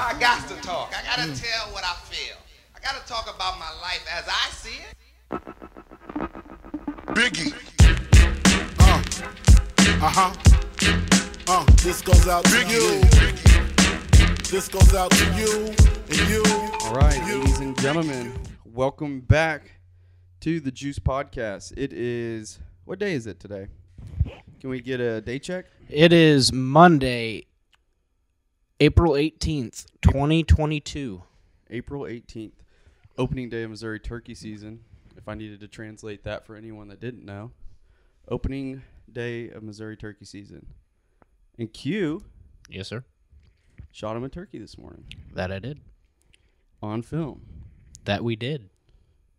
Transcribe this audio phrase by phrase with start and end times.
[0.00, 0.94] I got to talk.
[0.96, 2.36] I got to tell what I feel.
[2.72, 4.94] I got to talk about my life as I see it.
[7.16, 7.52] Biggie.
[8.78, 9.02] Uh,
[10.06, 10.32] uh-huh.
[11.48, 13.00] Uh, this goes out to you.
[14.48, 15.74] This goes out to you
[16.08, 16.44] and you.
[16.84, 17.40] All right, you.
[17.40, 19.80] ladies and gentlemen, welcome back
[20.42, 21.72] to the Juice Podcast.
[21.76, 23.66] It is what day is it today?
[24.60, 25.66] Can we get a day check?
[25.88, 27.47] It is Monday,
[28.80, 31.22] April 18th, 2022.
[31.70, 32.52] April 18th,
[33.18, 34.80] opening day of Missouri turkey season.
[35.16, 37.50] If I needed to translate that for anyone that didn't know,
[38.28, 40.66] opening day of Missouri turkey season.
[41.58, 42.22] And Q
[42.70, 43.04] Yes, sir.
[43.92, 45.80] shot him a turkey this morning That I did.
[46.80, 47.42] on film.
[48.04, 48.70] That we did.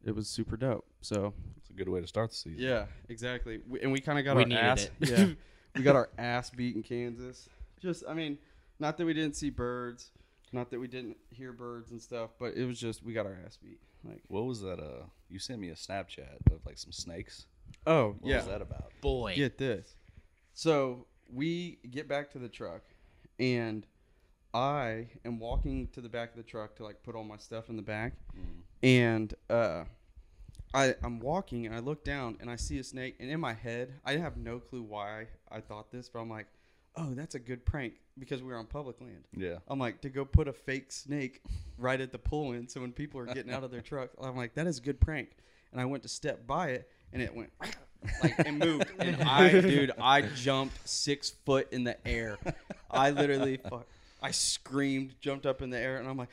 [0.04, 0.86] It was super dope.
[1.02, 2.60] So It's a good way to start the season.
[2.62, 3.62] Yeah, exactly.
[3.68, 4.84] We, and we kind of got We our needed ass.
[4.84, 4.92] it.
[5.10, 5.26] Yeah,
[5.76, 7.48] we got our ass beat in Kansas.
[7.82, 8.38] Just, I mean,
[8.80, 10.12] not that we didn't see birds,
[10.52, 13.38] not that we didn't hear birds and stuff, but it was just we got our
[13.46, 13.80] ass beat.
[14.04, 14.80] Like, What was that?
[14.80, 17.46] Uh, you sent me a Snapchat of like some snakes.
[17.86, 18.92] oh What yeah, was that about?
[19.02, 19.36] Boy.
[19.36, 19.96] get this.
[20.54, 22.82] So we get back to the truck,
[23.40, 23.86] and
[24.54, 27.70] I am walking to the back of the truck to like put all my stuff
[27.70, 28.14] in the back,
[28.82, 29.84] and uh,
[30.74, 33.54] I I'm walking and I look down and I see a snake, and in my
[33.54, 36.48] head I have no clue why I thought this, but I'm like,
[37.00, 39.24] oh, that's a good prank because we were on public land.
[39.36, 39.58] Yeah.
[39.68, 41.42] I'm like to go put a fake snake
[41.78, 44.36] right at the pull in, so when people are getting out of their truck, I'm
[44.36, 45.30] like, that is a good prank.
[45.72, 47.52] And I went to step by it, and it went
[48.24, 52.38] like it moved, and I, dude, I jumped six foot in the air.
[52.90, 53.86] I literally, fuck,
[54.22, 56.30] I screamed, jumped up in the air, and I'm like,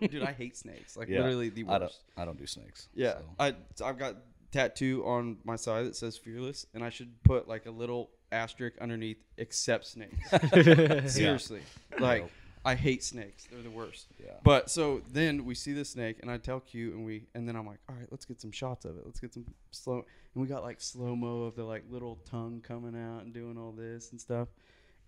[0.00, 1.18] dude, I hate snakes, like Yeah.
[1.20, 1.82] literally the I don't.
[1.82, 2.00] worst.
[2.16, 2.88] I don't do snakes.
[2.94, 3.24] Yeah, so.
[3.38, 3.54] I
[3.84, 4.16] I've got
[4.52, 8.76] tattoo on my side that says fearless, and I should put like a little asterisk
[8.80, 10.30] underneath except snakes.
[11.14, 11.60] Seriously,
[11.98, 12.26] like.
[12.64, 14.06] I hate snakes; they're the worst.
[14.24, 14.34] Yeah.
[14.44, 17.56] But so then we see the snake, and I tell Q, and we, and then
[17.56, 19.02] I'm like, all right, let's get some shots of it.
[19.04, 19.94] Let's get some slow,
[20.34, 23.58] and we got like slow mo of the like little tongue coming out and doing
[23.58, 24.46] all this and stuff,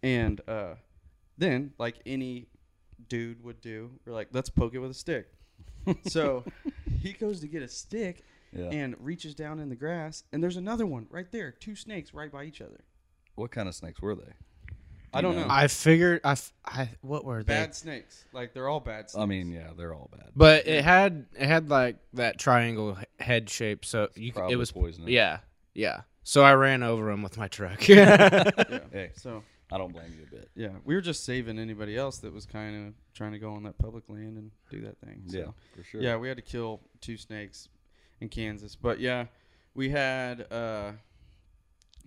[0.03, 0.75] and uh,
[1.39, 2.49] then like any
[3.09, 5.29] dude would do, we're like, let's poke it with a stick.
[6.09, 6.43] so
[7.03, 8.65] he goes to get a stick Yeah.
[8.71, 12.33] and reaches down in the grass, and there's another one right there, two snakes right
[12.33, 12.81] by each other.
[13.35, 14.33] What kind of snakes were they?
[15.13, 15.43] I don't know.
[15.43, 15.49] know.
[15.49, 17.53] I figured I, f- I what were they?
[17.55, 19.11] Bad snakes, like they're all bad.
[19.11, 19.23] Snakes.
[19.23, 20.31] I mean, yeah, they're all bad.
[20.35, 24.55] But it had it had like that triangle he- head shape, so you c- probably
[24.55, 25.09] it was poisonous.
[25.11, 25.39] Yeah,
[25.73, 26.01] yeah.
[26.25, 27.87] So I ran over him with my truck.
[27.89, 28.51] yeah.
[28.91, 30.51] Hey, So I don't blame you a bit.
[30.57, 33.63] yeah, we were just saving anybody else that was kind of trying to go on
[33.65, 35.23] that public land and do that thing.
[35.29, 35.39] So.
[35.39, 35.45] Yeah,
[35.77, 36.01] for sure.
[36.01, 37.69] Yeah, we had to kill two snakes
[38.21, 38.75] in Kansas.
[38.75, 39.27] But yeah,
[39.75, 40.93] we had uh,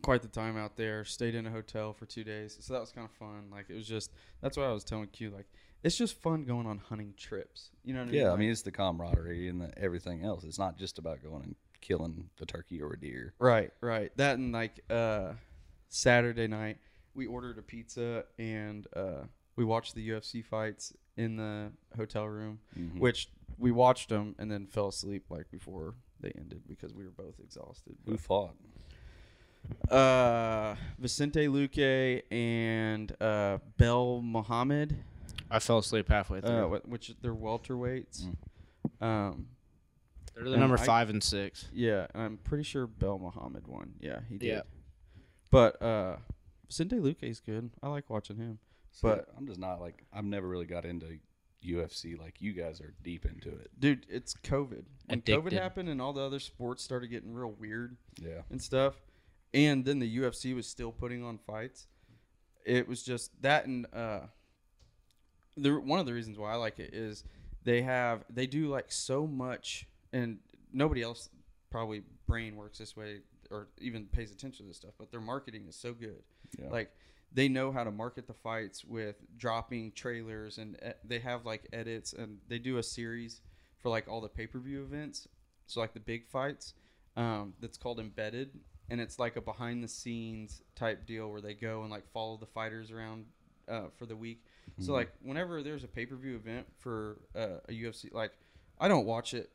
[0.01, 1.03] quite the time out there.
[1.05, 3.49] Stayed in a hotel for two days, so that was kind of fun.
[3.51, 5.47] Like it was just that's why I was telling Q like
[5.83, 7.69] it's just fun going on hunting trips.
[7.83, 8.21] You know what I mean?
[8.21, 10.43] Yeah, I mean it's the camaraderie and the, everything else.
[10.43, 13.33] It's not just about going and killing the turkey or a deer.
[13.39, 14.11] Right, right.
[14.17, 15.33] That and like uh
[15.89, 16.77] Saturday night,
[17.13, 19.23] we ordered a pizza and uh
[19.55, 22.99] we watched the UFC fights in the hotel room, Mhm.
[22.99, 27.11] which we watched them and then fell asleep like before they ended because we were
[27.11, 27.95] both exhausted.
[28.05, 28.55] Who fought?
[29.89, 34.97] Uh Vicente Luque and uh Bel Muhammad,
[35.49, 36.49] I fell asleep halfway through.
[36.75, 38.25] uh wh- which they're welterweights.
[39.01, 39.05] Mm.
[39.05, 39.47] Um
[40.35, 41.69] They're the number I- five and six.
[41.73, 43.93] Yeah, and I'm pretty sure Bel Muhammad won.
[43.99, 44.47] Yeah, he did.
[44.47, 44.61] Yeah.
[45.51, 46.17] But uh
[46.67, 47.69] Vicente Luque is good.
[47.81, 48.59] I like watching him.
[48.91, 51.19] So But- I'm just not like I've never really got into
[51.65, 53.69] UFC like you guys are deep into it.
[53.79, 54.83] Dude, it's COVID.
[55.07, 58.41] When COVID happened and all the other sports started getting real weird Yeah.
[58.51, 58.95] and stuff,
[59.53, 61.87] and then the UFC was still putting on fights,
[62.65, 64.21] it was just that and uh
[65.55, 67.23] the one of the reasons why I like it is
[67.63, 70.39] they have they do like so much and
[70.71, 71.29] nobody else
[71.69, 75.65] probably brain works this way or even pays attention to this stuff, but their marketing
[75.67, 76.21] is so good.
[76.59, 76.69] Yeah.
[76.69, 76.91] Like
[77.33, 81.67] they know how to market the fights with dropping trailers and e- they have like
[81.73, 83.41] edits and they do a series
[83.79, 85.27] for like all the pay-per-view events.
[85.65, 86.73] So like the big fights
[87.15, 88.51] um, that's called Embedded
[88.89, 92.37] and it's like a behind the scenes type deal where they go and like follow
[92.37, 93.25] the fighters around
[93.69, 94.43] uh, for the week.
[94.79, 98.31] So like whenever there's a pay-per-view event for uh, a UFC like
[98.79, 99.49] I don't watch it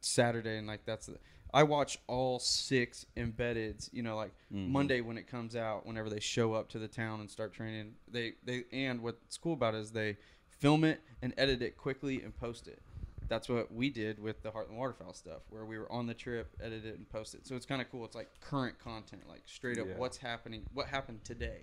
[0.00, 1.18] Saturday and like that's the
[1.52, 4.32] I watch all six embeddeds, you know, like
[4.72, 7.94] Monday when it comes out, whenever they show up to the town and start training.
[8.10, 10.16] They they and what's cool about it is they
[10.58, 12.82] film it and edit it quickly and post it.
[13.28, 16.54] That's what we did with the Heartland Waterfowl stuff, where we were on the trip,
[16.60, 17.46] edited it and posted.
[17.46, 18.04] So it's kind of cool.
[18.04, 19.96] It's like current content, like straight up Yeah.
[19.96, 21.62] what's happening, what happened today,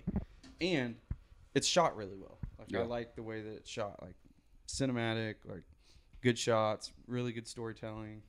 [0.60, 0.96] and
[1.54, 2.38] it's shot really well.
[2.58, 4.16] Like I like the way that it's shot, like
[4.68, 5.64] cinematic, like
[6.22, 8.22] good shots, really good storytelling.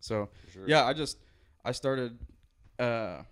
[0.00, 0.64] So sure.
[0.68, 1.18] yeah, I just
[1.64, 2.18] I started
[2.78, 3.22] uh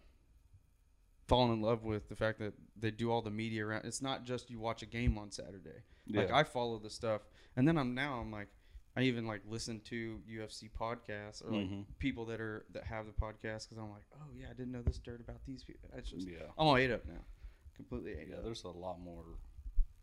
[1.29, 3.85] falling in love with the fact that they do all the media around.
[3.85, 5.83] It's not just you watch a game on Saturday.
[6.09, 6.37] Like Yeah.
[6.37, 7.23] I follow the stuff,
[7.57, 8.49] and then I'm now I'm like
[8.97, 11.85] I even like listen to UFC podcasts or like Mhm.
[11.99, 14.83] people that are that have the podcast because I'm like, oh yeah, I didn't know
[14.83, 15.91] this dirt about these people.
[15.97, 16.45] It's just Yeah.
[16.59, 17.25] I'm all ate up now,
[17.75, 18.45] completely ate Yeah, up.
[18.45, 19.25] there's a lot more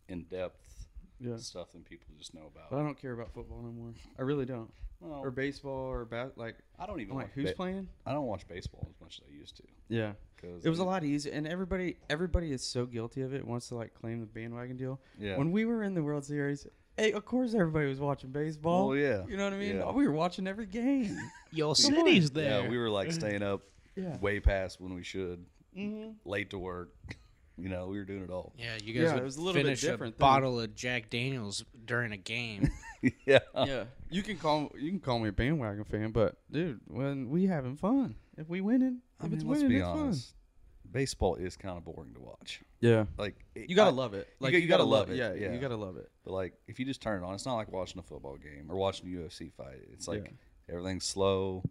[0.07, 0.88] in depth
[1.19, 1.38] Yeah.
[1.38, 3.94] stuff than people just know But I don't care about football no more.
[4.18, 4.72] I really don't.
[5.00, 6.38] Well, Or baseball or bat.
[6.38, 7.90] Like I don't even I'm like, who's ba- playing?
[8.06, 9.63] I don't watch baseball as much as I used to.
[9.90, 10.13] Yeah.
[10.38, 13.45] Cause It was a lot easier, and everybody everybody is so guilty of it.
[13.45, 15.01] Wants to like claim the bandwagon deal.
[15.18, 15.38] Yeah.
[15.38, 16.68] When we were in the World Series,
[16.98, 18.90] hey, of course everybody was watching baseball.
[18.90, 19.24] Well, yeah.
[19.28, 19.78] You know what I mean?
[19.78, 19.92] Yeah.
[19.92, 21.18] We were watching every game.
[21.51, 22.06] Your Come on.
[22.06, 22.63] city's there.
[22.63, 23.62] Yeah, we were like staying up
[23.95, 24.18] Yeah.
[24.18, 25.45] way past when we should,
[25.78, 26.12] mm-hmm.
[26.30, 26.90] late to work.
[27.56, 28.51] You know, we were doing it all.
[28.57, 30.19] Yeah, you guys Yeah, would it was a little bit finish different a thing.
[30.22, 32.72] bottle of Jack Daniels during a game.
[33.28, 33.38] yeah.
[33.56, 33.84] yeah.
[34.10, 37.75] You can call you can call me a bandwagon fan, but dude, when we having
[37.75, 40.34] fun, if we winning, I if mean, it's let's winning, be it's honest.
[40.94, 42.62] Baseball is kind of boring to watch.
[42.80, 43.06] Yeah.
[43.18, 44.28] Like it- You gotta I- love it.
[44.40, 45.51] you Like got- you gotta love it, Yeah, yeah.
[45.54, 46.10] you gotta love it.
[46.24, 48.68] But like, if you just turn it on, it's not like watching a football game
[48.69, 49.80] or watching a UFC fight.
[49.92, 50.74] It's like Yeah.
[50.75, 51.63] everything's slow.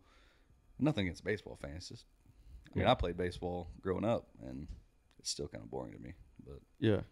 [0.78, 1.88] Nothing against baseball fans.
[1.88, 2.04] Just,
[2.74, 2.92] I mean, Yeah.
[2.92, 4.66] I played baseball growing up, and
[5.20, 6.14] it's still kind of boring to me.
[6.44, 7.02] But Yeah.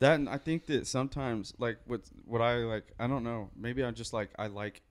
[0.00, 3.84] That and I think that sometimes like what what I like I don't know maybe
[3.84, 4.82] I'm just like I like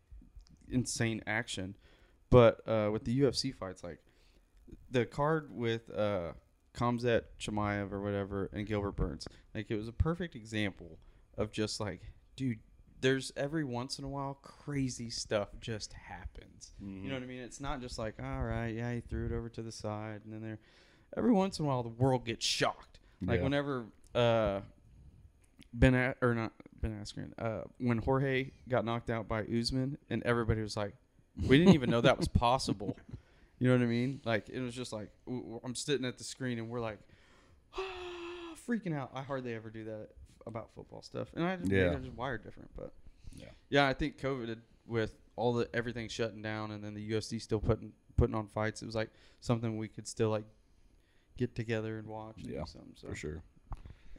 [0.69, 1.75] insane action,
[2.29, 3.99] but uh, with the UFC fights like
[4.91, 6.33] the card with uh,
[6.75, 9.27] Khamzat Chimaev or whatever and Gilbert Burns.
[9.55, 10.99] Like it was a perfect example
[11.37, 12.01] of just like
[12.35, 12.59] dude
[13.01, 16.71] there's every once in a while crazy stuff just happens.
[16.81, 17.39] You know what I mean?
[17.39, 20.33] It's not just like all right yeah he threw it over to the side and
[20.33, 20.59] then there
[21.17, 22.99] every once in a while the world gets shocked.
[23.21, 23.43] Like Yeah.
[23.43, 23.85] whenever
[24.15, 24.61] uh
[25.73, 26.51] Ben A- or not
[26.81, 30.95] Ben Askren, uh when Jorge got knocked out by Usman and everybody was like
[31.47, 32.97] we didn't even know that was possible.
[33.59, 34.21] You know what I mean?
[34.25, 35.09] Like it was just like
[35.63, 36.99] I'm sitting at the screen and we're like
[38.67, 39.11] freaking out.
[39.13, 40.09] I hardly ever do that
[40.45, 41.27] about football stuff.
[41.35, 41.91] And I just, Yeah.
[41.91, 42.93] I'm just wired different, but
[43.35, 43.49] Yeah.
[43.69, 44.57] Yeah, I think COVID
[44.87, 48.81] with all the everything shutting down and then the UFC still putting putting on fights,
[48.81, 49.09] it was like
[49.39, 50.45] something we could still like
[51.37, 52.93] get together and watch and Yeah, do something.
[52.95, 53.43] So for sure,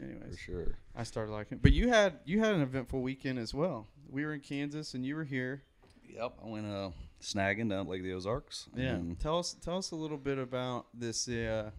[0.02, 0.32] anyways.
[0.36, 0.78] for sure.
[0.96, 1.62] I started liking it.
[1.62, 3.88] But you had you had an eventful weekend as well.
[4.08, 5.62] We were in Kansas and you were here.
[6.08, 6.90] Yep, I went uh,
[7.20, 8.68] snagging down at Lake of the Ozarks.
[8.74, 8.94] Yeah.
[8.94, 11.70] and Tell us tell us a little bit about this uh,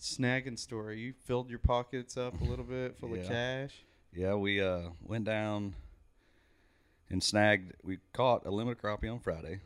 [0.00, 0.98] snagging story.
[1.00, 3.84] You filled your pockets up a little bit full of cash.
[4.14, 5.74] Yeah, we uh, went down
[7.10, 7.72] and snagged.
[7.82, 9.60] We caught a limited crappie on Friday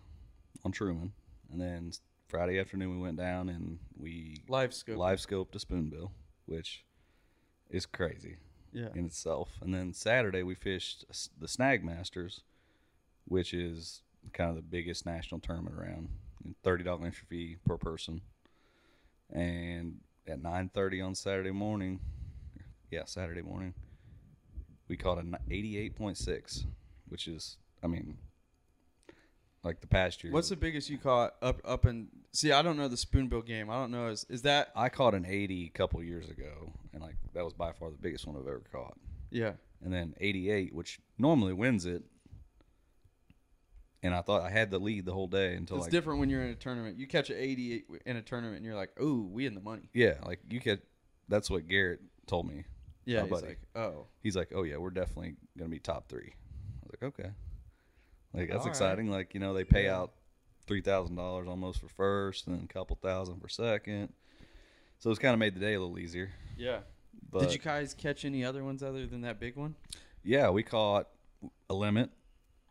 [0.64, 1.12] on Truman,
[1.50, 1.92] and then
[2.28, 4.96] Friday afternoon we went down and we Live scope.
[4.96, 6.12] live scoped a spoonbill,
[6.46, 6.84] which
[7.70, 8.36] is crazy
[8.72, 8.88] Yeah.
[8.94, 9.50] in itself.
[9.60, 11.04] And then Saturday we fished
[11.38, 12.40] the Snag Masters,
[13.26, 14.02] which is
[14.32, 16.08] kind of the biggest national tournament around.
[16.64, 18.20] Thirty dollar entry fee per person.
[19.30, 22.00] And at nine thirty on Saturday morning,
[22.90, 23.74] yeah, Saturday morning,
[24.88, 26.66] we caught an eighty eight point six,
[27.08, 28.18] which is, I mean,
[29.62, 30.32] like the past year.
[30.32, 32.50] What's the biggest you caught up up and see?
[32.52, 33.70] I don't know the spoonbill game.
[33.70, 34.08] I don't know.
[34.08, 34.72] Is is that?
[34.74, 37.96] I caught an eighty a couple years ago, and like that was by far the
[37.96, 38.96] biggest one I've ever caught.
[39.30, 39.52] Yeah.
[39.82, 42.02] and then 88, which normally wins it.
[44.04, 46.28] And I thought I had the lead the whole day until It's like different when
[46.28, 46.98] you're in a tournament.
[46.98, 49.88] You catch an 80 in a tournament and you're like, "Oh, we in the money."
[49.94, 50.82] yeah, like you could.
[51.28, 52.64] That's what Garrett told me.
[53.04, 53.20] Yeah.
[53.22, 53.46] He's buddy.
[53.46, 56.32] like, "Oh, He's like, "Oh yeah, we're definitely gonna be top three.
[56.34, 57.30] I was like, "Okay."
[58.34, 58.70] Like that's All right.
[58.70, 59.08] exciting.
[59.10, 59.98] Like you know they pay Yeah.
[59.98, 60.12] out
[60.66, 64.12] three thousand dollars almost for first, and then a couple thousand for second.
[64.98, 66.30] So it's kind of made the day a little easier.
[66.56, 66.80] yeah."
[67.30, 69.74] But Did you guys catch any other ones other than that big one?
[70.24, 71.08] Yeah, we caught
[71.70, 72.10] a limit,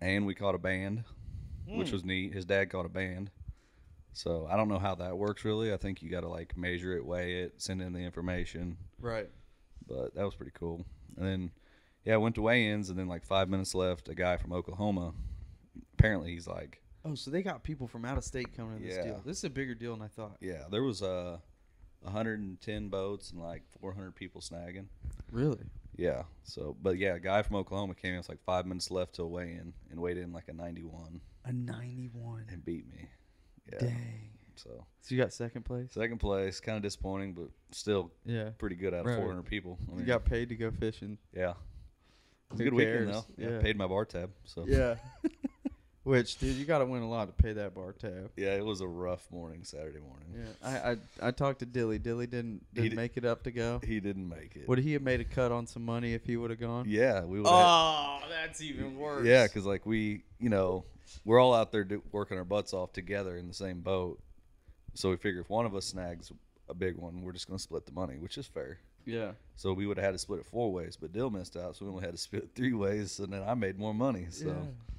[0.01, 1.03] and we caught a band,
[1.67, 1.93] which Hmm.
[1.93, 2.33] was neat.
[2.33, 3.31] His dad caught a band,
[4.13, 5.73] so I don't know how that works really.
[5.73, 9.29] I think you got to like measure it, weigh it, send in the information, Right.
[9.87, 10.85] but that was pretty cool.
[11.17, 11.51] And then,
[12.05, 15.13] yeah, I went to weigh-ins, and then like five minutes left, a guy from Oklahoma.
[15.93, 18.95] Apparently, he's like, Oh, so they got people from out of state coming to this
[18.97, 19.03] Yeah.
[19.03, 19.21] deal.
[19.25, 20.37] This is a bigger deal than I thought.
[20.39, 21.39] yeah, there was uh,
[22.01, 24.85] 110 boats and like 400 people snagging.
[25.31, 25.65] Really?
[25.97, 28.19] Yeah, so but yeah, a guy from Oklahoma came in.
[28.19, 32.45] It's like five minutes left till weigh-in, and weighed in like a 91 A 91.
[32.49, 33.07] and beat me.
[33.71, 33.79] Yeah.
[33.79, 34.29] Dang.
[34.55, 35.91] So So you got second place?
[35.93, 38.51] second place, kind of disappointing, but still Yeah.
[38.57, 39.17] pretty good out of Right.
[39.17, 39.77] 400 people.
[39.87, 41.17] I You mean, got paid to go fishing.
[41.33, 41.51] yeah.
[41.51, 41.55] It
[42.51, 43.25] was a Who good weekend cares?
[43.25, 43.25] though.
[43.43, 43.49] Yeah.
[43.51, 43.61] Yeah.
[43.61, 44.31] Paid my bar tab.
[44.45, 44.95] So Yeah.
[46.03, 48.31] Which, dude, you got to win a lot to pay that bar tab.
[48.35, 50.33] Yeah, it was a rough morning Saturday morning.
[50.35, 51.99] Yeah, I I, I talked to Dilly.
[51.99, 53.79] Dilly didn't didn't di- make it up to go.
[53.85, 54.67] He didn't make it.
[54.67, 56.85] Would he have made a cut on some money if he would have gone?
[56.87, 57.47] yeah, we would.
[57.47, 59.27] Oh, that's even worse.
[59.27, 60.85] Yeah, because like we, you know,
[61.23, 64.19] we're all out there do, working our butts off together in the same boat.
[64.95, 66.31] So we figure if one of us snags
[66.67, 68.79] a big one, we're just gonna split the money, which is fair.
[69.05, 71.75] yeah, So we would have had to split it four ways, but Dill missed out,
[71.75, 74.25] so we only had to split it three ways, and then I made more money.
[74.31, 74.47] So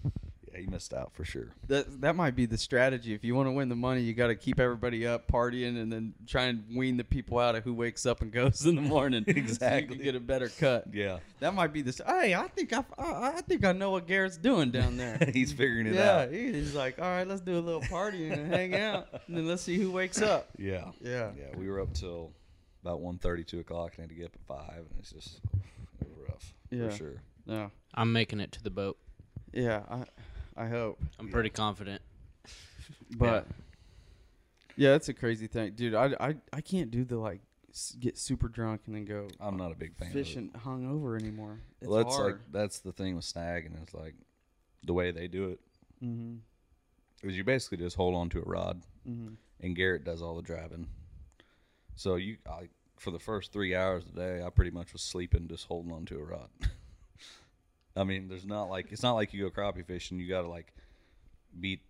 [0.05, 0.11] yeah,
[0.55, 1.49] he missed out for sure.
[1.69, 3.15] that that might be the strategy.
[3.15, 5.93] If you want to win the money, you got to keep everybody up partying, and
[5.93, 8.83] then try and wean the people out of who wakes up and goes in the
[8.83, 9.25] morning.
[9.27, 9.97] so you Exactly.
[9.97, 10.85] can get a better cut.
[10.93, 12.03] Yeah, That might be the.
[12.07, 15.19] Hey, I think I, I, I think I know what Garrett's doing down there.
[15.33, 16.31] he's figuring it yeah, out.
[16.33, 19.47] he- he's like, all right, let's do a little partying and hang out, and then
[19.47, 20.49] let's see who wakes up.
[20.59, 21.31] Yeah, Yeah.
[21.37, 21.57] yeah.
[21.57, 22.33] We were up till
[22.85, 25.41] about 1.30, 2 o'clock, and had to get up at five, and it's just
[26.01, 26.89] it was rough Yeah.
[26.91, 27.23] for sure.
[27.47, 28.99] Yeah, I'm making it to the boat.
[29.53, 30.05] Yeah, I,
[30.57, 30.99] I hope.
[31.19, 32.03] I'm pretty confident.
[33.17, 33.47] But
[34.77, 35.95] yeah, it's a crazy thing, dude.
[35.95, 37.41] I, I, I can't do the like
[37.71, 40.09] s- get super drunk and then go I'm not a big fan.
[40.09, 40.19] of it.
[40.19, 41.59] fishing hungover anymore.
[41.81, 42.33] It's well, that's hard.
[42.33, 44.15] like that's the thing with snag, and it's like
[44.85, 45.61] the way they do it
[46.03, 46.37] mm-hmm.
[47.29, 49.35] is you basically just hold on to a rod, Mm-hmm.
[49.61, 50.89] and Garrett does all the driving.
[51.97, 55.03] So you, I, for the first three hours of the day, I pretty much was
[55.03, 56.49] sleeping, just holding on to a rod.
[57.97, 60.19] I mean, there's not like it's not like you go crappie fishing.
[60.19, 60.73] You got to like
[61.61, 61.81] be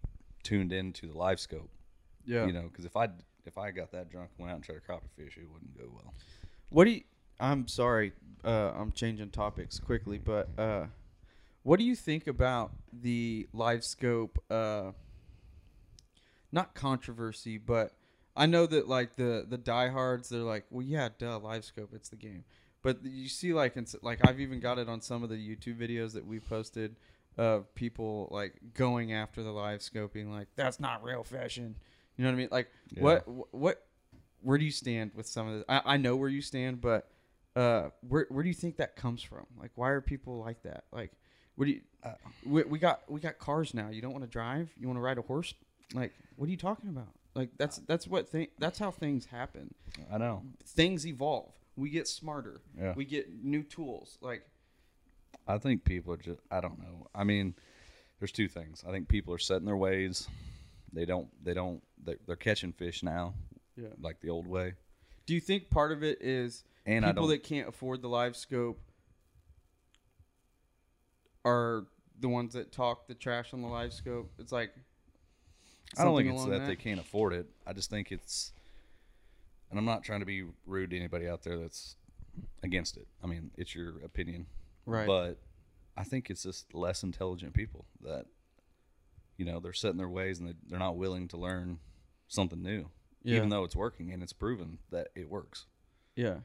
[0.43, 1.71] tuned into the live scope,
[2.25, 2.47] Yeah.
[2.47, 2.63] you know.
[2.63, 3.09] Because if I
[3.47, 5.77] if I got that drunk and went out and tried to crappie fish, it wouldn't
[5.79, 6.15] go well.
[6.71, 7.03] What do you?
[7.39, 8.13] I'm sorry.
[8.45, 10.87] Uh, I'm changing topics quickly, but uh,
[11.63, 14.43] what do you think about the live scope?
[14.51, 14.91] Uh,
[16.51, 17.93] not controversy, but
[18.37, 22.09] I know that like the the diehards, they're like, well, yeah, duh, live scope, it's
[22.09, 22.45] the game.
[22.83, 25.77] But you see, like, in, like I've even got it on some of the YouTube
[25.79, 26.97] videos that we posted
[27.39, 31.77] of people like going after the live scoping, like that's not real fashion.
[32.17, 32.49] You know what I mean?
[32.51, 33.03] Like, Yeah.
[33.03, 33.87] what what
[34.43, 35.65] where do you stand with some of this?
[35.69, 37.09] I, I know where you stand, but
[37.57, 39.47] uh, where where do you think that comes from?
[39.59, 40.85] Like, why are people like that?
[40.93, 41.13] Like,
[41.55, 41.81] what do you?
[42.03, 43.89] Uh, we, we got we got cars now.
[43.91, 44.71] You don't want to drive.
[44.79, 45.55] You want to ride a horse.
[45.95, 47.09] Like, what are you talking about?
[47.35, 48.49] Like, that's that's what thing.
[48.59, 49.73] That's how things happen.
[50.13, 50.43] I know.
[50.67, 51.55] Things evolve.
[51.77, 52.61] We get smarter.
[52.79, 52.93] Yeah.
[52.95, 54.19] We get new tools.
[54.21, 54.47] Like,
[55.47, 57.09] I think people are just I don't know.
[57.15, 57.55] I mean,
[58.19, 58.85] there's two things.
[58.87, 60.29] I think people are set in their ways.
[60.93, 63.35] They don't they don't they're, they're catching fish now
[63.77, 63.89] yeah.
[64.01, 64.75] like the old way.
[65.27, 68.37] Do you think part of it is And people don't that can't afford the live
[68.37, 68.81] scope
[71.45, 71.87] are
[72.21, 74.33] the ones that talk the trash on the live scope?
[74.39, 74.73] It's like
[75.99, 77.47] I don't think it's along that, they can't afford it.
[77.67, 78.53] I just think it's
[79.73, 81.97] and I'm not trying to be rude to anybody out there that's
[82.63, 83.09] against it.
[83.25, 84.47] I mean, it's your opinion.
[84.87, 85.07] Right.
[85.07, 85.39] But
[85.97, 88.27] I think it's just less intelligent people that
[89.39, 91.79] you know, they're set in their ways and they, they're not willing to learn
[92.29, 92.91] something new.
[93.25, 93.37] Yeah.
[93.37, 95.67] Even though it's working and it's proven that it works.
[96.15, 96.37] Yeah.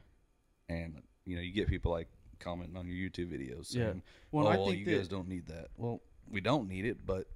[0.68, 2.08] and you know you get people like
[2.40, 3.92] commenting on your YouTube videos Yeah.
[4.32, 7.04] Well, "Oh, I well, think you guys don't need that." Well, we don't need it,
[7.04, 7.26] but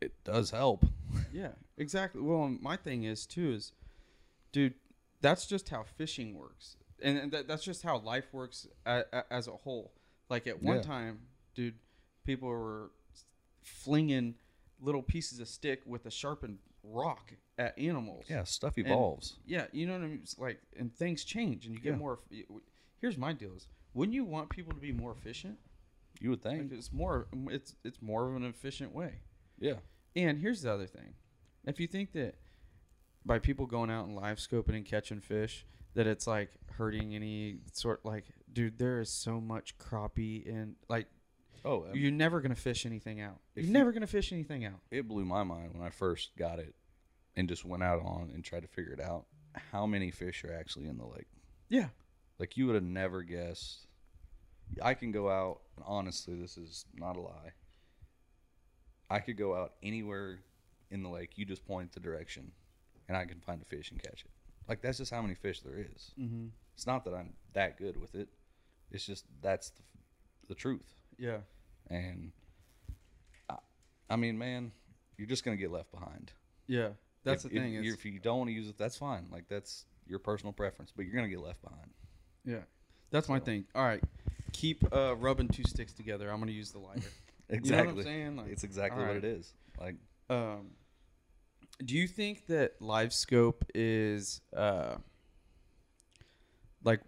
[0.00, 0.86] it does help.
[1.32, 2.20] Yeah, exactly.
[2.22, 3.72] Well, my thing is too is,
[4.52, 4.74] dude,
[5.20, 9.32] that's just how fishing works, and, and that, that's just how life works a, a,
[9.32, 9.92] as a whole.
[10.28, 10.82] Like at one Yeah.
[10.82, 11.20] time,
[11.54, 11.74] dude,
[12.24, 12.90] people were
[13.62, 14.34] flinging
[14.80, 18.26] little pieces of stick with a sharpened rock at animals.
[18.28, 19.36] yeah, stuff And- evolves.
[19.46, 20.20] yeah, you know what I mean.
[20.22, 21.96] It's like, and things change, and you get Yeah.
[21.98, 22.20] more.
[23.00, 25.58] Here's my deal: is wouldn't you want people to be more efficient?
[26.18, 27.26] you would Like think, it's more.
[27.50, 29.20] It's it's more of an efficient way.
[29.58, 29.80] yeah,
[30.14, 31.14] And here's the other thing:
[31.66, 32.36] if you think that
[33.26, 37.58] by people going out and live scoping and catching fish, that it's like hurting any
[37.72, 41.06] sort, like, dude, there is so much crappie and like
[41.64, 43.40] oh, you're never gonna fish anything out.
[43.56, 44.80] You're you- never gonna fish anything out.
[44.90, 46.74] it blew my mind when I first got it
[47.34, 49.26] and just went out on and tried to figure it out.
[49.72, 51.26] How many fish are actually in the lake?
[51.68, 51.88] Yeah,
[52.38, 53.86] Like you would have never guessed.
[54.82, 57.52] I can go out, and honestly, this is not a lie.
[59.08, 60.40] I could go out anywhere
[60.90, 61.32] in the lake.
[61.36, 62.52] You just point the direction,
[63.08, 64.30] and I can find a fish and catch it.
[64.68, 66.10] Like that's just how many fish there is.
[66.20, 66.46] mm-hmm.
[66.74, 68.28] It's not that I'm that good with it.
[68.90, 69.82] It's just that's the,
[70.48, 70.94] the truth.
[71.18, 71.38] yeah,
[71.88, 72.32] And
[73.48, 73.56] I,
[74.10, 74.72] I mean, man,
[75.16, 76.32] you're just gonna get left behind.
[76.66, 76.88] yeah.
[77.24, 77.74] That's if, the thing.
[77.74, 79.26] If, you- if you don't want to use it, that's fine.
[79.32, 81.90] Like that's your personal preference, but you're gonna get left behind.
[82.44, 82.60] yeah,
[83.10, 83.64] that's my thing.
[83.74, 84.00] All right,
[84.52, 86.30] keep uh, rubbing two sticks together.
[86.30, 87.02] I'm gonna use the lighter.
[87.48, 87.70] Exactly.
[87.70, 88.36] You know what I'm saying?
[88.36, 89.52] Like, it's exactly all what it is.
[89.80, 89.94] Like
[90.30, 90.70] Um,
[91.84, 94.96] do you think that live scope is uh,
[96.82, 97.00] like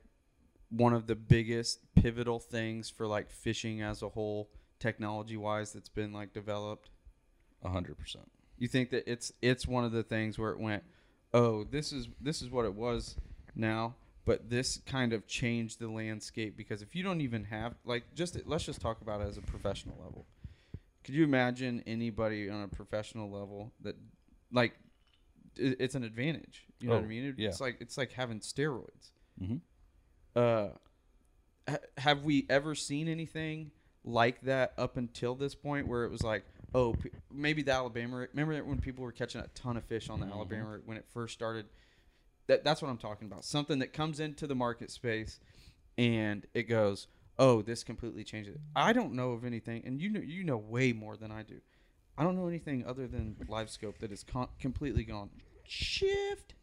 [0.71, 5.89] one of the biggest pivotal things for like fishing as a whole, technology wise, that's
[5.89, 6.91] been like developed?
[7.65, 8.31] A hundred percent.
[8.59, 10.85] You think that it's it's one of the things where it went,
[11.33, 13.17] oh, this is this is what it was
[13.55, 13.95] now,
[14.25, 18.39] but this kind of changed the landscape because if you don't even have like just
[18.47, 20.27] let's just talk about it as a professional level.
[21.05, 23.97] Could you imagine anybody on a professional level that
[24.53, 24.75] like
[25.57, 26.65] it's an advantage?
[26.81, 27.25] You know what I Oh, mean?
[27.25, 27.49] It- yeah.
[27.49, 29.11] It's like it's like having steroids.
[29.43, 29.61] Mhm.
[30.37, 30.69] Uh,
[31.69, 33.73] ha- have we ever seen anything
[34.05, 38.27] like that up until this point where it was like, oh, p- maybe the Alabama.
[38.31, 41.07] Remember that when people were catching a ton of fish on the Alabama when it
[41.13, 41.67] first started?
[42.47, 43.45] That that's what I'm talking about.
[43.45, 45.41] Something that comes into the market space
[45.99, 48.61] and it goes, oh, this completely changes it.
[48.75, 51.61] I don't know of anything, and you know you know way more than I do.
[52.19, 55.31] I don't know anything other than live scope that has con- completely gone
[55.63, 56.55] shift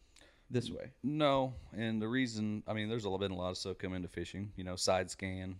[0.50, 0.90] this way.
[1.02, 4.08] No, and the reason I mean, there's a- been a lot of stuff come into
[4.08, 4.52] fishing.
[4.56, 5.56] You know, side scan,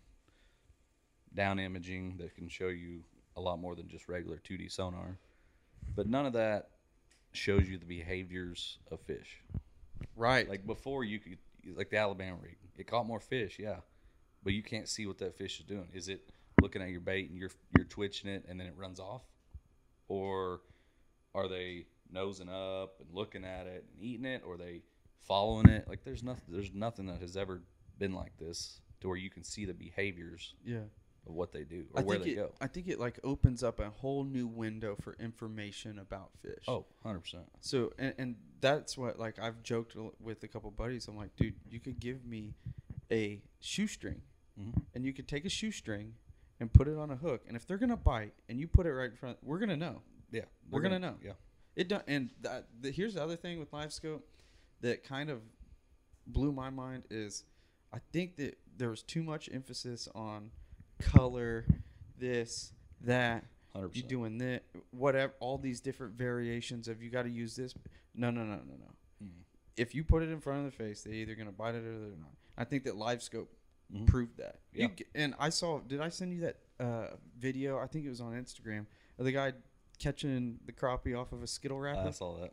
[1.35, 3.05] down imaging that can show you
[3.37, 5.19] a lot more than just regular 2D sonar,
[5.95, 6.71] but none of that
[7.33, 9.43] shows you the behaviors of fish.
[10.15, 10.49] Right.
[10.49, 11.39] Like before, you could
[11.75, 13.77] like the Alabama rig, it caught more fish, yeah,
[14.45, 15.89] but you can't see what that fish is doing.
[15.95, 16.29] Is it
[16.61, 19.23] looking at your bait and you're you're twitching it and then it runs off,
[20.09, 20.61] or
[21.35, 24.83] are they nosing up and looking at it and eating it, or are they
[25.27, 25.89] following it?
[25.89, 27.63] Like there's nothing there's nothing that has ever
[27.99, 30.79] been like this to where you can see the behaviors yeah.
[31.27, 32.53] of what they do or I where think they it, go.
[32.61, 36.65] I think it like opens up a whole new window for information about fish.
[36.69, 37.45] Oh, 100 percent.
[37.61, 41.09] So and, and that's what like I've joked with a couple buddies.
[41.09, 42.55] I'm like, dude, you could give me
[43.11, 44.23] a shoestring,
[44.59, 44.83] Mhm.
[44.95, 46.15] and you could take a shoestring
[46.61, 48.93] and put it on a hook, and if they're gonna bite, and you put it
[48.93, 50.03] right in front, we're gonna know.
[50.31, 51.17] Yeah, We're they're gonna know.
[51.23, 51.33] Yeah,
[51.77, 54.27] It do, and that, the, here's the other thing with live scope
[54.81, 55.41] that kind of
[56.27, 57.45] blew my mind is
[57.93, 60.51] I think that there was too much emphasis on
[60.99, 61.67] color,
[62.19, 62.73] this,
[63.03, 63.45] that.
[63.75, 63.95] 100%.
[63.95, 67.75] You doing that, whatever, all these different variations of you got to use this.
[68.15, 69.27] No, no, no, no, no.
[69.27, 69.31] Mhm.
[69.77, 71.99] If you put it in front of the face, they're either gonna bite it or
[71.99, 72.33] they're not.
[72.57, 73.53] I think that live scope
[73.95, 74.07] Mhm.
[74.07, 74.59] proved that.
[74.73, 74.89] Yeah.
[74.97, 75.81] g- and I saw.
[75.81, 77.79] Did I send you that uh, video?
[77.79, 78.87] I think it was on Instagram
[79.19, 79.53] of the guy
[79.99, 82.09] catching the crappie off of a skittle wrapper.
[82.09, 82.53] I saw that.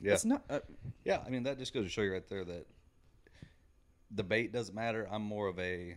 [0.00, 0.42] Yeah, It's not.
[0.50, 0.60] Uh,
[1.04, 2.66] Yeah, I mean that just goes to show you right there that
[4.10, 5.06] the bait doesn't matter.
[5.10, 5.96] I'm more of a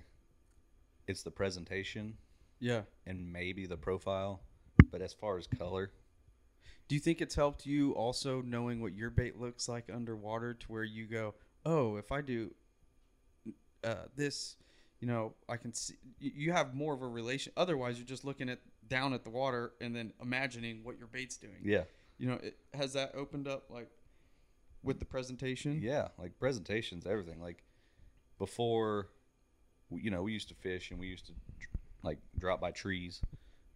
[1.07, 2.17] it's the presentation
[2.59, 2.81] yeah.
[3.05, 4.41] and maybe the profile,
[4.91, 5.91] but as far as color,
[6.87, 10.65] Do you think it's helped you also knowing what your bait looks like underwater to
[10.71, 11.33] where you go,
[11.65, 12.53] oh, if I do
[13.83, 14.55] uh, this,
[14.99, 17.51] you know, I can see you- have more of a relation.
[17.57, 21.37] Otherwise, you're just looking at down at the water and then imagining what your bait's
[21.37, 21.57] doing.
[21.63, 21.83] yeah,
[22.17, 23.89] You know, it, has that opened up like
[24.83, 25.79] with the presentation?
[25.81, 27.41] yeah, like presentations, everything.
[27.41, 27.63] Like
[28.37, 29.09] before,
[29.91, 31.33] you know, we used to fish and we used to
[32.03, 33.21] like drop by trees,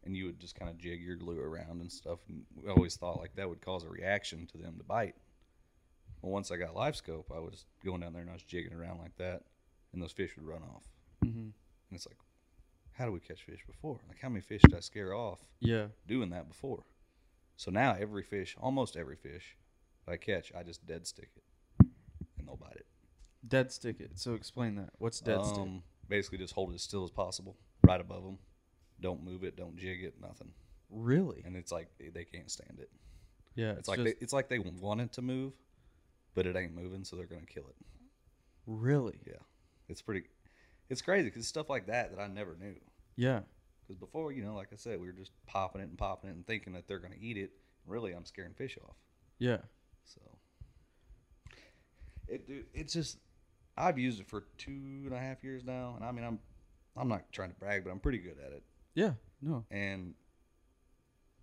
[0.03, 2.19] and you would just kind of jig your lure around and stuff.
[2.29, 5.15] And we always thought like that would cause a reaction to them to bite.
[6.21, 8.73] Well, once I got live scope, I was going down there and I was jigging
[8.73, 9.43] around like that,
[9.93, 10.83] and those fish would run off.
[11.23, 11.39] Mm-hmm.
[11.39, 11.53] And
[11.91, 12.17] it's like,
[12.93, 13.99] how do we catch fish before?
[14.07, 15.87] Like, how many fish did I scare off Yeah.
[16.07, 16.83] doing that before?
[17.55, 19.55] So now every fish, almost every fish
[20.05, 21.43] that I catch, I just dead stick it,
[22.37, 22.85] and they'll bite it.
[23.47, 24.11] Dead stick it.
[24.19, 24.91] So explain that.
[24.97, 25.59] What's dead stick?
[25.59, 28.39] Um, Basically, just hold it as still as possible, right above them.
[28.99, 29.55] Don't move it.
[29.55, 30.15] Don't jig it.
[30.19, 30.51] Nothing.
[30.89, 31.43] Really?
[31.45, 32.89] And it's like they, they can't stand it.
[33.55, 33.73] Yeah.
[33.73, 35.53] It's, like just, they, it's like they want it to move,
[36.33, 37.75] but it ain't moving, so they're gonna kill it.
[38.65, 39.19] really.
[39.27, 39.33] Yeah,
[39.87, 40.23] it's pretty.
[40.89, 42.75] It's crazy because stuff like that that I never knew.
[43.15, 43.41] Yeah.
[43.81, 46.33] Because before, you know, like I said, we were just popping it and popping it
[46.33, 47.51] and thinking that they're going to eat it.
[47.85, 48.95] Really, I'm scaring fish off.
[49.39, 49.57] Yeah.
[50.05, 50.21] So
[52.27, 53.17] it, dude, it's just
[53.77, 54.71] I've used it for two
[55.05, 56.39] and a half years now, and I mean, I'm
[56.97, 59.13] I'm not trying to brag, but I'm pretty good at it, Yeah.
[59.41, 59.63] No.
[59.71, 60.15] and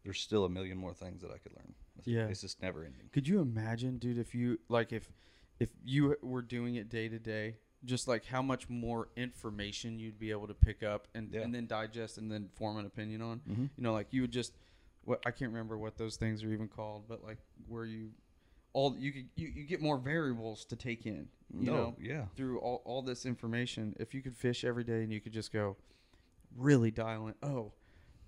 [0.05, 1.75] there's still a million more things that I could learn.
[1.99, 2.27] It's, Yeah.
[2.27, 3.09] it's just never ending.
[3.13, 5.11] Could you imagine, dude, if you like if
[5.59, 10.19] if you were doing it day to day, just like how much more information you'd
[10.19, 11.43] be able to pick up and Yeah.
[11.43, 13.41] and then digest and then form an opinion on.
[13.49, 13.71] Mhm.
[13.77, 14.55] You know, like you would just
[15.05, 18.13] what I can't remember what those things are even called, but like where you
[18.73, 21.29] all you could you, you get more variables to take in.
[21.55, 22.27] You No, know, yeah.
[22.35, 23.95] through all, all this information.
[24.01, 25.77] If you could fish every day and you could just go
[26.57, 27.35] really dial in.
[27.43, 27.73] Oh,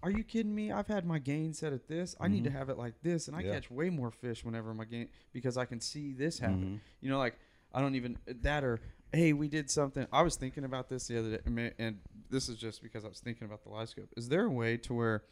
[0.03, 0.71] are you kidding me?
[0.71, 2.15] I've had my gain set at this.
[2.21, 3.49] I need to have it like this, and I Mm-hmm.
[3.49, 3.55] Yeah.
[3.55, 6.77] catch way more fish whenever my gain because I can see this happen.
[6.77, 6.81] Mhm.
[7.01, 7.37] You know, like
[7.75, 8.81] I don't even that or
[9.13, 10.07] hey, we did something.
[10.13, 11.99] I was thinking about this the other day, and
[12.31, 14.09] this is just because I was thinking about the live scope.
[14.17, 15.23] Is there a way to where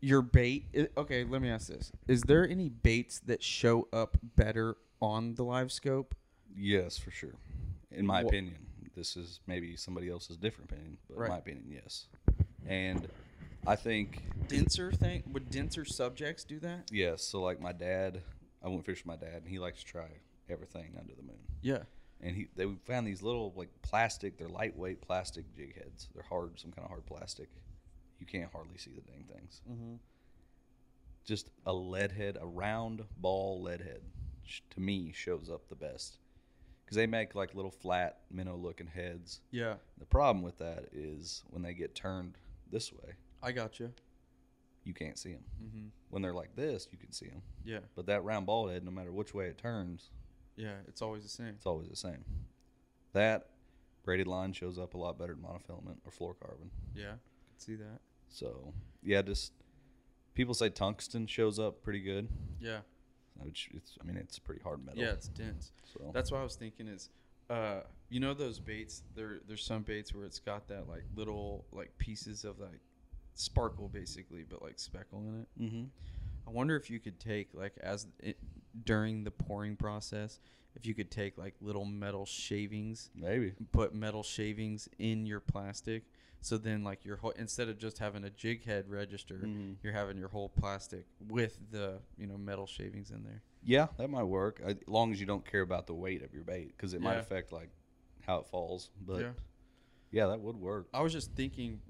[0.00, 0.66] your bait?
[0.96, 5.44] Okay, let me ask this: Is there any baits that show up better on the
[5.44, 6.14] live scope?
[6.56, 7.34] Yes, for sure.
[7.90, 8.56] In my Wha- opinion,
[8.94, 11.26] this is maybe somebody else's different opinion, but Right.
[11.26, 12.06] in my opinion, yes.
[12.66, 13.08] And
[13.66, 16.90] I think denser thing would denser subjects do that?
[16.92, 17.22] yes.
[17.22, 18.22] So like my dad,
[18.64, 20.08] I went fishing with my dad, and he likes to try
[20.48, 21.40] everything under the moon.
[21.62, 21.82] Yeah.
[22.20, 24.38] And he they found these little like plastic.
[24.38, 26.08] They're lightweight plastic jig heads.
[26.14, 27.48] They're hard, some kind of hard plastic.
[28.20, 29.60] You can't hardly see the dang things.
[29.70, 29.94] Mm-hmm.
[31.24, 34.02] Just a lead head, a round ball lead head,
[34.44, 36.18] sh- to me shows up the best
[36.84, 39.40] because they make like little flat minnow looking heads.
[39.50, 39.74] Yeah.
[39.98, 42.34] The problem with that is when they get turned
[42.70, 43.92] this way, I got you.
[44.84, 45.44] You can't see them.
[45.62, 45.86] Mm-hmm.
[46.10, 47.42] When they're like this, you can see them.
[47.64, 47.78] Yeah.
[47.94, 50.10] But that round ball head, no matter which way it turns,
[50.56, 50.76] Yeah.
[50.88, 51.54] It's always the same.
[51.56, 52.24] it's always the same.
[53.12, 53.48] That
[54.04, 56.68] braided line shows up a lot better than monofilament or fluorocarbon.
[56.94, 57.12] Yeah.
[57.50, 58.00] Could see that.
[58.28, 59.52] So yeah, just
[60.34, 62.28] people say tungsten shows up pretty good,
[62.60, 62.80] Yeah.
[63.36, 65.00] which it's I mean it's pretty hard metal.
[65.02, 65.12] Yeah.
[65.12, 65.72] It's dense.
[65.92, 67.10] So That's what I was thinking is,
[67.50, 69.02] uh, you know those baits.
[69.14, 72.80] There, there's some baits where it's got that like little like pieces of like
[73.34, 75.48] sparkle basically, but like speckle in it.
[75.62, 75.84] mm-hmm.
[76.46, 78.36] I wonder if you could take like as it,
[78.84, 80.40] during the pouring process,
[80.74, 83.52] if you could take like little metal shavings, maybe.
[83.72, 86.04] put metal shavings in your plastic.
[86.44, 89.76] So then, like your whole instead of just having a jig head register, Mhm.
[89.84, 93.42] you're having your whole plastic with the you know metal shavings in there.
[93.62, 96.42] Yeah, that might work as long as you don't care about the weight of your
[96.42, 97.70] bait because it might affect like
[98.26, 98.90] how it falls.
[99.06, 99.32] But Yeah.
[100.10, 100.88] yeah, that would work.
[100.92, 101.80] I was just thinking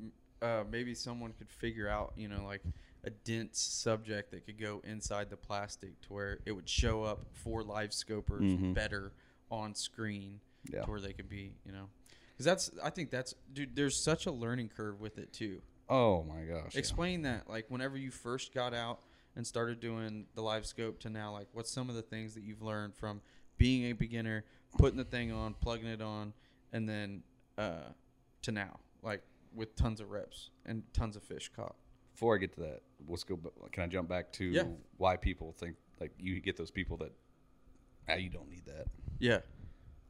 [0.42, 2.62] uh, maybe someone could figure out, you know, like
[3.04, 7.26] a dense subject that could go inside the plastic to where it would show up
[7.32, 8.74] for live scopers Mhm.
[8.74, 9.12] better
[9.50, 10.82] on screen Yeah.
[10.82, 11.88] to where they could be, you know.
[12.30, 15.62] Because that's, I think that's, dude, there's such a learning curve with it too.
[15.88, 16.74] Oh my gosh.
[16.74, 16.78] yeah.
[16.78, 19.00] Explain that, like, whenever you first got out
[19.36, 22.42] and started doing the live scope to now, like, what's some of the things that
[22.42, 23.20] you've learned from
[23.58, 24.44] being a beginner,
[24.78, 26.32] putting the thing on, plugging it on,
[26.72, 27.22] and then
[27.58, 27.88] uh,
[28.42, 29.22] to now, like,
[29.54, 31.74] with tons of reps and tons of fish caught.
[32.14, 33.38] Before I get to that, let's go.
[33.72, 34.64] Can I jump back to Yeah.
[34.98, 37.12] why people think like you get those people that,
[38.08, 38.86] ah, you don't need that.
[39.18, 39.40] Yeah,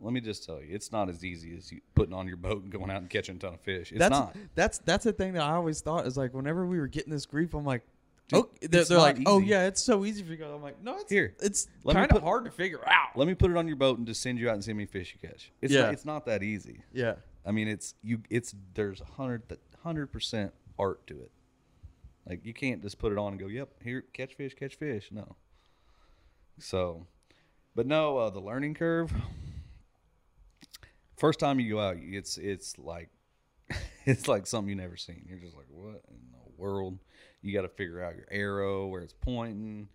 [0.00, 2.62] Let me just tell you, it's not as easy as you putting on your boat
[2.62, 3.92] and going out and catching a ton of fish.
[3.92, 4.34] It's that's not.
[4.54, 7.26] that's that's the thing that I always thought is like whenever we were getting this
[7.26, 7.82] grief, I'm like,
[8.28, 10.38] Dude, oh, they're, they're like, oh yeah, it's so easy for you.
[10.38, 10.50] guys.
[10.52, 13.16] I'm like, no, it's Here, it's kind of hard to figure out.
[13.16, 14.76] Let me put it on your boat and just send you out and see how
[14.76, 15.52] many fish you catch.
[15.60, 15.82] It's Yeah.
[15.82, 16.80] not, it's not that easy.
[16.92, 18.22] Yeah, I mean, it's you.
[18.30, 19.42] It's there's a hundred
[19.82, 21.30] hundred percent art to it.
[22.26, 25.08] Like you can't just put it on and go, "Yep, here, catch fish, catch fish."
[25.10, 25.36] No.
[26.58, 27.06] So,
[27.74, 29.12] but no, uh, the learning curve.
[31.16, 33.08] First time you go out, it's it's like
[34.06, 35.24] it's like something you never seen.
[35.28, 36.98] You're just like, "What in the world?"
[37.42, 39.88] You got to figure out your arrow, where it's pointing.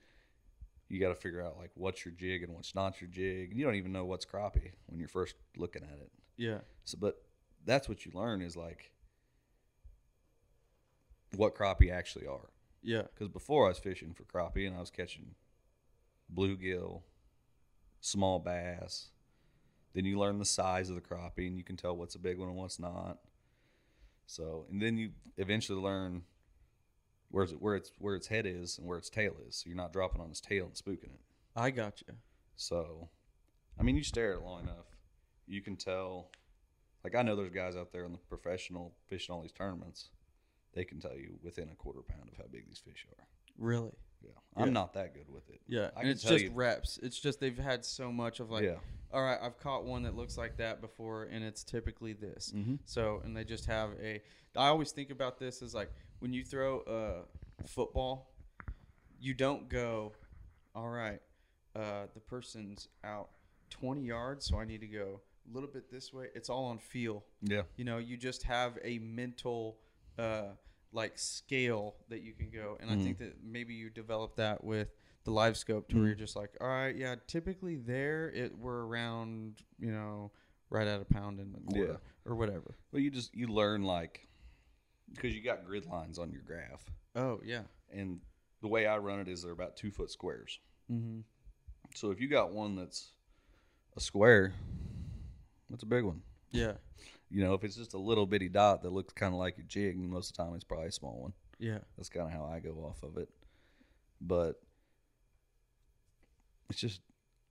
[0.89, 3.53] You got to figure out like what's your jig and what's not your jig.
[3.55, 6.11] You don't even know what's crappie when you're first looking at it.
[6.37, 7.21] yeah, So, but
[7.67, 8.91] that's what you learn is like
[11.35, 12.49] what crappie actually are.
[12.81, 15.35] yeah, Because before I was fishing for crappie and I was catching
[16.33, 17.01] bluegill,
[18.01, 19.09] small bass.
[19.93, 22.37] Then you learn the size of the crappie and you can tell what's a big
[22.39, 23.17] one and what's not.
[24.25, 26.23] So, and then you eventually learn
[27.29, 29.57] where's it, where its where its head is and where its tail is.
[29.57, 31.21] So you're not dropping on its tail and spooking it.
[31.55, 32.13] I got you.
[32.55, 33.09] So,
[33.79, 34.95] I mean, you stare at it long enough,
[35.47, 36.29] you can tell.
[37.07, 40.09] Like I know there's guys out there in the professional fishing all these tournaments.
[40.73, 43.25] They can tell you within a quarter pound of how big these fish are.
[43.57, 43.93] Really?
[44.21, 44.73] Yeah, I'm Yeah.
[44.73, 45.61] not that good with it.
[45.67, 46.97] Yeah, I and it's just you- reps.
[47.01, 48.79] It's just they've had so much of like, Yeah.
[49.13, 52.51] all right, I've caught one that looks like that before, and it's typically this.
[52.53, 52.79] Mhm.
[52.85, 54.21] So, and they just have a.
[54.55, 55.89] I always think about this as like
[56.19, 58.33] when you throw a football,
[59.17, 60.11] you don't go,
[60.75, 61.21] all right,
[61.73, 63.29] uh, the person's out
[63.69, 66.27] 20 yards, so I need to go a little bit this way.
[66.35, 67.23] It's all on feel.
[67.41, 69.77] Yeah, You know, you just have a mental
[70.17, 70.49] uh,
[70.91, 74.89] like scale that you can go, and I think that maybe you develop that with
[75.25, 78.85] the live scope to where you're just like, all right, yeah, typically there it we're
[78.85, 80.31] around, you know,
[80.69, 81.97] right at a pound and a quarter Yeah.
[82.31, 82.75] or whatever.
[82.91, 84.27] well, you just you learn like
[85.13, 88.19] because you got grid lines on your graph, Oh yeah, and
[88.61, 90.59] the way I run it is they're about two foot squares.
[90.91, 91.19] mm-hmm.
[91.95, 93.11] So if you got one that's
[93.95, 94.53] a square,
[95.69, 96.21] that's a big one.
[96.51, 96.73] yeah,
[97.29, 99.63] You know, if it's just a little bitty dot that looks kind of like a
[99.63, 101.33] jig, most of the time it's probably a small one.
[101.59, 103.29] yeah, That's kind of how I go off of it.
[104.21, 104.59] But
[106.69, 107.01] it's just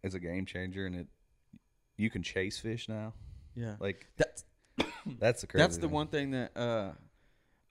[0.02, 1.06] it's a game changer, and it
[1.96, 3.14] you can chase fish now.
[3.54, 3.76] yeah.
[3.80, 4.44] Like That's
[5.18, 5.62] that's the crazy.
[5.62, 5.90] that's the thing.
[5.90, 6.92] one thing that uh,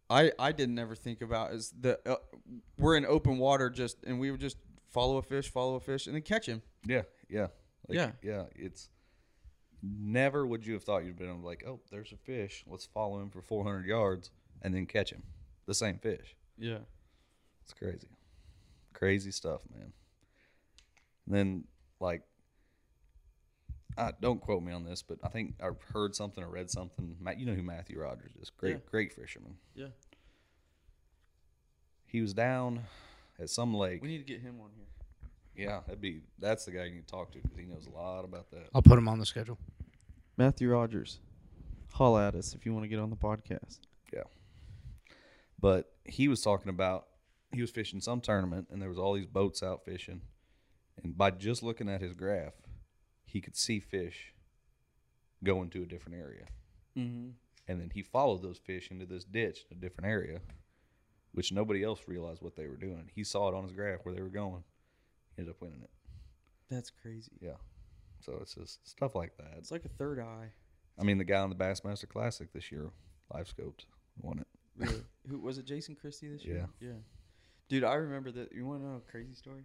[0.09, 2.15] I I didn't ever think about is the uh,
[2.77, 4.57] we're in open water just and we would just
[4.91, 6.61] follow a fish, follow a fish, and then catch him.
[6.87, 7.47] Yeah, yeah,
[7.87, 8.11] like, Yeah.
[8.23, 8.43] yeah.
[8.55, 8.89] It's
[9.99, 12.63] never would you have thought you'd been like, oh, there's a fish.
[12.67, 15.23] Let's follow him for 400 yards and then catch him.
[15.65, 16.35] the same fish.
[16.57, 16.79] Yeah.
[17.63, 18.07] It's crazy.
[18.93, 19.91] Crazy stuff, man.
[21.25, 21.63] And then
[21.99, 22.21] like
[23.97, 27.15] I don't quote me on this, but I think I heard something or read something.
[27.19, 28.49] Matt, you know who Matthew Rogers is?
[28.49, 28.77] Great, Yeah.
[28.91, 29.55] great fisherman.
[29.73, 29.87] Yeah.
[32.05, 32.83] He was down
[33.39, 34.01] at some lake.
[34.01, 34.85] We need to get him on here.
[35.55, 37.91] Yeah, that'd be that's the guy you need to talk to because he knows a
[37.91, 38.69] lot about that.
[38.73, 39.57] I'll put him on the schedule.
[40.37, 41.19] Matthew Rogers.
[41.93, 43.79] Holla at us if you want to get on the podcast.
[44.11, 44.23] Yeah,
[45.59, 47.07] but he was talking about
[47.53, 50.21] he was fishing some tournament and there was all these boats out fishing,
[51.01, 52.53] and by just looking at his graph,
[53.23, 54.33] he could see fish
[55.43, 56.45] going to a different area.
[56.97, 57.31] Mm-hmm.
[57.67, 60.39] and then he followed those fish into this ditch in a different area,
[61.33, 63.09] which nobody else realized what they were doing.
[63.13, 64.63] He saw it on his graph where they were going.
[65.35, 65.89] He ended up winning it.
[66.69, 67.31] That's crazy.
[67.41, 67.57] Yeah.
[68.21, 69.53] So it's just stuff like that.
[69.57, 70.49] It's like a third eye.
[70.99, 72.89] I mean, the guy on the Bassmaster Classic this year,
[73.33, 73.85] live scoped,
[74.21, 74.47] won it.
[74.77, 75.03] Really?
[75.29, 75.65] Who was it?
[75.65, 76.67] Jason Christie this year?
[76.79, 76.87] Yeah.
[76.87, 76.93] Yeah.
[77.69, 78.51] Dude, I remember that.
[78.53, 79.63] You want to know a crazy story?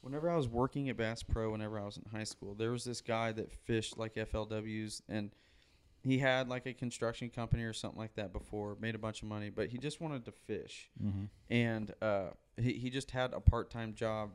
[0.00, 2.82] Whenever I was working at Bass Pro, whenever I was in high school, there was
[2.84, 5.30] this guy that fished like FLWs, and
[6.02, 9.28] he had like a construction company or something like that before, made a bunch of
[9.28, 11.24] money, but he just wanted to fish, Mm-hmm.
[11.50, 14.30] and uh, he he just had a part time job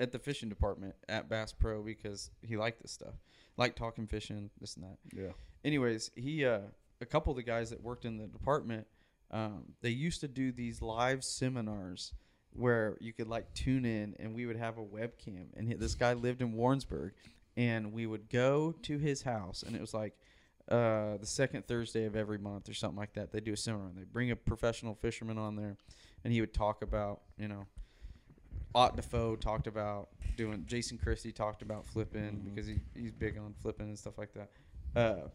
[0.00, 3.14] at the fishing department at Bass Pro because he liked this stuff,
[3.56, 5.32] liked talking fishing, this and that Yeah.
[5.64, 6.60] anyways, he uh,
[7.00, 8.86] a couple of the guys that worked in the department,
[9.30, 12.14] um, they used to do these live seminars
[12.52, 15.46] where you could like tune in and we would have a webcam.
[15.56, 17.12] And he, this guy lived in Warrensburg,
[17.56, 20.14] and we would go to his house, and it was like
[20.68, 23.32] uh, the second Thursday of every month or something like that.
[23.32, 23.88] They do a seminar.
[23.88, 25.76] and They bring a professional fisherman on there,
[26.24, 27.66] and he would talk about you know.
[28.74, 30.64] Ott Defoe talked about doing.
[30.66, 34.50] Jason Christie talked about flipping because he, he's big on flipping and stuff like that.
[34.94, 35.28] Uh,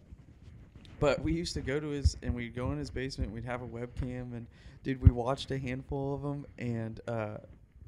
[1.00, 3.32] but we used to go to his and we'd go in his basement.
[3.32, 4.48] We'd have a webcam and
[4.84, 7.38] dude, we watched a handful of them and uh,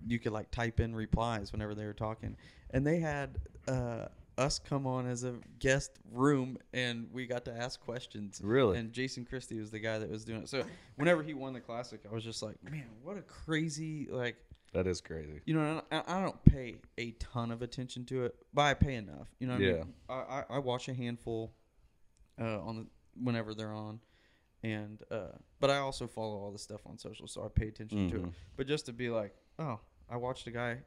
[0.05, 2.35] you could like type in replies whenever they were talking.
[2.71, 4.07] And they had uh,
[4.37, 8.41] us come on as a guest room and we got to ask questions.
[8.43, 8.77] Really?
[8.77, 10.49] And Jason Christie was the guy that was doing it.
[10.49, 10.63] So
[10.95, 14.35] whenever he won the classic, I was just like, man, what a crazy like
[14.73, 15.41] That is crazy.
[15.45, 18.95] you know, I, I don't pay a ton of attention to it, but I pay
[18.95, 19.27] enough.
[19.39, 19.73] You know, what I Yeah.
[19.83, 19.93] mean?
[20.09, 21.53] I, I, I watch a handful
[22.39, 22.85] uh, on the
[23.23, 23.99] whenever they're on,
[24.63, 28.09] and uh, but I also follow all the stuff on social, so I pay attention
[28.09, 28.23] to it.
[28.25, 28.33] Mhm.
[28.55, 30.79] But just to be like, oh, I watched a guy,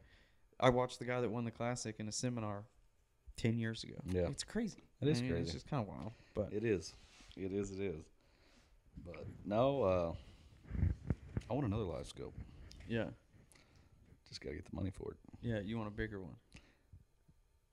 [0.60, 2.64] I watched the guy that won the classic in a seminar
[3.36, 3.96] ten years ago.
[4.06, 4.28] Yeah.
[4.28, 4.84] it's crazy.
[5.00, 6.94] It is I mean, It's just kind of wild, but It is.
[7.36, 7.70] It is.
[7.72, 8.04] It is.
[9.04, 10.12] But no, uh,
[11.48, 12.34] I want another live scope.
[12.86, 13.06] yeah,
[14.30, 15.16] Just gotta get the money for it.
[15.42, 15.58] yeah.
[15.60, 16.36] You want a bigger one,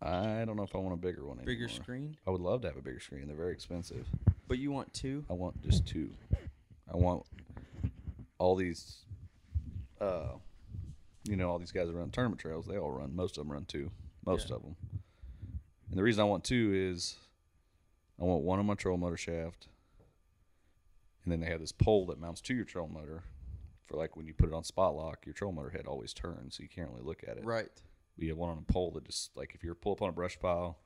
[0.02, 1.38] I don't know if I want a bigger one.
[1.38, 1.84] bigger anymore.
[1.84, 3.28] screen, I would love to have a bigger screen.
[3.28, 4.08] They're very expensive.
[4.48, 5.24] but you want two.
[5.30, 6.10] I want just two.
[6.92, 7.24] I want
[8.40, 9.00] all these,
[10.02, 10.30] uh,
[11.26, 12.66] you know, all these guys that run tournament trails.
[12.66, 13.16] They all run.
[13.16, 13.92] Most of them run two.
[14.26, 14.56] Most Yeah.
[14.56, 14.76] of them.
[15.90, 17.18] And the reason I want two is,
[18.20, 19.68] I want one on my troll motor shaft,
[21.24, 23.24] and then they have this pole that mounts to your troll motor.
[23.88, 26.58] For like when you put it on spot lock, your troll motor head always turns,
[26.58, 27.46] so you can't really look at it.
[27.46, 27.70] Right.
[28.18, 30.14] You have one on a pole that just like if you're pull up on a
[30.14, 30.78] brush pile,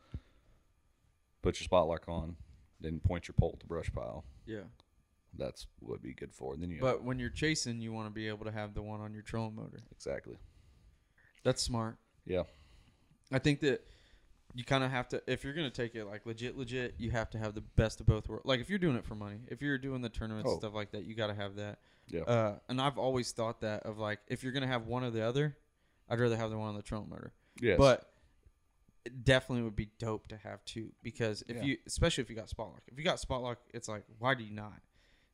[1.41, 2.35] put your spot lock on,
[2.79, 4.23] then point your pole at the brush pile.
[4.45, 4.61] Yeah.
[5.37, 6.53] That's what would be good for.
[6.53, 8.81] And then you But when you're chasing, you want to be able to have the
[8.81, 9.79] one on your trolling motor.
[9.91, 10.35] exactly.
[11.43, 11.97] That's smart.
[12.25, 12.43] Yeah.
[13.31, 13.83] I think that
[14.53, 17.11] you kind of have to, if you're going to take it like legit, legit, you
[17.11, 18.45] have to have the best of both worlds.
[18.45, 20.51] Like if you're doing it for money, if you're doing the tournaments Oh.
[20.53, 21.79] and stuff like that, you got to have that.
[22.11, 22.21] Yeah.
[22.21, 25.09] Uh, and I've always thought that of like, if you're going to have one or
[25.11, 25.55] the other,
[26.09, 27.33] I'd rather have the one on the troll motor.
[27.61, 27.77] yes.
[27.77, 28.07] But
[29.05, 31.63] it definitely would be dope to have two because if Yeah.
[31.63, 34.35] you, especially if you got spot lock, if you got spot lock, it's like, why
[34.35, 34.79] do you not?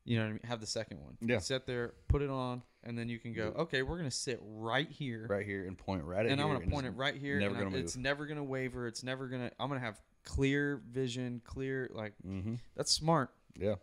[0.04, 0.40] You know what I mean?
[0.44, 1.18] Have the second one.
[1.20, 1.38] Yeah.
[1.38, 4.40] Sit there, put it on, and then you can go, okay, we're going to sit
[4.42, 7.38] right here right here and point right at and I'm gonna point it right here.
[7.38, 8.86] Never gonna I'm- It's never gonna waver.
[8.86, 9.50] It's never gonna.
[9.60, 12.54] I'm gonna have clear vision, clear like Mm-hmm.
[12.74, 13.30] that's smart.
[13.58, 13.74] Yeah.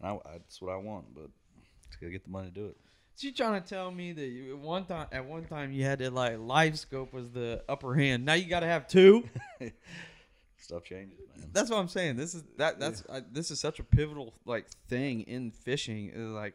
[0.00, 1.30] And I, I, that's what I want, but
[1.94, 2.76] just gotta get the money to do it.
[3.14, 5.84] So you trying to tell me that you, at one time at one time you
[5.84, 8.24] had to like live scope was the upper hand.
[8.24, 9.28] Now you got to have two.
[10.58, 11.50] Stuff changes, man.
[11.52, 12.16] that's what I'm saying.
[12.16, 16.10] This is that that's I, this is such a pivotal like thing in fishing.
[16.12, 16.54] Is like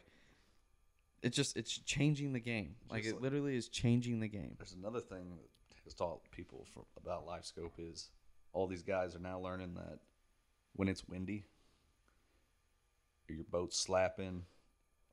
[1.22, 2.76] it's just it's changing the game.
[2.90, 4.56] Like Just it like- literally is changing the game.
[4.58, 8.10] There's another thing that has taught people for, about live scope is
[8.52, 10.00] all these guys are now learning that
[10.76, 11.46] when it's windy,
[13.30, 14.44] your boat's slapping,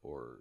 [0.03, 0.39] or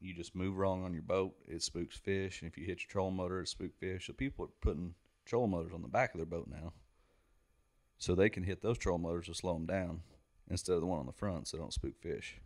[0.00, 2.40] you just move wrong on your boat, it spooks fish.
[2.42, 4.06] And if you hit your trolling motor, it spooks fish.
[4.06, 4.94] So people are putting
[5.26, 6.72] trolling motors on the back of their boat now,
[7.98, 10.00] so they can hit those trolling motors to slow them down
[10.50, 12.40] instead of the one on the front, so they don't spook fish.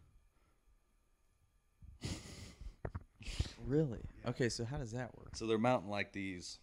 [3.66, 4.00] Really?
[4.26, 5.36] Okay, so how does that work?
[5.36, 6.58] So they're mounting like these.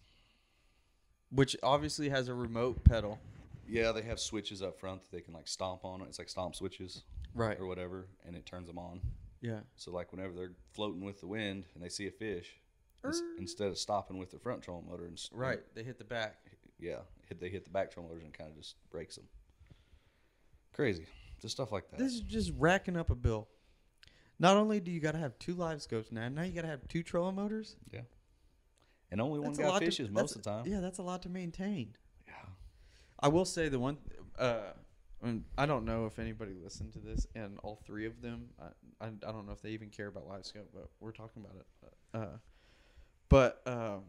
[1.30, 3.18] Which obviously has a remote pedal.
[3.66, 6.02] Yeah, they have switches up front that they can like stomp on.
[6.02, 7.02] It's like stomp switches
[7.34, 7.58] Right.
[7.58, 9.00] or whatever, and it turns them on.
[9.42, 9.60] Yeah.
[9.76, 12.48] So like whenever they're floating with the wind and they see a fish,
[13.04, 15.60] ins- instead of stopping with the front trolling motor and Right.
[15.74, 16.36] They hit the back.
[16.78, 19.26] yeah, hit they hit the back trolling motors and kind of just breaks them.
[20.72, 21.06] Crazy,
[21.40, 21.98] just stuff like that.
[21.98, 23.48] This is just racking up a bill.
[24.38, 26.68] Not only do you got to have two live scopes now, now you got to
[26.68, 27.76] have two trolling motors.
[27.92, 28.00] yeah,
[29.10, 30.66] and only one That's a guy lot to- fishes most of the time.
[30.66, 31.94] Yeah, that's a lot to maintain.
[32.26, 32.32] Yeah.
[33.20, 33.98] I will say the one.
[34.38, 34.72] Uh,
[35.22, 38.46] and I don't know if anybody listened to this, and all three of them.
[38.60, 41.42] I, I, I don't know if they even care about live scope, but we're talking
[41.44, 41.92] about it.
[42.14, 42.38] Uh,
[43.28, 44.02] but um,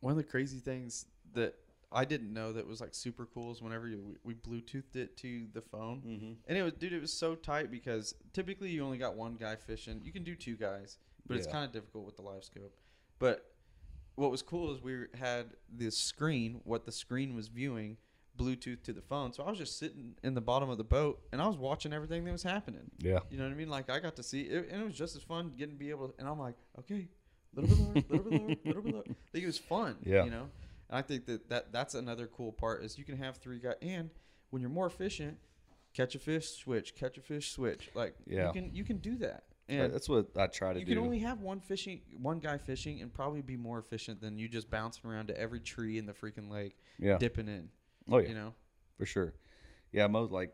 [0.00, 1.54] one of the crazy things that
[1.92, 5.16] I didn't know that was like super cool is whenever you, we, we Bluetoothed it
[5.18, 6.32] to the phone, Mm-hmm.
[6.46, 9.56] and it was dude, it was so tight because typically you only got one guy
[9.56, 10.00] fishing.
[10.04, 12.74] You can do two guys, but it's kind of difficult with the live scope.
[13.18, 13.44] But
[14.16, 17.96] what was cool is we had this screen, what the screen was viewing,
[18.36, 19.32] Bluetooth to the phone.
[19.32, 21.92] So I was just sitting in the bottom of the boat and I was watching
[21.92, 22.90] everything that was happening.
[22.98, 23.20] Yeah.
[23.30, 23.70] You know what I mean?
[23.70, 25.90] Like I got to see it, and it was just as fun getting to be
[25.90, 26.08] able.
[26.08, 27.08] to And I'm like, okay,
[27.54, 29.04] little bit lower, little bit lower, little bit lower.
[29.08, 29.96] I think it was fun.
[30.02, 30.24] Yeah.
[30.24, 30.48] You know,
[30.88, 33.76] and I think that, that that's another cool part is you can have three guys,
[33.82, 34.10] and
[34.50, 35.38] when you're more efficient,
[35.94, 37.90] catch a fish, switch, catch a fish, switch.
[37.94, 38.48] Like Yeah.
[38.48, 39.44] you can you can do that.
[39.68, 40.90] And That's what I try to you do.
[40.92, 44.38] You can only have one fishing, one guy fishing, and probably be more efficient than
[44.38, 47.18] you just bouncing around to every tree in the freaking lake, yeah.
[47.18, 47.68] dipping in.
[48.10, 48.28] Oh yeah.
[48.28, 48.54] You know,
[48.98, 49.34] for sure.
[49.92, 50.52] Yeah, most like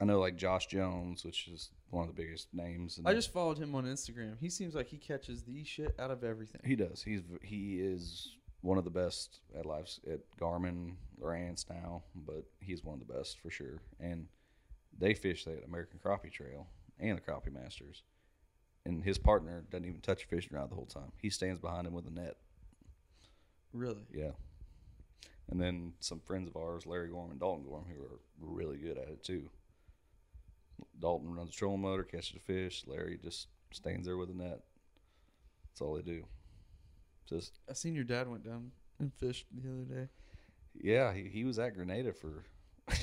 [0.00, 2.98] I know like Josh Jones, which is one of the biggest names.
[2.98, 4.36] in I just followed him on Instagram.
[4.38, 6.60] He seems like he catches the shit out of everything.
[6.64, 7.02] he does.
[7.02, 12.84] He's he is one of the best at lives at Garmin, Lowrance now, but he's
[12.84, 13.80] one of the best for sure.
[14.00, 14.26] And
[14.98, 16.66] they fish that American Crappie Trail
[16.98, 18.02] and the Crappie Masters.
[18.84, 21.12] And his partner doesn't even touch a fishing rod the whole time.
[21.20, 22.36] He stands behind him with a net.
[23.72, 24.06] Really?
[24.12, 24.30] Yeah.
[25.50, 28.98] And then some friends of ours, Larry Gorm and Dalton Gorm, who are really good
[28.98, 29.48] at it too.
[31.00, 32.84] Dalton runs the trolling motor, catches the fish.
[32.86, 34.60] Larry just stands there with a net.
[35.68, 36.24] That's all they do.
[37.28, 40.08] Just I seen your dad went down and fished the other day.
[40.74, 42.44] yeah, he, he was at Grenada for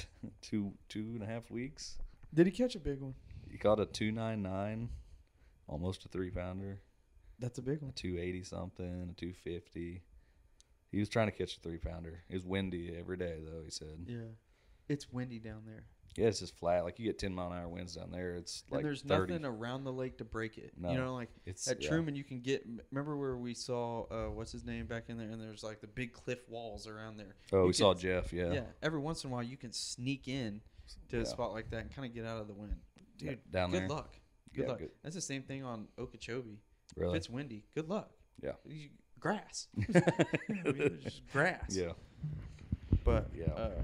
[0.42, 1.98] two two and a half weeks.
[2.34, 3.16] Did he catch a big one?
[3.50, 4.90] He caught a two nine nine,
[5.68, 6.82] almost a three pounder,
[7.40, 7.94] That's a big a one.
[7.94, 10.02] two eighty something, a two fifty.
[10.94, 12.22] He was trying to catch a three pounder.
[12.30, 13.64] It was windy every day though.
[13.66, 14.06] He said.
[14.08, 14.20] Yeah.
[14.88, 15.86] It's windy down there.
[16.16, 16.84] Yeah, it's just flat.
[16.84, 18.36] Like you get ten mile an hour winds down there.
[18.36, 19.34] It's like and there's 30.
[19.34, 20.74] nothing around the lake to break it.
[20.78, 20.92] No.
[20.92, 21.90] You know, like It's at yeah.
[21.90, 22.64] Truman, you can get.
[22.92, 25.88] Remember where we saw uh, what's his name back in there, and there's like the
[25.88, 27.36] big cliff walls around there.
[27.52, 28.32] Oh, You we saw Jeff.
[28.32, 28.54] Yeah.
[28.54, 28.62] Yeah.
[28.84, 30.62] Every once in a while, you can sneak in
[31.10, 32.76] to a spot like that and kind of get out of the wind.
[33.18, 33.90] Yeah, Dude, down good there.
[33.90, 34.14] luck.
[34.54, 34.80] Good Yeah, luck.
[34.80, 34.92] good.
[35.02, 36.60] That's the same thing on Okeechobee.
[36.96, 37.14] Really.
[37.14, 38.12] If it's windy, good luck.
[38.40, 38.52] Yeah.
[38.66, 38.90] You,
[39.24, 39.68] grass.
[39.96, 41.66] I mean, there's just grass.
[41.76, 41.94] Yeah.
[43.04, 43.52] But Yeah.
[43.54, 43.82] uh,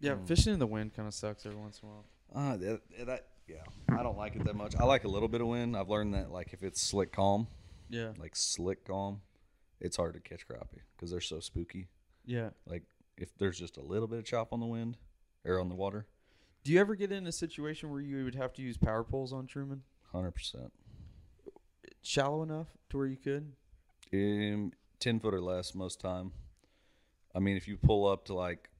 [0.00, 0.26] yeah, Mm.
[0.26, 2.04] fishing in the wind kind of sucks every once in a while.
[2.34, 3.56] Uh, that, that yeah.
[3.90, 4.74] I don't like it that much.
[4.76, 5.76] I like a little bit of wind.
[5.76, 7.46] I've learned that like if it's slick calm,
[7.90, 8.12] Yeah.
[8.18, 9.20] like slick calm,
[9.80, 11.88] it's hard to catch crappie because they're so spooky.
[12.24, 12.50] Yeah.
[12.66, 12.84] Like
[13.18, 14.96] if there's just a little bit of chop on the wind
[15.44, 16.06] or on the water,
[16.64, 19.32] Do you ever get in a situation where you would have to use power poles
[19.32, 19.82] on Truman?
[20.12, 20.72] hundred percent.
[22.02, 23.52] Shallow enough to where you could?
[24.12, 26.32] Um, ten foot or less most time.
[27.34, 28.70] I mean, if you pull up to like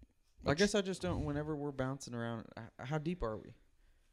[0.47, 1.25] I guess I just don't.
[1.25, 3.51] Whenever we're bouncing around, h- how deep are we?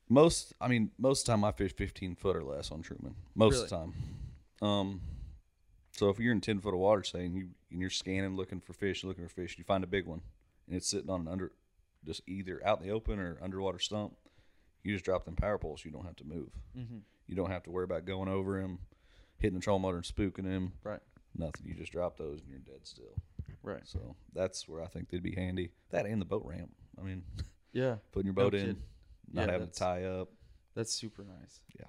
[0.10, 3.16] Most, I mean, most of the time I fish 15 foot or less on Truman.
[3.36, 3.94] Most of the time.
[4.62, 5.02] Um,
[5.92, 8.62] so if you're in 10 foot of water, say, and, you, and you're scanning, looking
[8.62, 10.22] for fish, looking for fish, you find a big one,
[10.68, 11.52] and it's sitting on an under,
[12.06, 14.16] just either out in the open or underwater stump,
[14.84, 15.84] you just drop them power poles.
[15.84, 16.50] You don't have to move.
[16.78, 16.98] Mm-hmm.
[17.28, 18.80] You don't have to worry about going over him,
[19.40, 20.74] hitting the troll motor and spooking him.
[20.84, 21.00] Right.
[21.36, 21.68] Nothing.
[21.68, 23.14] You just drop those and you're dead still.
[23.64, 23.82] Right.
[23.86, 25.72] So that's where I think they'd be handy.
[25.92, 26.72] That and the boat ramp.
[27.00, 27.24] I mean,
[27.74, 27.98] Yeah.
[28.12, 28.84] putting your No boat in, kidding.
[29.34, 30.30] not Yeah, having to tie up.
[30.76, 31.60] That's super nice.
[31.78, 31.86] Yeah.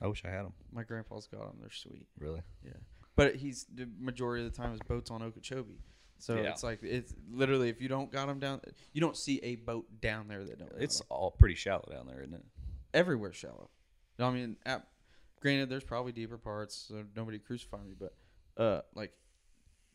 [0.00, 0.52] I wish I had them.
[0.72, 1.58] My grandpa's got them.
[1.60, 2.06] They're sweet.
[2.18, 2.42] Really?
[2.64, 2.72] Yeah.
[3.14, 5.78] But he's the majority of the time his boat's on Okeechobee.
[6.18, 6.50] So Yeah.
[6.50, 8.60] it's like it's literally if you don't got them down,
[8.92, 10.72] you don't see a boat down there that don't.
[10.78, 12.44] It's all pretty shallow down there, isn't it?
[12.94, 13.70] everywhere shallow.
[14.18, 14.86] I mean, at,
[15.42, 17.94] granted, there's probably deeper parts, so nobody crucify me.
[17.98, 18.14] But
[18.62, 19.12] uh, like,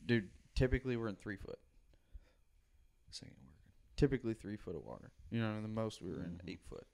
[0.05, 1.57] dude, typically we're in three foot.
[3.07, 3.53] This ain't working.
[3.95, 5.11] Typically three foot of water.
[5.31, 6.49] You know, the most we were in Mhm.
[6.49, 6.85] eight foot.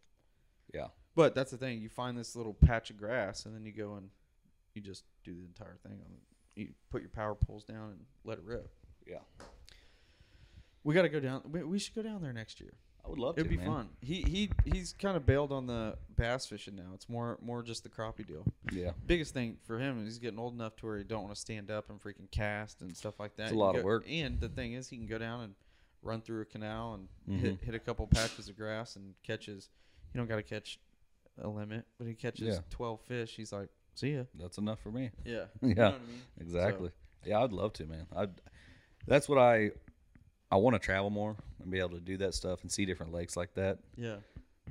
[0.73, 0.87] Yeah.
[1.15, 1.81] But that's the thing.
[1.81, 4.09] You find this little patch of grass, and then you go and
[4.73, 5.93] you just do the entire thing.
[6.05, 6.23] On it.
[6.55, 8.71] you put your power poles down and let it rip.
[9.07, 9.19] Yeah.
[10.83, 11.41] We got to go down.
[11.51, 12.73] We, we should go down there next year.
[13.05, 13.41] I would love to.
[13.41, 13.65] It'd be man.
[13.67, 13.89] fun.
[14.01, 16.91] He he he's kind of bailed on the bass fishing now.
[16.93, 18.45] It's more more just the crappie deal.
[18.71, 18.91] Yeah.
[19.05, 21.39] Biggest thing for him is he's getting old enough to where he don't want to
[21.39, 23.43] stand up and freaking cast and stuff like that.
[23.43, 24.05] It's a lot can of work.
[24.09, 25.55] And the thing is, he can go down and
[26.01, 27.45] run through a canal and Mm-hmm.
[27.45, 29.69] hit hit a couple patches of grass and catches.
[30.13, 30.79] You don't got to catch
[31.41, 32.59] a limit, but he catches Yeah.
[32.69, 33.35] twelve fish.
[33.35, 34.23] He's like, see ya.
[34.39, 35.11] That's enough for me.
[35.25, 35.45] Yeah.
[35.61, 35.61] Yeah.
[35.67, 36.21] You know what I mean?
[36.39, 36.91] Exactly.
[37.25, 38.05] Yeah, I'd love to, man.
[38.15, 38.27] I.
[39.07, 39.71] That's what I.
[40.53, 43.11] I want to travel more and be able to do that stuff and see different
[43.11, 43.79] lakes like that.
[43.97, 44.17] Yeah.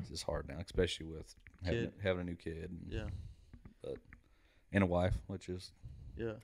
[0.01, 3.93] It's just hard now, especially with having, having a new kid and, Yeah.
[4.73, 5.73] and a wife, which is
[6.17, 6.35] Yeah.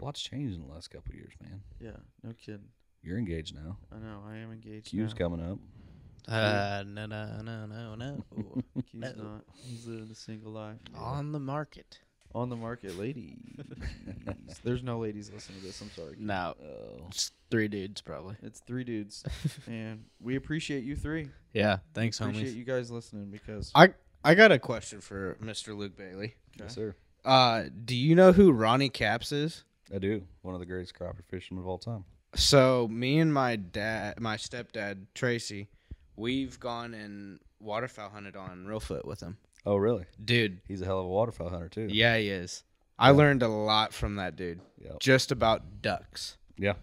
[0.00, 1.62] a lot's changed in the last couple of years, man.
[1.80, 1.96] Yeah.
[2.22, 2.68] No kidding.
[3.02, 3.78] You're engaged now.
[3.90, 4.22] I know.
[4.26, 4.88] I am engaged.
[4.90, 5.18] Q's now.
[5.18, 5.58] coming up.
[6.28, 8.24] Uh, no, no, no, no, no.
[8.74, 9.12] Q's No.
[9.14, 9.44] not.
[9.54, 10.76] He's living a single life.
[10.94, 12.00] On the market.
[12.34, 13.36] On the market, ladies.
[14.64, 15.80] There's no ladies listening to this.
[15.80, 16.14] I'm sorry.
[16.18, 18.36] No, Oh, it's three dudes probably.
[18.42, 19.24] It's three dudes,
[19.66, 21.28] and we appreciate you three.
[21.52, 22.56] Yeah, thanks, Appreciate homies.
[22.56, 25.76] you guys listening because I I got a question for Mr.
[25.76, 26.34] Luke Bailey.
[26.58, 26.94] yes, sir.
[27.24, 29.64] Uh, do you know who Ronnie Capps is?
[29.92, 30.22] I do.
[30.42, 32.04] One of the greatest crappie fishermen of all time.
[32.36, 35.68] So me and my dad, my stepdad Tracy,
[36.16, 39.36] we've gone and waterfowl hunted on Reelfoot with him.
[39.66, 40.04] Oh, really?
[40.24, 41.88] Dude, He's a hell of a waterfowl hunter too.
[41.90, 42.64] yeah, he is.
[42.98, 44.60] I learned a lot from that dude.
[44.82, 45.00] Yep.
[45.00, 46.36] Just about ducks.
[46.58, 46.74] Yeah.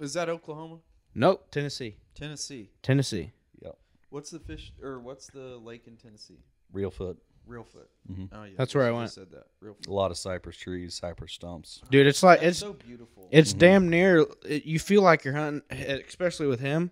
[0.00, 0.78] is that Oklahoma,
[1.14, 1.96] Nope, Tennessee.
[2.14, 2.70] Tennessee?
[2.82, 3.32] Tennessee.
[3.62, 3.76] Yep.
[4.10, 6.40] What's the fish or what's the lake in Tennessee?
[6.72, 7.18] Real foot.
[7.48, 7.88] Reelfoot.
[8.10, 8.28] Mhm.
[8.32, 9.10] Oh yeah, That's where I went.
[9.10, 9.46] Said that.
[9.62, 9.88] Reelfoot.
[9.88, 11.82] A lot of cypress trees, cypress stumps.
[11.90, 13.28] Dude, it's like That's it's so beautiful.
[13.32, 14.26] it's damn near.
[14.46, 16.90] It, you feel like you're hunting, especially with him.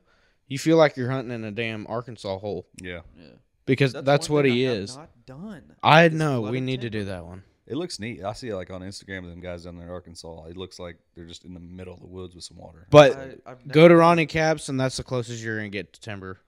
[0.48, 3.00] You feel like you're hunting in a damn Arkansas hole Yeah.
[3.16, 3.28] yeah.
[3.70, 4.96] Because that's, one what he I is.
[4.96, 5.62] Not done.
[5.82, 7.44] I know we flooded need to do that one.
[7.68, 8.24] It looks neat.
[8.24, 10.46] I see it like on Instagram them guys down there in Arkansas.
[10.46, 12.88] It looks like they're just in the middle of the woods with some water.
[12.90, 16.40] But I- go to Ronnie Capps, and that's the closest you're gonna get to timber.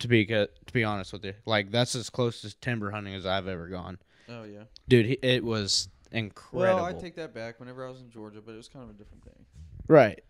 [0.00, 3.24] To be to be honest with you, like that's as close as timber hunting as
[3.24, 3.98] I've ever gone,
[4.28, 4.64] Oh yeah.
[4.88, 5.18] dude.
[5.22, 6.82] It was incredible.
[6.82, 7.60] Well, I take that back.
[7.60, 9.46] Whenever I was in Georgia, but it was kind of a different thing.
[9.86, 10.20] right,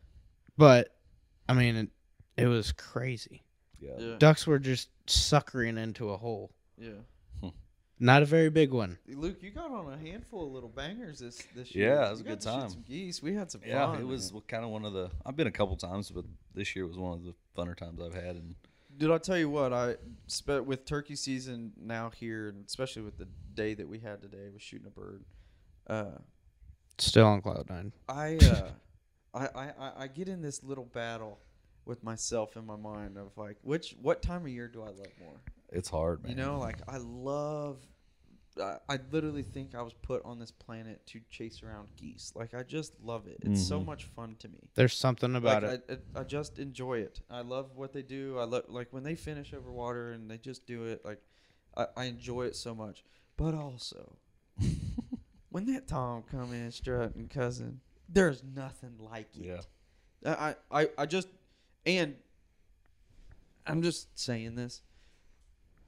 [0.59, 0.95] but
[1.49, 1.89] I mean, it,
[2.37, 3.43] it was crazy.
[3.81, 3.91] Yeah.
[3.99, 4.15] Yeah.
[4.19, 6.53] Ducks were just suckering into a hole.
[6.79, 6.91] Yeah.
[7.99, 8.99] Not a very big one.
[9.09, 11.95] Luke, you got on a handful of little bangers this this year.
[11.95, 12.69] Yeah, it was You a good time.
[12.69, 13.23] Some geese.
[13.23, 14.01] We had some Yeah, fun.
[14.01, 14.43] it was man.
[14.49, 15.11] kind of one of the.
[15.25, 18.13] I've been a couple times, but this year was one of the funner times I've
[18.13, 18.37] had.
[18.37, 18.55] And
[18.99, 19.73] did I'll tell you what.
[19.73, 19.97] I
[20.27, 24.51] spent with turkey season now here, and especially with the day that we had today
[24.53, 25.25] with shooting a bird.
[25.87, 26.19] Uh,
[26.99, 27.93] Still on cloud nine.
[28.11, 28.69] I, uh,
[29.35, 31.39] I, I, I- I get in this little battle
[31.87, 35.13] with myself in my mind of like, which what time of year do I love
[35.21, 35.41] more?
[35.73, 36.31] it's hard, man.
[36.31, 37.79] You know, like I love.
[38.59, 42.33] I, I literally think I was put on this planet to chase around geese.
[42.35, 43.37] Like I just love it.
[43.43, 43.85] It's so Mhm.
[43.85, 44.71] much fun to me.
[44.75, 46.01] There's something about like, it.
[46.15, 47.21] I, I, I just enjoy it.
[47.29, 48.39] I love what they do.
[48.39, 51.05] I love like when they finish over water and they just do it.
[51.05, 51.21] Like
[51.77, 53.05] I, I enjoy it so much.
[53.37, 54.17] But also,
[55.51, 59.45] when that Tom come in strutting, cousin, there's nothing like it.
[59.45, 59.61] Yeah.
[60.25, 61.29] I, I, I just
[61.87, 62.17] and
[63.67, 64.83] I'm just saying this.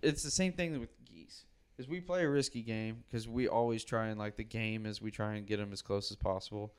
[0.03, 1.45] It's the same thing with geese.
[1.77, 5.01] Is we play a risky game because we always try and like the game is
[5.03, 6.73] we try and get them as close as possible.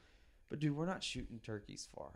[0.50, 2.10] But dude, we're not shooting turkeys far.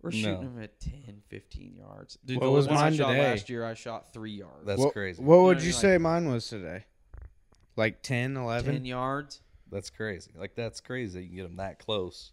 [0.00, 0.40] We're shooting No.
[0.40, 2.18] them at 10, 15 yards.
[2.24, 3.20] Dude, What the was one mine I shot today?
[3.30, 4.66] last year, I shot three yards.
[4.66, 5.22] That's what, crazy.
[5.22, 6.84] What You would know, you like- say mine was today?
[7.76, 8.74] Like 10, 11?
[8.74, 9.40] ten yards.
[9.70, 10.30] That's crazy.
[10.36, 11.18] Like that's crazy.
[11.18, 12.32] that You can get them that close.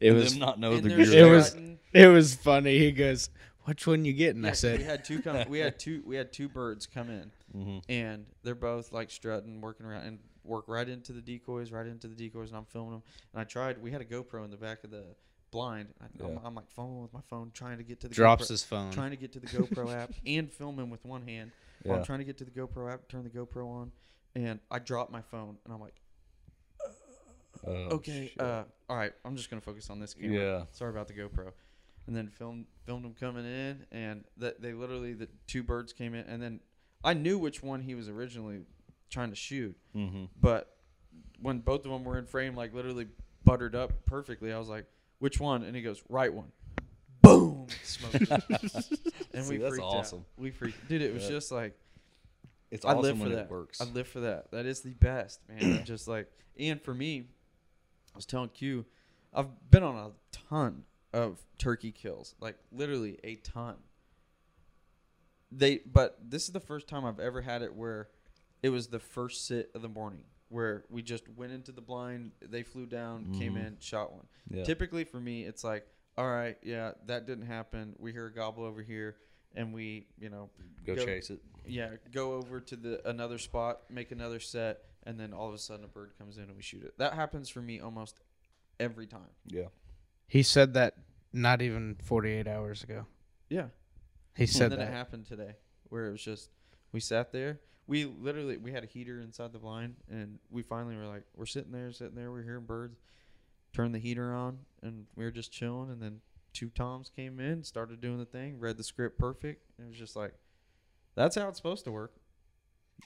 [0.00, 1.54] It was not know And that It was-
[1.92, 2.78] it was funny.
[2.78, 3.30] He goes,
[3.64, 5.48] "Which one you getting?" I said, we had two come.
[5.48, 6.02] We had two.
[6.04, 7.82] We had two birds come in, Mhm.
[7.88, 12.08] and they're both like strutting, working around, and work right into the decoys, right into
[12.08, 13.02] the decoys, and I'm filming them.
[13.32, 13.78] And I tried.
[13.82, 15.04] We had a GoPro in the back of the
[15.52, 15.88] blind.
[16.00, 16.38] I, I'm, Yeah.
[16.44, 18.90] I'm like filming with my phone, trying to get to the drops GoPro, his phone.
[18.90, 21.52] trying to get to the GoPro app and film him with one hand.
[21.84, 23.92] While I'm trying to get to the GoPro app, turn the GoPro on,
[24.34, 25.94] and I drop my phone, and I'm like,
[27.66, 28.40] Oh, okay, shit.
[28.40, 30.36] uh, all right, I'm just gonna focus on this camera.
[30.38, 30.62] Yeah.
[30.72, 31.52] Sorry about the GoPro.
[32.06, 36.14] And then filmed filmed them coming in, and that they literally the two birds came
[36.14, 36.60] in, and then
[37.04, 38.60] I knew which one he was originally
[39.10, 40.28] trying to shoot, Mhm.
[40.40, 40.76] but
[41.40, 43.06] when both of them were in frame, like literally
[43.44, 44.86] buttered up perfectly, I was like,
[45.20, 46.50] "Which one?" And he goes, "Right one."
[47.22, 47.68] Boom,
[48.12, 50.18] and See, we that's freaked awesome.
[50.20, 50.24] out.
[50.36, 51.02] We freaked, dude.
[51.02, 51.28] It was Yeah.
[51.30, 51.78] just like
[52.70, 53.50] It's I awesome live for that.
[53.50, 53.80] works.
[53.80, 54.50] I live for that.
[54.50, 55.84] That is the best, man.
[55.84, 56.26] Just like,
[56.58, 57.28] and for me,
[58.14, 58.84] I was telling Q,
[59.32, 60.10] I've been on a
[60.50, 63.76] ton of turkey kills, like literally a ton.
[65.50, 68.08] They, but this is the first time I've ever had it where
[68.62, 72.32] it was the first sit of the morning where we just went into the blind.
[72.40, 73.66] They flew down, came Mhm.
[73.66, 74.26] in, shot one.
[74.50, 74.64] Yeah.
[74.64, 75.86] Typically for me, it's like,
[76.18, 77.94] all right, yeah, that didn't happen.
[77.98, 79.16] We hear a gobble over here,
[79.54, 80.50] and we, you know,
[80.84, 81.40] Go, Go- chase it.
[81.66, 85.58] yeah, go over to the another spot, make another set, and then all of a
[85.58, 86.94] sudden a bird comes in and we shoot it.
[86.98, 88.20] That happens for me almost
[88.78, 89.30] every time.
[89.46, 89.68] Yeah.
[90.26, 90.96] He said that
[91.32, 93.06] not even 48 hours ago.
[93.48, 93.66] Yeah.
[94.34, 94.88] He said and then that.
[94.88, 95.56] it happened today,
[95.88, 96.50] where it was just
[96.92, 97.60] we sat there.
[97.86, 101.46] We literally we had a heater inside the blind, and we finally were like, we're
[101.46, 102.98] sitting there, sitting there, we're hearing birds.
[103.74, 105.90] Turned the heater on, and we were just chilling.
[105.90, 106.20] And then
[106.52, 109.64] two toms came in, started doing the thing, read the script perfect.
[109.76, 110.34] And it was just like,
[111.14, 112.12] that's how it's supposed to work.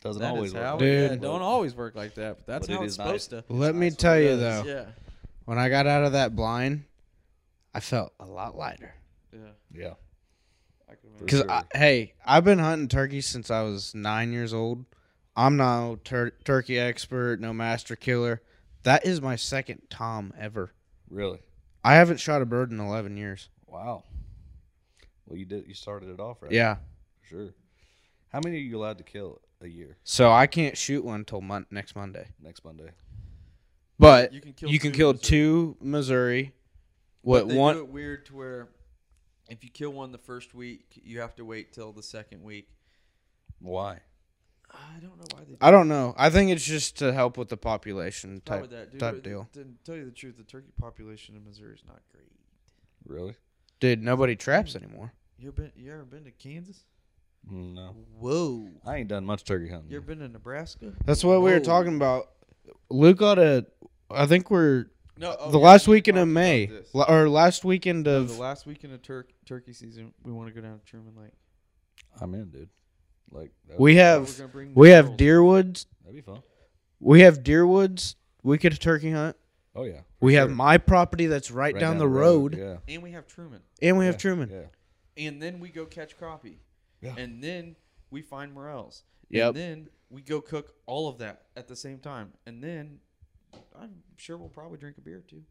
[0.03, 0.83] Doesn't That is always how work.
[0.83, 1.21] it- yeah, Dude.
[1.23, 3.23] don't always work like that, but that's But it how it's is nice.
[3.25, 3.53] supposed to.
[3.53, 4.65] Let me That's tell you does.
[4.65, 4.87] though, Yeah,
[5.47, 6.85] when I got out of that blind,
[7.75, 8.95] I felt a lot lighter.
[9.33, 9.39] yeah.
[9.73, 9.95] Yeah.
[10.89, 11.27] I can For imagine.
[11.27, 11.63] Because sure.
[11.75, 14.85] hey, I've been hunting turkeys since I was nine years old.
[15.35, 18.43] I'm no tur- turkey expert, no master killer.
[18.85, 20.73] That is my second tom ever.
[21.11, 21.41] Really.
[21.85, 23.49] I haven't shot a bird in 11 years.
[23.67, 24.05] Wow.
[25.27, 25.67] Well, you did.
[25.67, 26.53] You started it off right.
[26.53, 26.77] Yeah,
[27.23, 27.49] For sure.
[28.29, 29.97] How many are you allowed to kill a year?
[30.05, 32.29] so I can't shoot one until mon- next Monday.
[32.43, 32.91] Next Monday.
[33.99, 36.43] But You you can can kill kill, two two Missouri.
[36.43, 36.53] Missouri.
[37.25, 37.75] But What they one?
[37.77, 38.69] do it weird to where
[39.49, 42.69] if you kill one the first week, you have to wait till the second week.
[43.61, 44.01] Why?
[44.71, 45.53] I don't know why they.
[45.53, 46.15] Do I don't know.
[46.19, 48.77] I think it's just to help with the population Probably type.
[48.77, 49.01] that, dude.
[49.01, 49.49] type But deal.
[49.55, 52.31] To tell you the truth, the turkey population in Missouri is not great.
[53.07, 53.35] Really?
[53.81, 54.85] Dude, nobody traps hmm.
[54.85, 55.13] anymore.
[55.39, 55.73] You ever been?
[55.77, 56.85] You ever been to Kansas?
[57.49, 57.95] No.
[58.19, 58.69] Whoa.
[58.85, 59.91] I ain't done much turkey hunting.
[59.91, 60.93] You ever been to Nebraska?
[61.05, 61.65] That's what we were Whoa.
[61.65, 62.31] talking about.
[62.91, 63.67] Luke got a.
[64.11, 64.87] I think we're
[65.19, 65.37] No.
[65.39, 66.95] oh, the yeah, last we weekend talked of about May, this.
[66.95, 68.29] La- or last weekend No, of.
[68.35, 71.33] the last weekend of tur- turkey season, we want to go down to Truman Lake.
[72.21, 72.69] I'm in, dude.
[73.31, 75.19] Like that We have We're gonna bring we have girls.
[75.19, 75.87] Deerwoods.
[76.05, 76.43] That'd be fun.
[77.01, 78.15] We have Deerwoods.
[78.43, 79.37] We could turkey hunt.
[79.75, 80.01] Oh yeah.
[80.21, 82.77] We have my property that's right, down, the road, Yeah.
[82.89, 83.61] and we have Truman.
[83.83, 84.51] and we have Yeah, Truman.
[84.51, 85.27] Yeah.
[85.27, 86.59] and then we go catch crappie.
[87.07, 87.23] Yeah.
[87.23, 87.77] And then
[88.11, 89.03] we find morels.
[89.31, 89.49] Yep.
[89.49, 92.33] And then we go cook all of that at the same time.
[92.47, 93.01] And then
[93.79, 95.43] I'm sure we'll probably drink a beer too.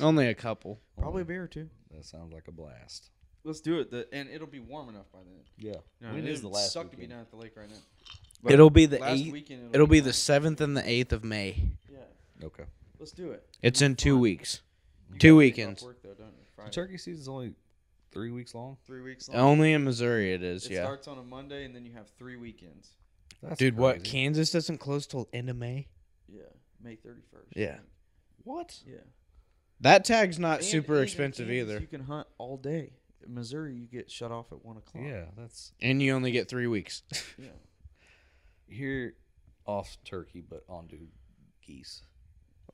[0.00, 0.80] Only a couple.
[0.98, 1.68] Probably a beer or two.
[1.94, 3.10] That sounds like a blast.
[3.44, 3.90] Let's do it.
[3.90, 5.40] The, and it'll be warm enough by then.
[5.56, 5.76] Yeah.
[6.00, 7.68] You know, when it is the last suck to be down at the lake right
[7.70, 8.50] now.
[8.50, 11.70] It'll be the last eighth- Weekend, It'll be the seventh and the eighth of May.
[11.90, 11.98] Yeah.
[12.44, 12.64] Okay.
[12.98, 13.46] Let's do it.
[13.62, 14.60] It's in two weeks.
[15.12, 15.82] You Two gotta take off weekends.
[15.82, 16.44] Work, though, don't you?
[16.54, 16.70] Friday.
[16.72, 17.52] Turkey season's only
[18.12, 18.76] three weeks long.
[18.86, 19.38] Three weeks long.
[19.38, 20.66] Only in Missouri it is.
[20.66, 20.84] it yeah.
[20.84, 22.90] starts on a Monday and then you have three weekends.
[23.42, 23.96] That's Dude, what?
[23.96, 24.10] crazy.
[24.10, 25.88] Kansas doesn't close till end of May.
[26.28, 26.42] Yeah.
[26.82, 27.52] May 31st.
[27.54, 27.76] Yeah.
[28.44, 28.78] What?
[28.86, 28.96] Yeah.
[29.80, 32.92] That tag's not And- super and in expensive Kansas, either, You can hunt all day.
[33.26, 35.02] In Missouri, you get shut off at one o'clock.
[35.04, 37.02] Yeah, that's and you only get three weeks.
[37.38, 37.48] yeah.
[38.68, 39.14] here
[39.66, 40.98] off turkey, but onto
[41.66, 42.02] geese.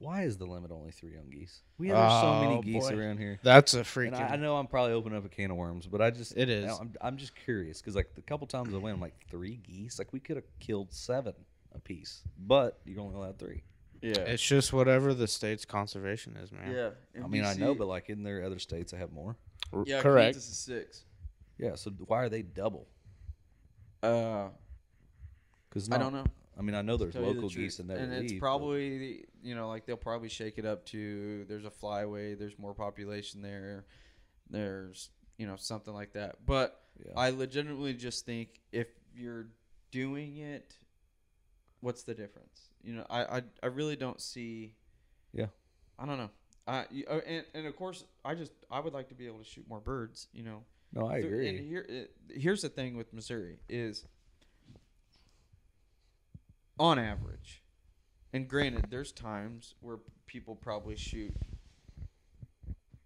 [0.03, 1.63] Why is the limit only three on geese?
[1.79, 2.99] We have there's so many Oh, geese boy.
[2.99, 3.39] around here.
[3.43, 4.15] That's a And.
[4.15, 6.49] I, I know I'm probably opening up a can of worms, but I just It
[6.49, 6.71] is.
[6.79, 9.99] I'm, I'm just curious because like the couple times I went, I'm like three geese.
[9.99, 11.35] Like we could have killed seven
[11.75, 13.63] a piece, but you're only allowed three.
[14.01, 14.19] Yeah.
[14.19, 16.73] It's just whatever the state's conservation is, man.
[16.73, 16.91] yeah.
[17.25, 19.37] I mean, I know, but like in there other states that have more.
[19.73, 20.35] R- yeah, correct.
[20.35, 21.05] Kansas is six.
[21.59, 22.89] Yeah, so why are they double?
[24.03, 24.49] Uh,
[25.69, 26.25] Because I don't know.
[26.59, 27.63] I mean, I know there's Tell you the local truth.
[27.65, 31.45] geese in there, and it's probably you know like they'll probably shake it up to
[31.49, 33.85] there's a flyway, there's more population there,
[34.49, 36.37] there's you know something like that.
[36.47, 37.13] But Yeah.
[37.17, 39.49] I legitimately just think if you're
[39.91, 40.75] doing it,
[41.81, 42.71] what's the difference?
[42.83, 44.75] You know, I I, I really don't see.
[45.33, 45.47] Yeah.
[45.99, 46.31] I don't know.
[46.67, 49.45] I uh, and and of course I just I would like to be able to
[49.45, 50.29] shoot more birds.
[50.33, 50.65] You know.
[50.93, 51.49] no, I agree.
[51.49, 54.07] And here, here's the thing with Missouri is,
[56.79, 57.63] on average,
[58.33, 61.35] and granted, there's times where people probably shoot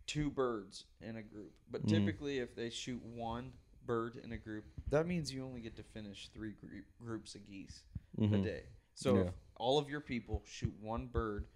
[0.07, 1.89] two birds in a group, but Mhm.
[1.89, 3.53] typically, if they shoot one
[3.85, 7.47] bird in a group, that means you only get to finish three group, groups of
[7.47, 7.85] geese
[8.19, 8.43] a Mhm.
[8.43, 8.69] day.
[8.95, 9.29] So Yeah.
[9.29, 11.49] if all of your people shoot one bird,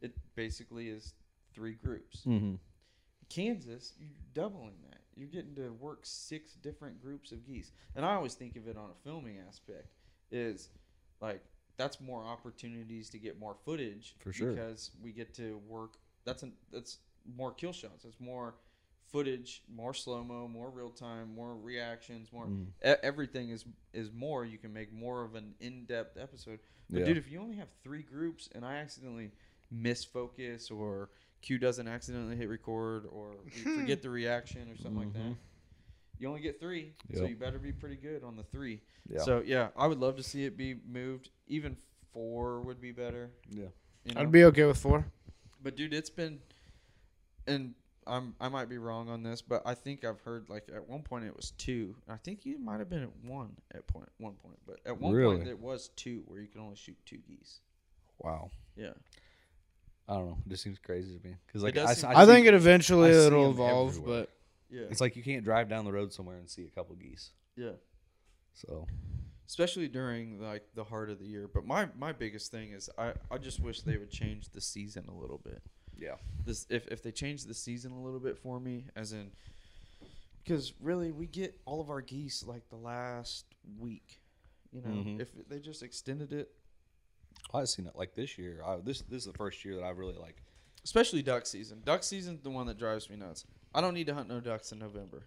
[0.00, 1.14] it basically is
[1.52, 2.24] three groups.
[2.24, 2.58] Mhm.
[3.28, 5.02] Kansas, you're doubling that.
[5.16, 7.72] You're getting to work six different groups of geese.
[7.94, 9.88] And I always think of it on a filming aspect
[10.30, 10.70] is
[11.20, 11.42] like
[11.76, 14.52] that's more opportunities to get more footage For sure.
[14.52, 15.94] because we get to work
[16.24, 16.98] that's an that's
[17.36, 18.04] more kill shots.
[18.04, 18.54] It's more
[19.10, 22.66] footage, more slow-mo, more real time, more reactions, more Mm.
[22.84, 24.44] e- everything is is more.
[24.44, 26.60] You can make more of an in-depth episode.
[26.90, 27.04] But Yeah.
[27.06, 29.32] dude, if you only have three groups and I accidentally
[29.70, 31.10] miss focus or
[31.42, 33.50] Q doesn't accidentally hit record or we
[33.88, 35.36] forget the reaction or something like that, Mhm.
[36.24, 36.94] You only get three.
[37.12, 38.80] So you better be pretty good on the three.
[39.06, 39.20] Yeah.
[39.20, 41.28] So yeah, I would love to see it be moved.
[41.48, 41.76] Even
[42.14, 43.30] four would be better.
[43.50, 43.66] yeah.
[44.04, 44.22] You know?
[44.22, 45.04] I'd be okay with four.
[45.62, 46.38] But dude, it's been,
[47.46, 47.74] and
[48.06, 51.02] I'm I might be wrong on this, but I think I've heard like at one
[51.02, 51.94] point it was two.
[52.08, 55.12] I think you might have been at one at point one point, but at one
[55.12, 55.50] point Really?
[55.50, 57.60] it was two where you can only shoot two geese.
[58.18, 58.50] Wow.
[58.76, 58.92] Yeah.
[60.08, 60.38] I don't know.
[60.46, 63.10] It just seems crazy to me because like I, seem- I, I, think it eventually
[63.10, 64.26] I it'll evolve, everywhere.
[64.74, 64.86] Yeah.
[64.90, 67.30] it's like you can't drive down the road somewhere and see a couple geese.
[67.56, 67.72] yeah.
[68.54, 68.86] So
[69.46, 71.48] Especially during like the heart of the year.
[71.52, 75.04] But my my biggest thing is I I just wish they would change the season
[75.08, 75.60] a little bit.
[75.98, 76.16] yeah,
[76.46, 79.30] this if if they change the season a little bit for me as in
[80.42, 83.44] because really we get all of our geese like the last
[83.78, 84.20] week
[84.72, 85.20] you know Mhm.
[85.20, 86.50] if they just extended it
[87.52, 88.62] I've seen it like this year.
[88.64, 90.42] I, this this is the first year that I've really like.
[90.84, 93.44] especially duck season duck season's the one that drives me nuts
[93.74, 95.22] i don't need to hunt no ducks in november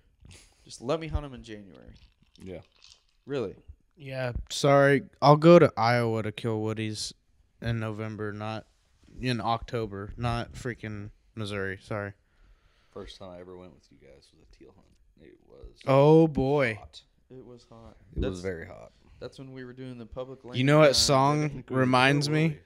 [0.65, 1.93] just let me hunt them in january
[2.41, 2.59] Yeah,
[3.25, 3.55] really
[3.95, 5.03] Yeah, sorry.
[5.21, 7.13] I'll go to Iowa to kill woodies
[7.61, 8.67] in November, not
[9.19, 11.79] in October, not freaking Missouri.
[11.81, 12.13] Sorry.
[12.93, 14.87] first time I ever went with you guys was a teal hunt.
[15.31, 16.75] It was Oh boy.
[16.75, 17.01] hot.
[17.31, 18.91] it was hot It that's, was very hot.
[19.19, 22.57] that's when we were doing the public Land You know what uh, song reminds me?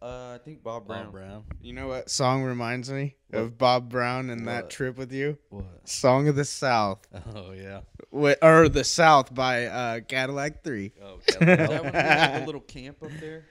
[0.00, 1.44] Uh i think bob brown Bob Brown.
[1.60, 5.36] You know what song reminds me of Bob Brown and that trip with you?
[5.50, 5.64] What?
[5.88, 7.80] Song of the South, Oh yeah.
[8.12, 10.92] Wi- or the South by uh, Cadillac Three.
[11.02, 13.46] Oh Is that when we had little camp up there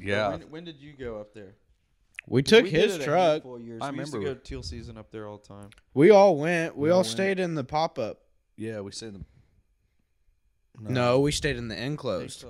[0.00, 0.30] yeah.
[0.30, 1.54] when, when did you go up there
[2.26, 3.32] We took We did his it truck.
[3.42, 3.80] handful Years.
[3.82, 4.34] I we used to remember.
[4.36, 5.68] go to teal season up there all the time.
[5.92, 6.76] We all went.
[6.76, 7.12] We, We all all went.
[7.12, 8.22] stayed in the pop up.
[8.56, 9.24] Yeah, we stayed in
[10.80, 10.90] the.
[10.90, 11.20] No.
[11.20, 12.44] we stayed in the They enclosed.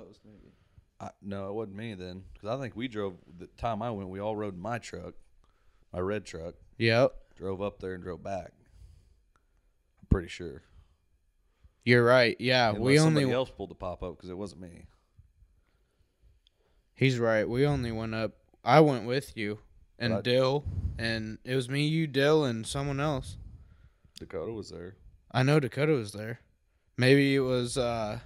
[0.99, 2.23] I, no, it wasn't me then.
[2.33, 4.09] Because I think we drove the time I went.
[4.09, 5.13] We all rode my truck,
[5.93, 6.55] my red truck.
[6.77, 7.13] Yep.
[7.35, 8.51] Drove up there and drove back.
[10.01, 10.63] I'm pretty sure.
[11.83, 12.35] You're right.
[12.39, 14.85] Yeah, Unless we only somebody else pulled the pop up because it wasn't me.
[16.95, 17.47] He's right.
[17.47, 18.31] We only went up.
[18.63, 19.59] I went with you
[19.99, 20.63] and I- Dill,
[20.97, 23.37] and it was me, you, Dill, and someone else.
[24.19, 24.95] Dakota was there.
[25.31, 26.39] I know Dakota was there.
[26.97, 28.19] Maybe it was uh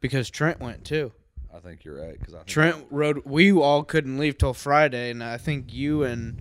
[0.00, 1.12] because Trent went too.
[1.54, 3.24] I think you're right because I Trent rode.
[3.26, 6.40] We all couldn't leave till Friday, and I think you and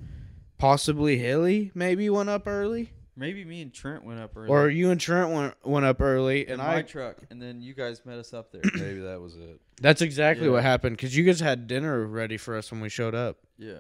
[0.57, 4.47] possibly Hilly maybe went up early, Maybe me and Trent went up early.
[4.49, 6.81] or you and Trent went went up early, in and my I.
[6.83, 8.61] truck, and then you guys met us up there.
[8.75, 9.59] maybe that was it.
[9.81, 10.53] That's exactly Yeah.
[10.53, 13.37] what happened because you guys had dinner ready for us when we showed up.
[13.57, 13.73] yeah,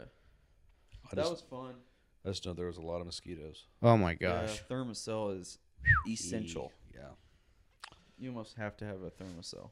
[1.11, 1.75] I that just, was fun.
[2.25, 3.65] I just know there was a lot of mosquitoes.
[3.81, 4.61] Oh my gosh.
[4.69, 5.57] Yeah, Thermacell is
[6.07, 6.71] essential.
[6.93, 7.01] Yeah,
[8.17, 9.69] You almost have to have a Thermacell.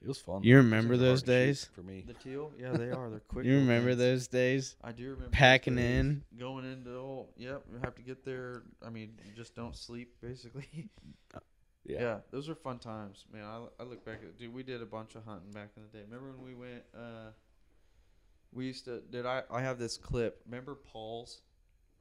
[0.00, 0.42] It was fun.
[0.44, 1.68] You remember Those are hard those to shoot days?
[1.74, 2.04] for me?
[2.06, 3.10] The teal, yeah, they are.
[3.10, 3.44] They're quick.
[3.46, 3.98] You remember things.
[3.98, 4.76] those days?
[4.82, 6.22] I do remember Packing in.
[6.38, 7.62] going into oh, yep.
[7.72, 8.62] We have to get there.
[8.86, 10.68] I mean, you just don't sleep basically.
[11.84, 12.00] Yeah.
[12.02, 13.44] Yeah, those were fun times, man.
[13.44, 14.52] I, I look back at dude.
[14.52, 16.04] We did a bunch of hunting back in the day.
[16.04, 16.82] Remember when we went?
[16.94, 17.30] Uh,
[18.52, 19.00] we used to.
[19.10, 19.42] Did I?
[19.50, 20.42] I have this clip.
[20.44, 21.40] Remember Paul's?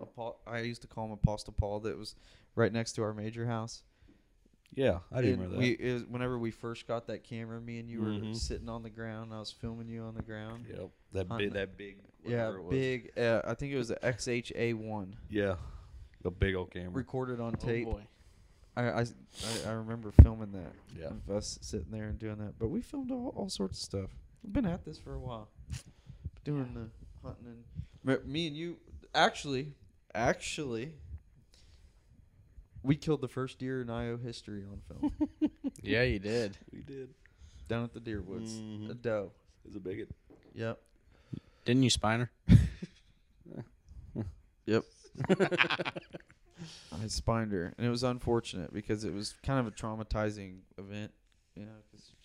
[0.02, 0.06] A
[0.46, 1.80] I used to call him Apostle Paul.
[1.82, 2.16] That was
[2.56, 3.84] right next to our major house.
[4.76, 5.60] Yeah, I do And remember that.
[5.60, 8.36] We it was, whenever we first got that camera, me and you were Mhm.
[8.36, 9.34] sitting on the ground.
[9.34, 10.66] I was filming you on the ground.
[10.70, 11.48] yep, that Hunting.
[11.50, 11.98] big, that big.
[12.24, 12.72] Yeah, whatever it was.
[12.72, 13.12] big.
[13.18, 15.56] Uh, I think it was the XHA one Yeah,
[16.22, 16.92] the big old camera.
[16.92, 17.86] recorded on Oh tape.
[17.86, 18.06] boy.
[18.76, 20.74] I, I, I- I remember filming that.
[20.96, 21.08] Yeah.
[21.08, 22.60] Of us sitting there and doing that.
[22.60, 24.12] But we filmed all, all sorts of stuff.
[24.44, 25.50] We've been at this for a while.
[26.44, 26.90] Doing the
[27.28, 27.64] hunting
[28.06, 28.78] and me- me and you
[29.16, 29.74] actually
[30.14, 30.94] actually
[32.88, 35.12] we killed the first deer in IO history on film
[35.84, 36.58] Yeah, you did.
[36.74, 37.10] We did.
[37.68, 38.54] down at the deer woods.
[38.54, 38.90] Mhm.
[38.90, 39.32] A doe.
[39.66, 40.10] It's a bigot.
[40.56, 40.80] Yep.
[41.66, 42.30] Didn't you, Spiner?
[44.66, 44.84] Yep.
[46.92, 51.12] I spined her, and it was unfortunate because it was kind of a traumatizing event.
[51.56, 52.17] You know, because she was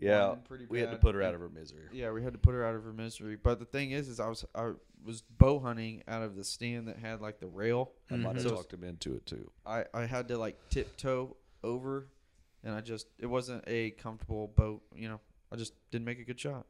[0.00, 0.34] Yeah,
[0.68, 1.82] we had to put her out of her misery.
[1.92, 3.36] Yeah, we had to put her out of her misery.
[3.36, 4.72] But the thing is, is I was I
[5.04, 7.92] was bow hunting out of the stand that had like the rail.
[8.10, 9.50] I might have So talked him into it too.
[9.66, 12.06] I I had to like tiptoe over,
[12.62, 14.82] and I just it wasn't a comfortable boat.
[14.94, 15.20] You know,
[15.52, 16.66] I just didn't make a good shot.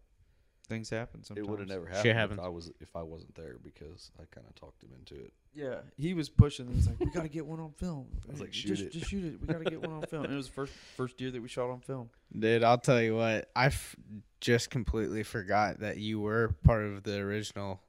[0.69, 1.47] Things happen sometimes.
[1.47, 2.39] It would have never Shit happened happens.
[2.41, 5.33] if I was if I wasn't there because I kind of talked him into it.
[5.55, 6.69] Yeah, he was pushing.
[6.73, 8.93] He's like, "We got to get one on film." I was like, "Just- "Shoot it."
[8.93, 9.41] Just shoot it.
[9.41, 10.25] We got to get one on film.
[10.25, 12.11] And it was the first first deer that we shot on film.
[12.39, 13.51] Dude, I'll tell you what.
[13.57, 13.97] I f-
[14.43, 17.81] just completely forgot that you were part of the original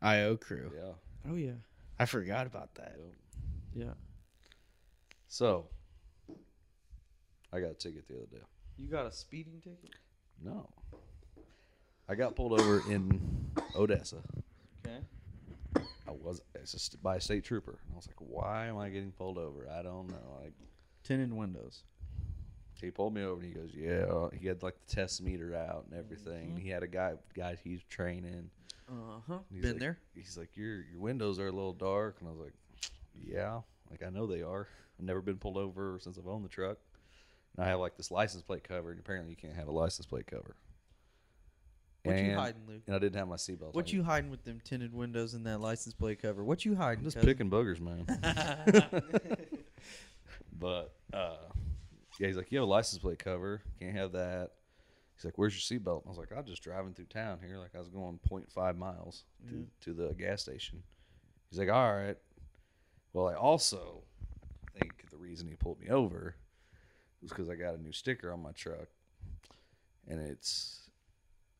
[0.00, 0.72] IO crew.
[0.74, 1.30] Yeah.
[1.30, 1.52] Oh yeah,
[1.98, 2.96] I forgot about that.
[3.74, 3.84] yeah.
[3.84, 3.92] yeah.
[5.28, 5.66] So
[7.52, 8.42] I got a ticket the other day.
[8.78, 9.90] You got a speeding ticket?
[10.42, 10.68] No.
[12.08, 13.20] I got pulled over in
[13.76, 14.16] Odessa.
[14.86, 14.98] Okay.
[16.06, 17.78] I was it's a st- by a state trooper.
[17.86, 19.68] And I was like, why am I getting pulled over?
[19.70, 20.38] I don't know.
[20.42, 20.52] Like
[21.02, 21.82] Tinted windows.
[22.80, 24.28] he pulled me over and he goes, yeah.
[24.38, 26.50] He had like the test meter out and everything.
[26.50, 28.50] And he had a guy guy he's training.
[28.88, 29.38] Uh huh.
[29.50, 29.98] Been like- there.
[30.14, 32.52] He's like, your your windows are a little dark, and I was like,
[33.14, 34.68] yeah, like I know they are.
[34.98, 36.76] I've never been pulled over since I've owned the truck.
[37.56, 40.06] And I have like this license plate cover, and apparently you can't have a license
[40.06, 40.54] plate cover.
[42.04, 42.82] What you And- hiding, Luke?
[42.86, 43.74] And I didn't have my seatbelt.
[43.74, 43.94] What on.
[43.94, 46.44] you hiding with them tinted windows and that license plate cover?
[46.44, 46.98] What you hiding?
[46.98, 47.28] I'm just cousin?
[47.30, 48.04] picking boogers, man.
[50.58, 51.36] but uh,
[52.18, 54.50] yeah, he's like, you have a license plate cover, can't have that.
[55.16, 56.04] He's like, where's your seatbelt?
[56.04, 57.58] I was like, I'm just driving through town here.
[57.58, 60.82] Like I was going 0.5 miles to, to the gas station.
[61.48, 62.16] He's like, all right.
[63.12, 64.02] Well, I also
[64.78, 66.34] think the reason he pulled me over
[67.22, 68.88] was because I got a new sticker on my truck,
[70.08, 70.83] and it's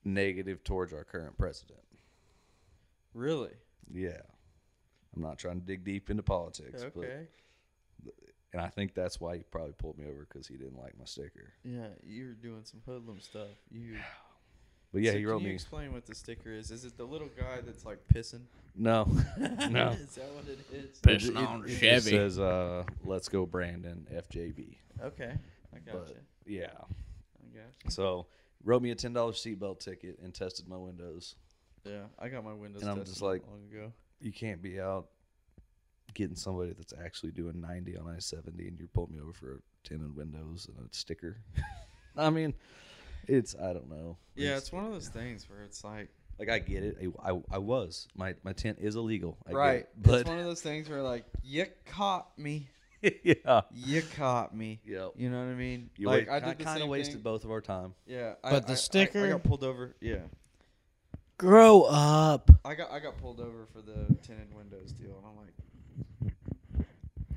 [0.05, 1.81] negative towards our current president.
[3.15, 3.53] Really?
[3.93, 4.21] Yeah.
[5.15, 7.27] I'm not trying to dig deep into politics, but Okay.
[8.53, 11.05] and I think that's why he probably pulled me over because he didn't like my
[11.05, 11.53] sticker.
[11.65, 13.49] Yeah, you're doing some hoodlum stuff.
[13.71, 13.97] You.
[14.93, 15.55] But yeah, So he wrote can you me.
[15.57, 16.71] explain what the sticker is?
[16.71, 18.43] Is it the little guy that's like pissing?
[18.77, 19.03] No,
[19.37, 19.89] no.
[19.89, 21.01] is that what it is?
[21.01, 22.11] Pissing It- on it- the it Chevy.
[22.13, 24.77] says, uh, "Let's go, Brandon." FJB.
[25.03, 25.35] Okay,
[25.75, 26.11] I got But
[26.47, 26.61] you.
[26.61, 27.91] yeah, I got you.
[27.91, 28.29] so
[28.65, 31.37] wrote me a ten dollars seatbelt ticket and tested my windows.
[31.85, 32.83] Yeah, I got my windows.
[32.83, 33.93] And I'm just like- long ago.
[34.21, 35.09] You can't be out
[36.15, 39.59] getting somebody that's actually doing 90 on I-70 and you're pulling me over for a
[39.89, 41.39] tinted windows and a sticker.
[42.17, 42.55] I mean,
[43.27, 44.17] it's I don't know.
[44.37, 46.09] Yeah, it's one of those things where it's like
[46.39, 46.97] Like I get it.
[47.23, 49.37] I, I, I was my my tent is illegal.
[49.47, 49.89] I get right, it.
[49.97, 52.69] but it's one of those things where like you caught me,
[53.23, 54.81] yeah, you caught me.
[54.87, 55.13] Yep.
[55.17, 55.91] You know what I mean?
[55.97, 57.23] you like like, I did kind of wasted thing.
[57.23, 57.95] both of our time.
[58.07, 59.95] Yeah, I, But the I- I- I, sticker- got pulled over.
[60.01, 60.17] Yeah,
[61.37, 62.51] Grow up.
[62.65, 65.37] I got I got pulled over for the tinted windows deal, and I'm
[66.33, 66.35] like,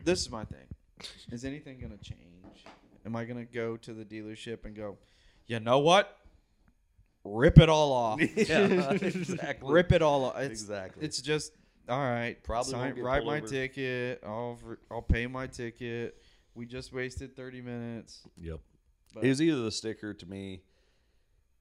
[0.04, 0.60] this is my thing.
[1.32, 2.66] Is anything gonna change?
[3.06, 4.98] Am I gonna go to the dealership and go,
[5.48, 6.16] you know what?
[7.24, 8.22] Rip it all off.
[8.36, 9.74] Yeah, exactly.
[9.74, 10.38] Rip it all off.
[10.40, 11.04] It's, Exactly.
[11.06, 11.52] It's just
[11.90, 12.42] all right.
[12.44, 13.48] Probably sign- won't write my over.
[13.48, 14.24] ticket.
[14.26, 16.22] I'll v- I'll pay my ticket.
[16.56, 18.22] We just wasted thirty minutes.
[18.38, 18.60] Yep.
[19.14, 20.62] But- it was either the sticker to me,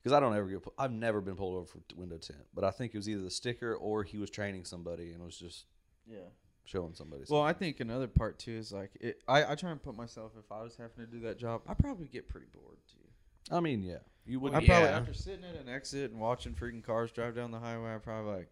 [0.03, 0.62] because I don't ever get.
[0.79, 3.31] I've never been pulled over for window tint, but I think it was either the
[3.31, 5.66] sticker or he was training somebody and was just
[6.07, 6.18] Yeah.
[6.64, 7.24] showing somebody.
[7.29, 10.33] Well, I think another part too is like it, I I try and put myself
[10.39, 13.55] if I was having to do that job, I'd probably get pretty bored too.
[13.55, 14.55] I mean, yeah, you would.
[14.55, 14.66] I Yeah.
[14.66, 17.99] probably after sitting at an exit and watching freaking cars drive down the highway, I
[17.99, 18.49] probably like,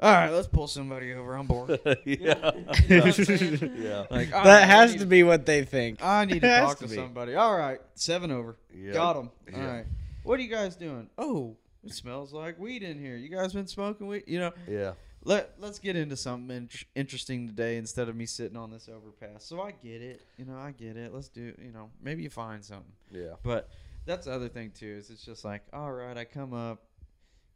[0.00, 1.34] all right, let's pull somebody over.
[1.34, 1.80] I'm bored.
[1.84, 1.96] yeah.
[2.04, 3.72] You know what I'm saying?
[3.78, 4.04] yeah.
[4.10, 6.02] Like all right, That I has to be what they think.
[6.02, 7.34] I need to talk to to, somebody.
[7.34, 8.56] All right, seven over.
[8.74, 8.92] Yeah.
[8.92, 9.30] Got him.
[9.54, 9.66] All Yeah.
[9.76, 9.86] right.
[10.22, 11.08] What are you guys doing?
[11.18, 13.16] Oh, it smells like weed in here.
[13.16, 14.24] You guys been smoking weed?
[14.26, 14.92] You know, Yeah.
[15.24, 19.44] let let's get into something in- interesting today instead of me sitting on this overpass.
[19.44, 20.20] So I get it.
[20.36, 21.12] You know, I get it.
[21.14, 21.54] Let's do.
[21.60, 22.92] You know, maybe you find something.
[23.10, 23.34] Yeah.
[23.42, 23.68] But
[24.06, 24.96] that's the other thing too.
[24.98, 26.82] Is it's just like, all right, I come up.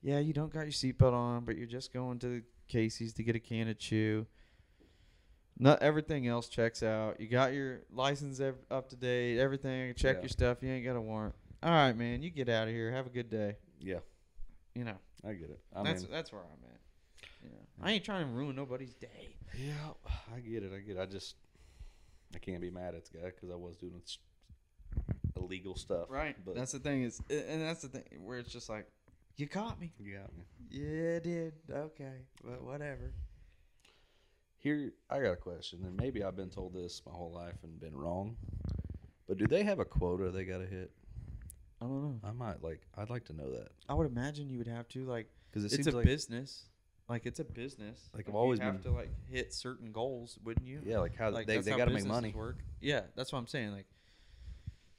[0.03, 3.23] Yeah, you don't got your seatbelt on, but you're just going to the Casey's to
[3.23, 4.27] get a can of chew.
[5.59, 7.21] Not everything else checks out.
[7.21, 9.39] You got your license ev- up to date.
[9.39, 9.95] Everything.
[9.95, 10.23] Check Yeah.
[10.23, 10.59] your stuff.
[10.63, 11.35] You ain't got a warrant.
[11.63, 12.23] All right, man.
[12.23, 12.91] You get out of here.
[12.91, 13.57] Have a good day.
[13.79, 14.01] Yeah.
[14.75, 15.61] You know, I get it.
[15.77, 16.81] I that's mean, that's where I'm at.
[17.45, 19.37] You know, I ain't trying to ruin nobody's day.
[19.57, 19.73] yeah,
[20.35, 20.73] I get it.
[20.75, 21.01] I get it.
[21.01, 21.37] I just,
[22.35, 24.01] I can't be mad at the guy because I was doing
[25.37, 26.07] illegal stuff.
[26.09, 26.35] Right.
[26.45, 28.87] But that's the thing is, and that's the thing where it's just like,
[29.37, 29.93] you caught me.
[29.99, 30.45] you got me.
[30.71, 31.53] Yeah, I did.
[31.71, 33.13] Okay, but whatever.
[34.59, 37.81] Here, I got a question, and maybe I've been told this my whole life and
[37.81, 38.37] been wrong.
[39.29, 40.93] But do they have a quota they got to hit?
[41.81, 42.21] I don't know.
[42.23, 42.81] I might like.
[42.97, 45.67] I'd like to know that I would imagine you would have to like because it
[45.67, 46.63] it's seems a like business.
[47.09, 48.09] Like it's a business.
[48.15, 50.81] Like, I've you always have been- to like hit certain goals, wouldn't you?
[50.85, 52.33] yeah, like how Like they that's they how got to make businesses money.
[52.33, 52.59] Work.
[52.81, 53.73] Yeah, that's what I'm saying.
[53.73, 53.87] Like,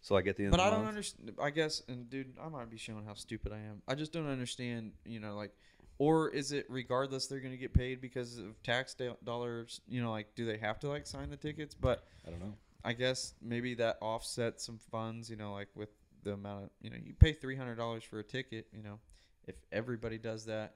[0.04, 1.32] So like at the end but of I don't understand.
[1.42, 3.82] I guess, and dude, I might be showing how stupid I am.
[3.88, 4.92] I just don't understand.
[5.06, 5.52] You know, like,
[5.98, 9.82] or is it regardless they're going to get paid because of tax dollars?
[9.88, 11.74] You know, like, do they have to like sign the tickets?
[11.74, 12.54] But I don't know.
[12.84, 15.90] I guess maybe that offsets some funds, you know, like with
[16.24, 19.00] the amount of, you know, you pay $300 for a ticket, you know,
[19.48, 20.76] if everybody does that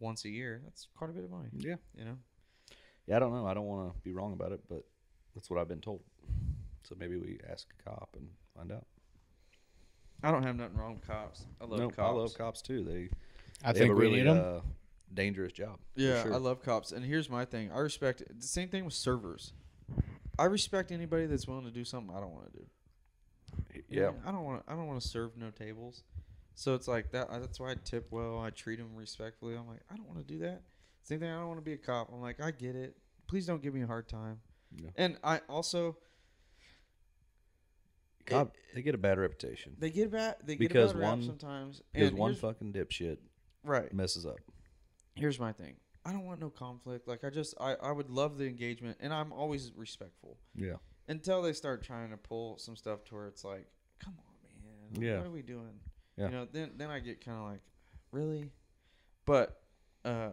[0.00, 2.16] once a year, that's quite a bit of money, Yeah, you know?
[3.06, 3.16] yeah.
[3.16, 3.46] I don't know.
[3.46, 4.84] I don't want to be wrong about it, but
[5.34, 6.00] that's what I've been told.
[6.84, 8.86] So maybe we ask a cop and find out.
[10.22, 11.46] I don't have nothing wrong with cops.
[11.60, 12.08] I love Nope, cops.
[12.08, 12.84] I love cops too.
[12.84, 13.08] They
[13.64, 14.60] I they think have a we really need uh,
[15.12, 15.78] dangerous job.
[15.94, 16.34] for Yeah, sure.
[16.34, 16.92] I love cops.
[16.92, 17.70] And here's my thing.
[17.72, 19.52] I respect the same thing with servers.
[20.38, 22.64] I respect anybody that's willing to do something I don't want to do.
[23.88, 24.62] Yeah, know, I don't want.
[24.66, 26.04] I don't want to serve no tables.
[26.54, 27.28] So it's like that.
[27.30, 28.40] That's why I tip well.
[28.40, 29.54] I treat them respectfully.
[29.54, 30.62] I'm like, I don't want to do that.
[31.02, 31.30] Same thing.
[31.30, 32.08] I don't want to be a cop.
[32.12, 32.96] I'm like, I get it.
[33.26, 34.38] Please don't give me a hard time.
[34.76, 34.90] Yeah.
[34.96, 35.96] And I also
[38.26, 38.54] cop.
[38.74, 40.36] They get a bad reputation they get bad.
[40.44, 41.82] They Because get a bad rap one- sometimes.
[41.92, 43.18] because one fucking dipshit
[43.64, 43.92] right.
[43.92, 44.38] messes up.
[45.14, 45.74] here's my thing.
[46.04, 47.06] I don't want no conflict.
[47.06, 50.38] Like I just I, I would love the engagement and I'm always respectful.
[50.54, 50.76] Yeah.
[51.08, 53.66] Until they start trying to pull some stuff to where it's like,
[54.02, 55.02] come on, man.
[55.02, 55.18] Yeah.
[55.18, 55.78] What are we doing?
[56.16, 56.26] Yeah.
[56.26, 57.60] You know, then then I get kind of like,
[58.10, 58.50] really?
[59.26, 59.60] But
[60.04, 60.30] uh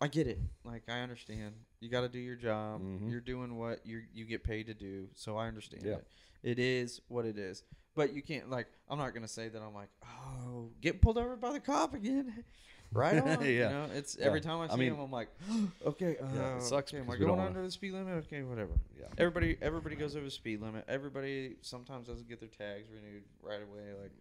[0.00, 0.38] I get it.
[0.64, 1.54] Like I understand.
[1.80, 2.80] You got to do your job.
[2.82, 3.10] Mhm.
[3.10, 5.08] You're doing what you you get paid to do.
[5.14, 5.96] So I understand Yeah.
[5.96, 6.06] it.
[6.42, 7.64] It is what it is.
[7.94, 11.36] But you can't like I'm not gonna say that I'm like oh get pulled over
[11.36, 12.44] by the cop again.
[12.92, 13.44] Right on.
[13.44, 13.68] You Yeah.
[13.70, 14.44] know, it's every Yeah.
[14.46, 15.28] time I I see mean- him, I'm like,
[15.84, 18.24] okay, uh, Yeah, it sucks okay, am I going under the speed limit?
[18.26, 18.74] Okay, whatever.
[18.96, 19.06] Yeah.
[19.18, 20.84] Everybody, everybody goes over the speed limit.
[20.86, 23.92] Everybody sometimes doesn't get their tags renewed right away.
[24.00, 24.12] Like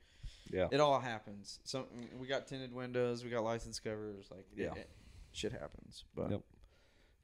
[0.52, 0.68] Yeah.
[0.72, 1.60] it all happens.
[1.64, 1.86] Some
[2.20, 4.26] we got tinted windows, we got license covers.
[4.32, 4.74] Like it- Yeah.
[4.74, 4.90] it-
[5.32, 6.04] shit happens.
[6.16, 6.42] But Yep.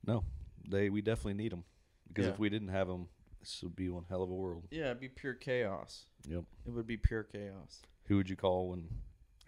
[0.05, 0.23] No,
[0.67, 1.63] they we definitely need them
[2.07, 2.31] because Yeah.
[2.33, 3.07] if we didn't have them,
[3.39, 4.67] this would be one hell of a world.
[4.71, 6.05] yeah, it'd be pure chaos.
[6.27, 6.43] Yep.
[6.65, 7.81] It would be pure chaos.
[8.05, 8.89] Who would you call when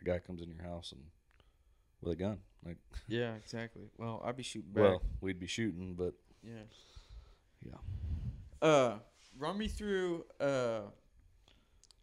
[0.02, 1.02] a guy comes in your house and
[2.02, 2.40] with a gun?
[2.66, 2.78] Like,
[3.08, 3.90] Yeah, exactly.
[3.98, 4.84] Well, I'd be shooting back.
[4.84, 6.64] well, we'd be shooting, but yeah.
[7.66, 7.78] yeah.
[8.62, 9.00] Uh,
[9.38, 10.82] run me through uh,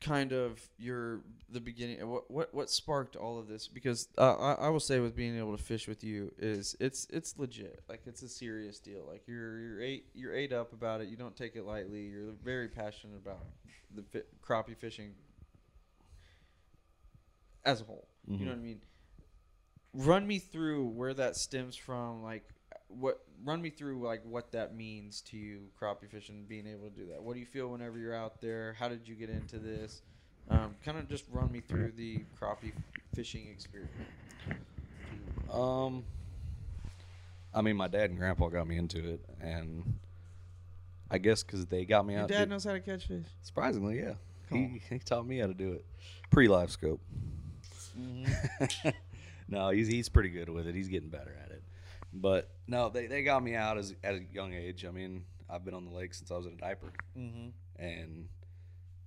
[0.01, 1.21] kind of your
[1.51, 2.09] the beginning.
[2.09, 3.69] What what what sparked all of this?
[3.69, 7.07] Because uh, I I will say with being able to fish with you is it's
[7.11, 7.83] it's legit.
[7.89, 9.05] Like it's a serious deal.
[9.09, 11.09] Like you're you're eight you're eight up about it.
[11.09, 12.01] You don't take it lightly.
[12.07, 13.45] You're very passionate about
[13.95, 15.13] the fi- crappie fishing
[17.65, 18.09] as a whole.
[18.27, 18.49] You know Mhm.
[18.49, 18.81] what I mean?
[19.93, 22.23] Run me through where that stems from.
[22.23, 22.45] Like
[22.89, 26.95] what run me through like what that means to you crappie fishing being able to
[26.95, 29.59] do that what do you feel whenever you're out there how did you get into
[29.59, 30.03] this
[30.51, 32.72] um, kind of just run me through the crappie
[33.14, 33.93] fishing experience
[35.51, 36.05] Um,
[37.55, 39.99] I mean, my dad and grandpa got me into it, and
[41.11, 42.16] I guess because they got me out.
[42.16, 42.28] your out.
[42.28, 44.12] dad did- knows how to catch fish Surprisingly, yeah.
[44.53, 45.84] He, he taught me how to do it.
[46.30, 47.01] Pre live scope.
[47.99, 48.88] Mm-hmm.
[49.49, 50.74] no, he's he's pretty good with it.
[50.76, 51.50] He's getting better at it.
[52.13, 54.85] But no, they, they got me out as at a young age.
[54.85, 57.49] I mean, I've been on the lake since I was in a diaper, mm-hmm.
[57.83, 58.29] and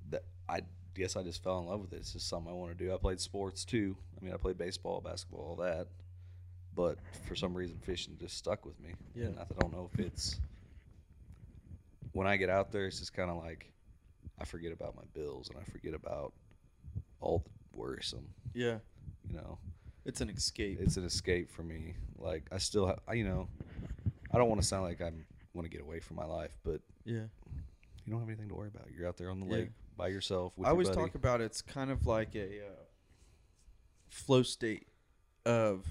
[0.10, 0.62] that I
[0.96, 1.98] guess I just fell in love with it.
[1.98, 2.94] It's just something I want to do.
[2.94, 3.96] I played sports too.
[4.20, 5.88] I mean, I played baseball, basketball, all that.
[6.76, 6.98] But
[7.28, 8.94] for some reason, fishing just stuck with me.
[9.16, 9.26] Yeah.
[9.26, 10.40] And I don't know if it's
[12.14, 13.72] when I get out there, it's just kind of like
[14.40, 16.34] I forget about my bills and I forget about
[17.20, 18.28] all the worrisome.
[18.54, 18.78] yeah
[19.28, 19.58] You know,
[20.06, 21.96] it's an escape it's an escape for me.
[22.18, 23.48] Like I still, have, I, you know,
[24.32, 25.12] I don't want to sound like I
[25.54, 27.24] want to get away from my life, but yeah
[28.06, 28.88] you don't have anything to worry about.
[28.96, 29.54] You're out there on the Yeah.
[29.54, 30.54] lake by yourself.
[30.58, 31.02] With I your always buddy.
[31.02, 32.84] talk about it's kind of like a uh,
[34.10, 34.88] flow state
[35.46, 35.86] of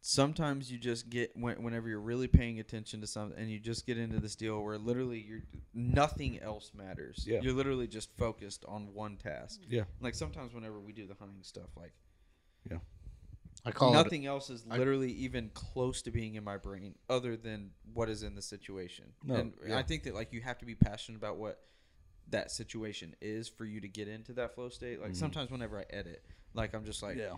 [0.00, 3.86] sometimes you just get when, whenever you're really paying attention to something and you just
[3.86, 5.42] get into this deal where literally you're
[5.72, 7.24] nothing else matters.
[7.26, 7.40] Yeah.
[7.40, 9.60] You're literally just focused on one task.
[9.68, 9.84] Yeah.
[10.00, 11.92] Like sometimes whenever we do the hunting stuff, like
[13.66, 16.94] I call it nothing else is I- literally even close to being in my brain
[17.08, 19.06] other than what is in the situation.
[19.24, 19.78] No, and yeah.
[19.78, 21.60] I think that like you have to be passionate about what
[22.30, 25.00] that situation is for you to get into that flow state.
[25.00, 25.16] Like Mhm.
[25.16, 27.36] sometimes whenever I edit, like I'm just like yeah.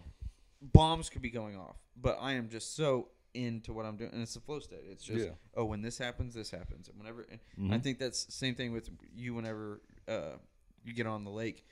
[0.61, 4.23] bombs could be going off, but I am just so into what I'm doing, and
[4.23, 4.85] it's a flow state.
[4.91, 5.33] It's just Yeah.
[5.55, 7.23] oh, when this happens, this happens, and whenever.
[7.31, 7.41] And
[7.73, 7.83] I Mhm.
[7.83, 9.35] think that's same thing with you.
[9.35, 10.39] Whenever uh,
[10.85, 11.67] you get on the lake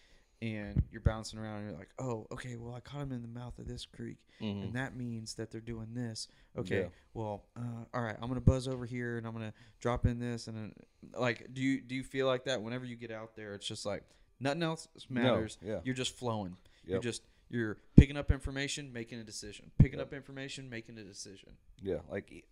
[0.44, 3.28] and you're bouncing around, and you're like, oh, okay, well, I caught him in the
[3.28, 4.64] mouth of this creek, Mhm.
[4.64, 6.28] and that means that they're doing this.
[6.56, 6.88] Okay, Yeah.
[7.14, 10.46] well, uh, all right, I'm gonna buzz over here, and I'm gonna drop in this,
[10.46, 10.74] and then,
[11.18, 13.54] like, do you do you feel like that whenever you get out there?
[13.54, 14.04] It's just like
[14.38, 15.56] nothing else matters.
[15.62, 15.80] yeah.
[15.84, 16.56] You're just flowing.
[16.84, 19.70] You're just you're picking up information, making a decision.
[19.78, 20.08] Picking Yep.
[20.08, 21.56] up information, making a decision.
[21.80, 22.00] Yeah.
[22.10, 22.44] Like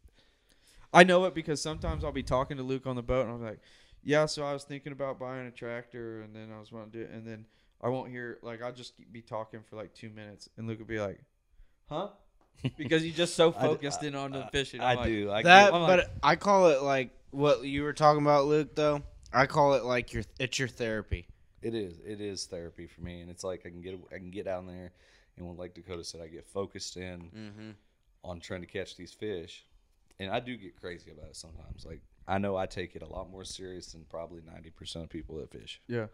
[0.94, 3.42] I know it because sometimes I'll be talking to Luke on the boat, and I'm
[3.42, 3.60] like,
[4.02, 6.98] "Yeah, so I was thinking about buying a tractor, and then I was wanting to
[6.98, 7.46] do it, and then
[7.82, 10.86] I won't hear like I'll just be talking for like two minutes, and Luke will
[10.86, 11.20] be like,
[11.88, 12.08] "Huh?"
[12.76, 14.80] Because he's just so I d- focused in on the fishing.
[14.80, 15.30] I'm I like, do.
[15.32, 18.74] I that, get- but like- I call it like what you were talking about, Luke.
[18.76, 19.02] Though
[19.32, 21.26] I call it like your it's your therapy.
[21.62, 21.98] It is.
[22.04, 24.66] It is therapy for me, and it's like I can get I can get down
[24.66, 24.92] there,
[25.36, 27.70] and when like Dakota said, I get focused in Mm-hmm.
[28.24, 29.64] on trying to catch these fish,
[30.20, 31.84] and I do get crazy about it sometimes.
[31.84, 35.10] Like I know I take it a lot more serious than probably ninety percent of
[35.10, 36.06] people that fish, "Yeah,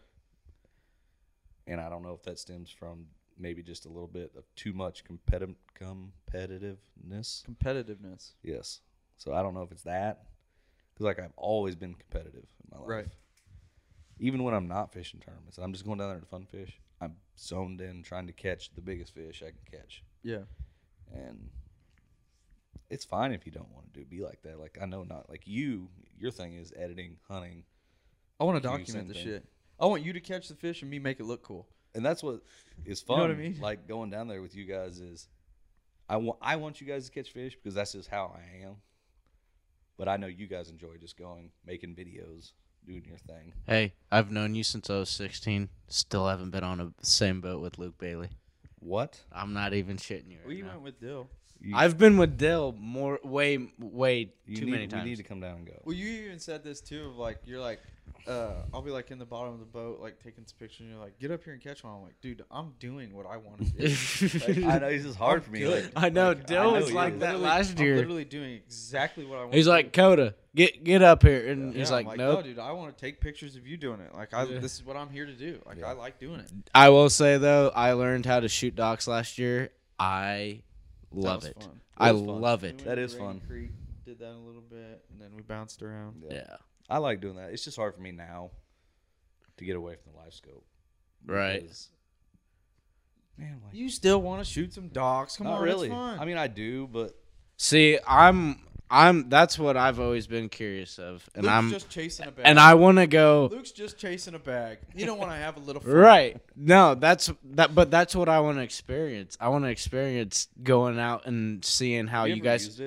[1.69, 3.05] and I don't know if that stems from
[3.37, 7.43] maybe just a little bit of too much competitive competitiveness.
[7.45, 8.81] competitiveness." Yes.
[9.17, 10.25] So I don't know if it's that,
[10.93, 12.89] because like I've always been competitive in my life.
[12.89, 13.07] Right.
[14.19, 16.79] Even when I'm not fishing tournaments, I'm just going down there to fun fish.
[16.99, 20.43] I'm zoned in trying to catch the biggest fish I can catch, Yeah,
[21.13, 21.49] and
[22.89, 24.59] it's fine if you don't want to do be like that.
[24.59, 25.87] Like I know not like you.
[26.17, 27.63] Your thing is editing, hunting,
[28.39, 29.23] I want to document the thing?
[29.23, 29.45] shit.
[29.79, 31.67] I want you to catch the fish and me make it look cool.
[31.95, 32.41] and that's what
[32.85, 33.17] is You fun.
[33.17, 33.57] know what I mean?
[33.59, 35.27] Like going down there with you guys is,
[36.07, 38.75] I want I want you guys to catch fish because that's just how I am.
[39.97, 42.53] But I know you guys enjoy just going, making videos,
[42.87, 43.53] doing your thing.
[43.67, 45.67] Hey, I've known you since I was 16.
[45.87, 48.29] Still haven't been on a same boat with Luke Bailey.
[48.79, 49.19] What?
[49.31, 50.69] I'm not even shitting you right We now.
[50.69, 51.27] went with Dill.
[51.61, 55.03] You, I've been with Dill more, way, way too need, many times.
[55.03, 55.73] We need to come down and go.
[55.83, 57.07] Well, you even said this too.
[57.09, 57.81] Of like, you're like,
[58.27, 60.81] uh, I'll be like in the bottom of the boat, like taking some pictures.
[60.81, 61.93] And you're like, get up here and catch one.
[61.93, 64.65] I'm like, dude, I'm doing what I want to do.
[64.67, 65.67] I know it's just hard I'm for me.
[65.67, 67.95] Like, I know like, Dill know was like that Literally- last I'm year.
[67.97, 69.55] literally doing exactly what I want.
[69.55, 70.01] He's to like, do.
[70.01, 72.43] Coda, get get up here, and Yeah, he's I'm like, no, nope.
[72.43, 74.13] dude, I want to take pictures of you doing it.
[74.13, 74.59] Like, I, Yeah.
[74.59, 75.61] this is what I'm here to do.
[75.65, 75.87] Like, Yeah.
[75.87, 76.49] I like doing it.
[76.75, 79.69] I will say though, I learned how to shoot docks last year.
[79.99, 80.61] I
[81.11, 81.61] love was it.
[81.61, 81.81] fun.
[81.97, 82.25] I fun.
[82.25, 82.75] love it.
[82.75, 83.41] went That to is Rainy fun.
[83.47, 83.71] Creek,
[84.05, 86.23] did that a little bit, and then we bounced around.
[86.29, 86.55] Yeah.
[86.89, 87.51] I like doing that.
[87.51, 88.51] It's just hard for me now
[89.57, 90.65] to get away from the live scope.
[91.25, 91.61] Right.
[91.61, 91.89] because,
[93.37, 95.37] Man, like You still want to shoot some docks?
[95.37, 95.89] Come not on, really.
[95.89, 96.19] Fun.
[96.19, 97.15] I mean, I do, but
[97.57, 102.27] See, I'm I'm that's what I've always been curious of, and Luke's I'm just chasing
[102.27, 102.45] a bag.
[102.47, 104.79] and I want to go Luke's just chasing a bag.
[104.95, 105.91] You don't want to have a little fun.
[105.91, 106.37] right.
[106.55, 109.37] No, that's that, but that's what I want to experience.
[109.39, 112.81] I want to experience going out and seeing how have you, ever guys.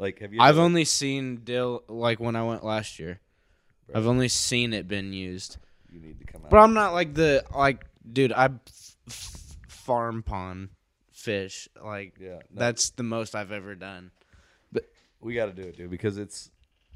[0.00, 0.40] Like, have you?
[0.40, 3.20] I've ever- only seen Dill like when I went last year.
[3.94, 5.58] I've only seen it been used,
[5.92, 6.50] You need to come out.
[6.50, 8.32] but I'm not like the like dude.
[8.32, 10.68] I f- f- farm pond
[11.12, 14.12] fish like Yeah, no, that's the most I've ever done.
[14.72, 14.84] But
[15.20, 16.50] we got to do it, dude, because it's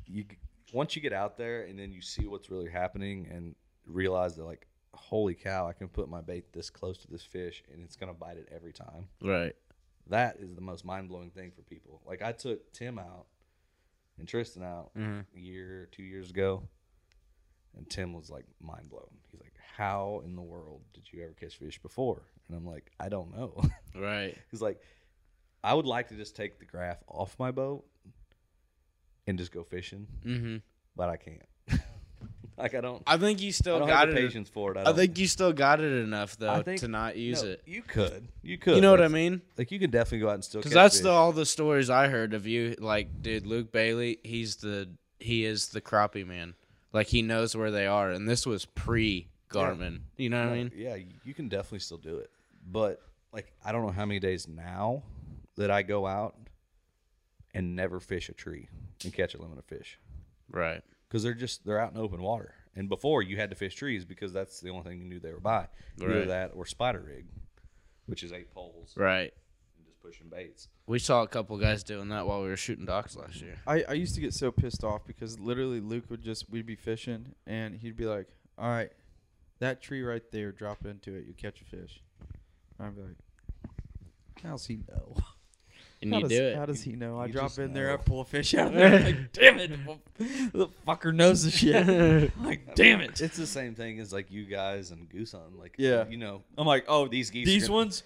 [0.06, 0.24] you.
[0.72, 3.54] Once you get out there and then you see what's really happening and
[3.86, 7.62] realize that, like, holy cow, I can put my bait this close to this fish
[7.72, 9.08] and it's gonna bite it every time.
[9.20, 9.54] Right.
[10.08, 12.02] That is the most mind blowing thing for people.
[12.06, 13.26] Like, I took Tim out
[14.18, 15.24] and Tristan out Mhm.
[15.34, 16.68] a year, two years ago,
[17.76, 19.18] and Tim was like mind blown.
[19.30, 22.90] He's like, "How in the world did you ever catch fish before?" And I'm like,
[23.00, 23.60] "I don't know."
[23.94, 24.36] Right.
[24.50, 24.80] He's like,
[25.62, 27.84] I would like to just take the graph off my boat
[29.26, 30.56] and just go fishing, Mm-hmm.
[30.96, 31.48] but I can't.
[32.58, 33.02] like I don't.
[33.06, 34.26] I think you I still don't got have the it.
[34.26, 34.78] patience for it.
[34.78, 37.62] I, I think you still got it enough though think- to not use no, it.
[37.66, 38.28] You could.
[38.42, 38.76] You could.
[38.76, 39.42] You know what I mean?
[39.58, 40.60] Like you could definitely go out and still.
[40.60, 42.76] Because that's the, all the stories I heard of you.
[42.78, 44.88] Like, dude, Luke Bailey, he's the
[45.18, 46.54] he is the crappie man.
[46.92, 50.00] Like he knows where they are, and this was pre Garmin.
[50.16, 50.72] You know what I mean?
[50.74, 52.30] Yeah, you can definitely still do it,
[52.70, 53.00] but
[53.32, 55.02] like I don't know how many days now
[55.56, 56.36] that I go out
[57.54, 58.68] and never fish a tree
[59.04, 59.98] and catch a limit of fish.
[60.50, 60.82] Right.
[61.14, 62.52] Because they're just they're out in open water.
[62.74, 65.30] And before you had to fish trees because that's the only thing you knew they
[65.30, 65.68] were by.
[66.02, 67.26] Either that or spider rig,
[68.06, 69.32] which is eight poles Right.
[69.76, 70.66] and just pushing baits.
[70.88, 73.54] We saw a couple guys doing that while we were shooting docks last year.
[73.64, 76.74] I, I used to get so pissed off because literally Luke would just we'd be
[76.74, 78.26] fishing and he'd be like,
[78.58, 78.90] "All right,
[79.60, 82.02] that tree right there, drop into it, you catch a fish."
[82.80, 83.16] And I'd be like,
[84.42, 85.14] "How's he know?
[86.04, 86.56] And how you does, do it.
[86.56, 87.18] How does he know?
[87.18, 87.92] I drop just in there.
[87.92, 89.00] I pull a fish out of there.
[89.00, 89.70] Like, damn it,
[90.52, 92.32] the fucker knows the shit.
[92.42, 93.20] Like, damn it.
[93.20, 95.58] It's the same thing as like you guys and goose hunting.
[95.58, 96.06] Like Yeah.
[96.08, 97.46] you know I'm like, oh, these geese.
[97.46, 98.02] these gonna- ones,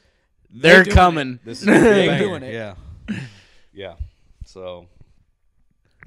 [0.51, 0.95] They're doing it.
[0.95, 1.41] coming.
[1.45, 2.53] This is gonna be a They're doing it.
[2.55, 2.75] Yeah,
[3.73, 3.95] yeah.
[4.45, 4.87] So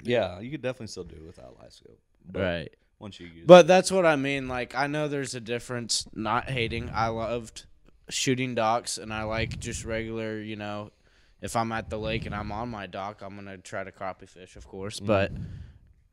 [0.03, 1.99] yeah, you could definitely still do it without live scope.
[2.29, 2.73] But Right.
[2.99, 3.45] Once you use.
[3.47, 4.47] But that's what I mean.
[4.47, 6.07] Like, I know there's a difference.
[6.13, 6.91] Not hating.
[6.93, 7.65] I loved
[8.09, 10.39] shooting docks, and I like just regular.
[10.39, 10.91] You know,
[11.41, 14.29] if I'm at the lake and I'm on my dock, I'm gonna try to crappie
[14.29, 14.99] fish, of course.
[14.99, 15.05] Mm.
[15.07, 15.31] But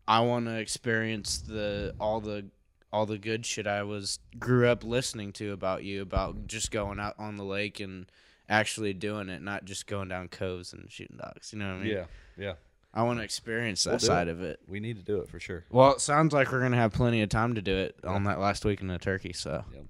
[0.07, 2.47] I want to experience the all the
[2.93, 6.99] all the good shit I was grew up listening to about you about just going
[6.99, 8.11] out on the lake and
[8.49, 11.53] actually doing it, not just going down coves and shooting docks.
[11.53, 11.93] You know what I mean?
[11.93, 12.05] yeah,
[12.39, 12.53] yeah.
[12.95, 14.31] I want to experience that We'll side it.
[14.31, 14.61] of it.
[14.67, 15.67] We need to do it for sure.
[15.71, 18.41] Well, it sounds like we're gonna have plenty of time to do it on that
[18.41, 19.85] last weekend of Turkey, so Yep.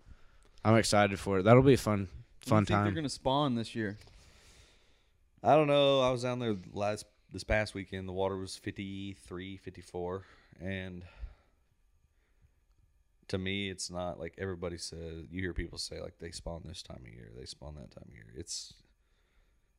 [0.64, 1.42] I'm excited for it.
[1.44, 2.08] That'll be a fun,
[2.40, 3.96] fun you think They're gonna spawn this year.
[5.42, 6.00] I don't know.
[6.00, 8.08] I was down there last this past weekend.
[8.08, 10.24] The water was 53, 54,
[10.60, 11.02] and
[13.28, 15.26] to me, it's not like everybody says.
[15.30, 18.04] You hear people say like they spawn this time of year, they spawn that time
[18.08, 18.32] of year.
[18.36, 18.74] It's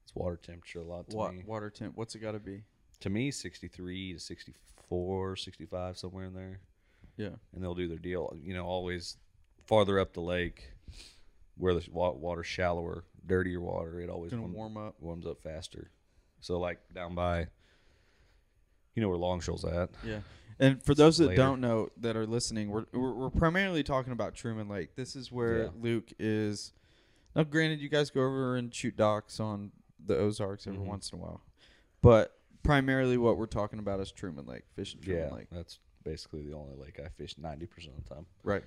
[0.03, 1.43] it's water temperature a lot to What me.
[1.45, 1.95] water temp?
[1.97, 2.63] What's it got to be?
[3.01, 6.59] To me, 63 to 64, 65, somewhere in there.
[7.17, 7.29] Yeah.
[7.53, 8.33] and they'll do their deal.
[8.41, 9.17] You know, always
[9.65, 10.71] farther up the lake
[11.57, 13.99] where the wa- water's shallower, dirtier water.
[13.99, 14.95] It always warm- warm up.
[14.99, 15.91] warms up faster.
[16.41, 17.47] So like down by,
[18.95, 19.89] you know where Long Shoal's at.
[20.05, 20.19] Yeah.
[20.61, 21.37] And for those that Later.
[21.41, 24.95] don't know that are listening, we're, we're we're primarily talking about Truman Lake.
[24.95, 25.69] This is where Yeah.
[25.79, 26.73] Luke is.
[27.35, 29.71] Now, granted, you guys go over and shoot docks on
[30.05, 30.85] the Ozarks every Mhm.
[30.85, 31.41] once in a while,
[32.01, 35.47] but primarily what we're talking about is Truman Lake, fishing Truman yeah, Lake.
[35.51, 38.25] that's basically the only lake I fish ninety percent of the time.
[38.43, 38.63] Right.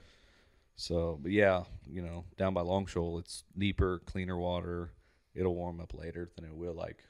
[0.76, 4.90] So, but yeah, you know, down by Long Shoal, it's deeper, cleaner water.
[5.34, 7.02] it'll warm up later than it will like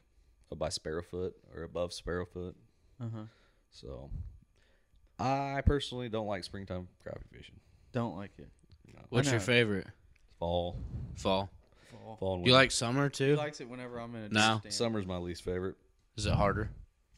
[0.57, 2.55] by Sparrowfoot or above Sparrowfoot.
[3.01, 3.23] Uh huh.
[3.71, 4.11] So
[5.19, 7.61] I personally don't like springtime crappie fishing.
[7.93, 8.49] Don't like it.
[9.09, 9.87] What's your favorite?
[10.39, 10.77] Fall,
[11.17, 11.51] Fall.
[11.91, 12.17] Fall.
[12.19, 13.25] fall and You like summer too?
[13.25, 13.37] He too?
[13.37, 14.59] likes it whenever I'm in a No.
[14.61, 14.75] stand.
[14.75, 15.77] Summer's my least favorite.
[16.17, 16.71] Is it harder?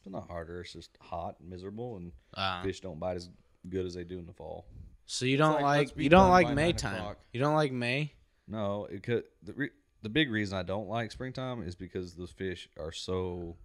[0.03, 0.61] It's not harder.
[0.61, 3.29] It's just hot and miserable, and Uh, fish don't bite as
[3.69, 4.65] good as they do in the fall.
[5.05, 6.95] So you don't like, like, you don't like May time.
[6.95, 7.19] o'clock.
[7.31, 8.13] You don't like May.
[8.47, 9.23] No, it could.
[9.43, 9.69] The, re,
[10.01, 13.57] the big reason I don't like springtime is because those fish are so.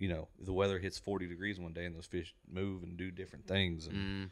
[0.00, 3.10] You know, the weather hits forty degrees one day, and those fish move and do
[3.10, 3.86] different things.
[3.88, 4.30] And Mm,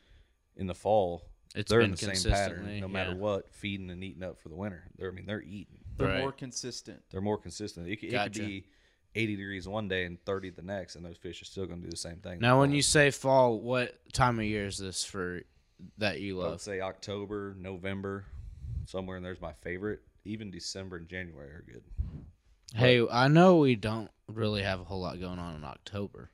[0.56, 1.24] in the fall,
[1.56, 3.16] It's they're in the same pattern, no matter yeah.
[3.16, 4.84] what, feeding and eating up for the winter.
[4.96, 5.80] They're, I mean, they're eating.
[5.96, 6.20] They're Right.
[6.20, 7.02] more consistent.
[7.10, 7.88] They're more consistent.
[7.88, 8.30] It, it Gotcha.
[8.30, 8.66] could be
[9.16, 11.84] eighty degrees one day and thirty the next, and those fish are still going to
[11.86, 12.38] do the same thing.
[12.38, 12.76] now, when fall.
[12.76, 15.42] you say fall, what time of year is this for
[15.98, 16.60] that you I would love?
[16.60, 18.24] say October, November,
[18.86, 20.00] somewhere in there's my favorite.
[20.24, 21.82] Even December and January are good.
[22.74, 26.30] Hey, I know we don't really have a whole lot going on in October.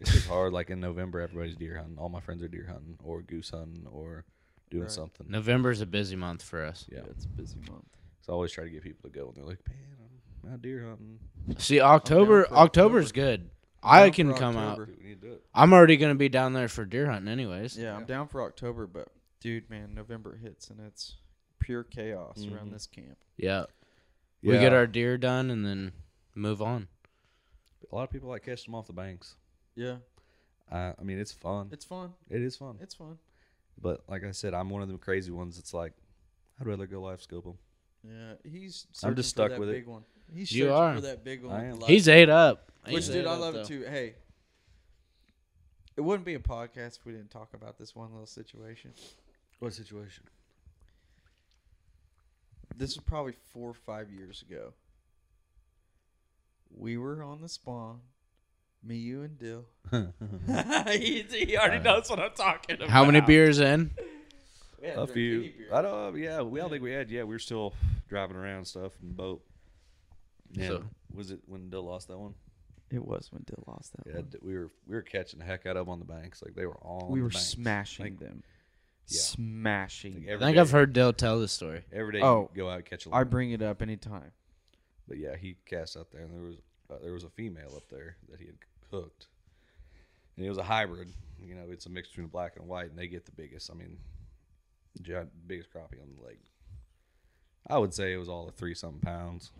[0.00, 0.52] It's just hard.
[0.52, 1.96] Like in November, everybody's deer hunting.
[1.98, 4.24] All my friends are deer hunting or goose hunting or
[4.70, 4.90] doing Right.
[4.92, 5.26] something.
[5.30, 6.84] November's a busy month for us.
[6.92, 7.00] Yeah.
[7.10, 7.86] it's a busy month.
[8.20, 10.10] So I always try to get people to go, and they're like, "Man,
[10.44, 11.20] I'm out deer hunting.
[11.58, 13.48] See, October, for October's good.
[13.86, 14.82] I down can come October.
[14.82, 14.88] out.
[14.88, 17.28] Dude, we need to do it." I'm already gonna be down there for deer hunting,
[17.32, 17.76] anyways.
[17.78, 18.06] Yeah, I'm Yeah.
[18.06, 19.08] down for October, but
[19.40, 21.16] dude, man, November hits and it's
[21.58, 22.72] pure chaos around Mhm.
[22.72, 23.18] this camp.
[23.36, 23.66] Yeah.
[24.42, 25.92] We get our deer done and then
[26.34, 26.88] move on.
[27.90, 29.36] A lot of people like catching them off the banks.
[29.74, 29.98] Yeah,
[30.70, 31.68] Uh, I mean, it's fun.
[31.72, 32.14] it's fun.
[32.28, 32.78] It is fun.
[32.80, 33.18] It's fun.
[33.78, 35.58] But like I said, I'm one of them crazy ones.
[35.58, 35.92] It's like
[36.60, 37.58] I'd rather go live scope them.
[38.02, 38.86] Yeah, he's.
[38.88, 39.72] I'm searching just for stuck that with it.
[39.72, 40.04] big One.
[40.34, 40.94] He's You are.
[40.94, 41.54] for that big one.
[41.54, 41.78] I with am.
[41.80, 42.70] live He's ate up.
[42.84, 43.60] Which, He's dude, I love though.
[43.60, 43.84] it too.
[43.88, 44.14] Hey,
[45.96, 48.92] it wouldn't be a podcast if we didn't talk about this one little situation.
[49.58, 50.24] What situation?
[52.76, 54.74] This was probably four or five years ago.
[56.70, 58.00] We were on the spawn,
[58.84, 59.64] me, you, and Dill.
[60.92, 62.90] he, he already uh, knows what I'm talking about.
[62.90, 63.90] How many beers in?
[64.84, 65.52] A few.
[65.72, 66.16] I don't.
[66.18, 67.10] Yeah, we don't think we had.
[67.10, 67.72] Yeah, we were still
[68.08, 69.42] driving around stuff in the boat.
[70.52, 70.68] Yeah.
[70.68, 70.84] So-
[71.14, 72.34] was it when Dill lost that one?
[72.90, 74.30] It was when Dill lost that Yeah, one.
[74.42, 76.42] we were we were catching the heck out of them on the banks.
[76.42, 77.10] Like they were on.
[77.10, 77.46] We the were banks.
[77.46, 78.42] smashing Like, them.
[79.08, 79.20] Yeah.
[79.20, 80.14] Smashing.
[80.26, 80.36] like.
[80.36, 81.82] I think day- I've heard Dill tell this story.
[81.92, 82.22] every day.
[82.22, 83.10] Oh, go out and catch a.
[83.10, 83.30] I limit.
[83.30, 84.32] bring it up anytime.
[85.08, 86.56] But yeah, he cast out there, and there was
[86.90, 88.56] uh, there was a female up there that he had
[88.90, 89.26] hooked,
[90.36, 91.08] and it was a hybrid.
[91.40, 93.70] You know, it's a mix between black and white, and they get the biggest.
[93.70, 93.96] I mean,
[95.02, 96.42] giant, biggest crappie on the lake.
[97.68, 99.50] I would say it was all of three something pounds.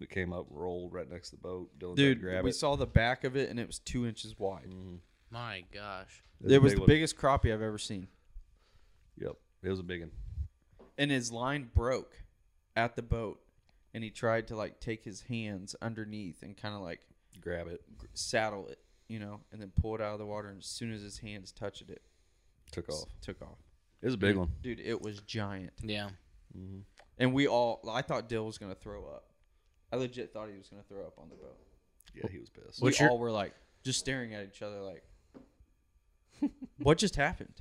[0.00, 1.70] It came up, rolled right next to the boat.
[1.78, 2.54] Dylan tried to Dude, grab we it.
[2.54, 4.66] saw the back of it and it was two inches wide.
[4.70, 4.98] Mhm.
[5.30, 6.22] My gosh.
[6.44, 6.86] It was a big the one.
[6.88, 8.08] biggest crappie I've ever seen.
[9.18, 10.10] Yep, it was a big one.
[10.98, 12.16] And his line broke
[12.76, 13.40] at the boat.
[13.94, 17.00] And he tried to like take his hands underneath and kind of like
[17.40, 20.48] Grab it, gr- saddle it, you know, and then pull it out of the water.
[20.48, 22.02] And as soon as his hands touched it,
[22.72, 23.08] took s- off.
[23.20, 23.58] took off.
[24.02, 24.50] It was a big one.
[24.62, 25.72] Dude, it was giant.
[25.80, 26.08] Yeah.
[26.58, 26.80] Mm-hmm.
[27.18, 29.26] And we all, I thought Dill was going to throw up.
[29.94, 31.56] I legit thought he was going to throw up on the boat.
[32.14, 32.82] Yeah, he was pissed.
[32.82, 35.04] What's we your- all were like, just staring at each other like,
[36.78, 37.54] what just happened?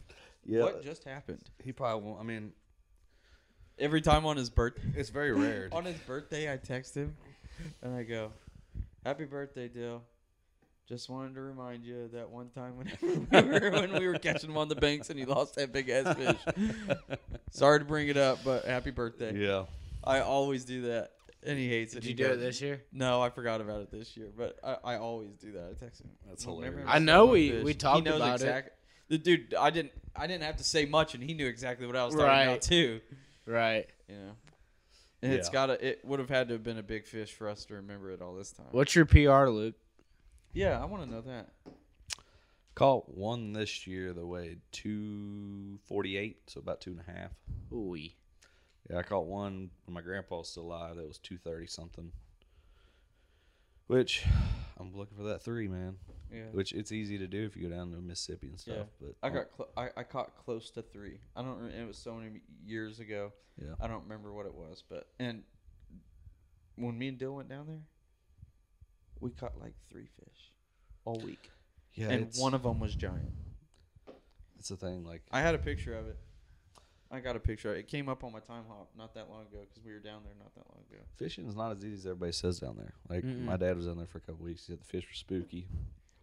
[0.45, 1.43] Yeah, What just happened?
[1.63, 2.19] he probably won't.
[2.19, 2.51] I mean,
[3.79, 5.67] Every time on his birthday, it's very rare.
[5.71, 7.15] on his birthday, I text him
[7.81, 8.31] and I go,
[9.03, 10.03] "Happy birthday, Dill."
[10.87, 12.91] Just wanted to remind you of that one time when
[13.31, 15.89] we were when we were catching him on the banks and he lost that big
[15.89, 17.17] ass fish.
[17.49, 19.33] Sorry to bring it up, but happy birthday.
[19.35, 19.65] yeah,
[20.03, 21.13] I always do that,
[21.45, 22.01] and he hates it.
[22.01, 22.83] Did He you do it this year?
[22.91, 25.69] No, I forgot about it this year, but I, I always do that.
[25.71, 26.09] I text him.
[26.27, 26.71] That's hilarious.
[26.71, 27.63] remember I know we- fish?
[27.63, 28.73] we talked knows about it.
[29.09, 31.95] The dude, I didn't I didn't have to say much, and he knew exactly what
[31.95, 32.43] I was talking Right.
[32.43, 33.01] about too.
[33.45, 33.87] Right.
[34.07, 34.31] You know,
[35.21, 35.53] and it's Yeah.
[35.53, 37.75] got to it would have had to have been a big fish for us to
[37.75, 38.67] remember it all this time.
[38.71, 39.75] What's your PR, Luke?
[40.53, 41.49] Yeah, I want to know that.
[42.75, 47.31] Caught one this year that weighed two forty eight, so about two and a half.
[47.71, 47.95] Ooh.
[48.89, 50.95] Yeah, I caught one when my grandpa was still alive.
[50.97, 52.11] That was two thirty something.
[53.87, 54.25] Which
[54.79, 55.97] I'm looking for that three, man.
[56.31, 58.87] Yeah, Which it's easy to do if you go down to Mississippi and stuff.
[58.99, 59.07] Yeah.
[59.07, 61.19] But I got cl- I, I caught close to three.
[61.35, 61.59] I don't.
[61.59, 63.31] Re- it was so many years ago.
[63.61, 63.73] Yeah.
[63.79, 65.43] I don't remember what it was, but and
[66.75, 67.83] when me and Dill went down there,
[69.19, 70.51] we caught like three fish
[71.05, 71.51] all week,
[71.93, 73.31] yeah, and one of them was giant.
[74.57, 75.03] It's the thing.
[75.03, 76.17] Like I had a picture of it.
[77.13, 77.73] I got a picture.
[77.75, 77.79] it.
[77.79, 80.21] It came up on my time hop not that long ago because we were down
[80.23, 81.01] there not that long ago.
[81.15, 82.93] fishing is not as easy as everybody says down there.
[83.09, 83.45] Like Mm-mm.
[83.45, 84.65] my dad was down there for a couple weeks.
[84.65, 85.67] He said the fish were spooky.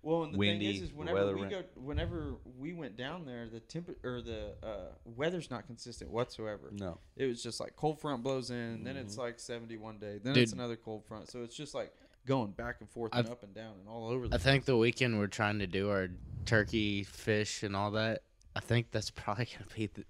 [0.02, 3.26] Well, and the windy, thing is, is whenever we ran- go, whenever we went down
[3.26, 6.70] there, the temp or the uh, weather's not consistent whatsoever.
[6.72, 6.96] No.
[7.16, 9.04] It was just like cold front blows in, then Mm-hmm.
[9.04, 10.42] it's like seventy one day, then Dude.
[10.44, 11.30] it's another cold front.
[11.30, 11.92] So it's just like
[12.26, 14.26] going back and forth and I've- up and down and all over.
[14.26, 16.08] The I think the weekend we're trying to do our
[16.46, 18.22] turkey, fish, and all that.
[18.56, 20.04] I think that's probably gonna be the,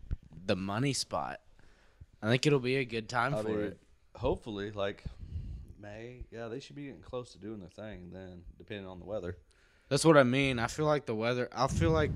[0.51, 1.39] the money spot.
[2.21, 3.79] I think it'll be a good time I for mean, it.
[4.17, 5.05] hopefully, like
[5.81, 8.11] May, yeah, they should be getting close to doing their thing.
[8.13, 9.37] Then, depending on the weather.
[9.89, 10.59] That's what I mean.
[10.59, 11.49] I feel like the weather.
[11.55, 12.11] I feel like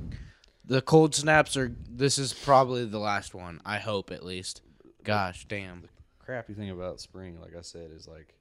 [0.65, 1.73] the cold snaps are.
[1.89, 3.61] This is probably the last one.
[3.65, 4.63] I hope at least.
[5.05, 5.83] Gosh, damn.
[5.83, 5.89] The
[6.19, 8.35] crappy thing about spring, like I said, is like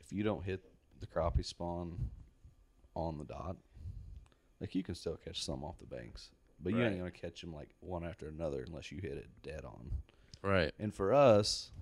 [0.00, 0.62] if you don't hit
[1.00, 2.08] the crappie spawn
[2.96, 3.56] on the dot,
[4.62, 6.30] like you can still catch some off the banks,
[6.62, 6.88] but you Right.
[6.88, 9.90] ain't gonna catch them like one after another unless you hit it dead on.
[10.42, 10.72] Right.
[10.78, 11.72] And for us,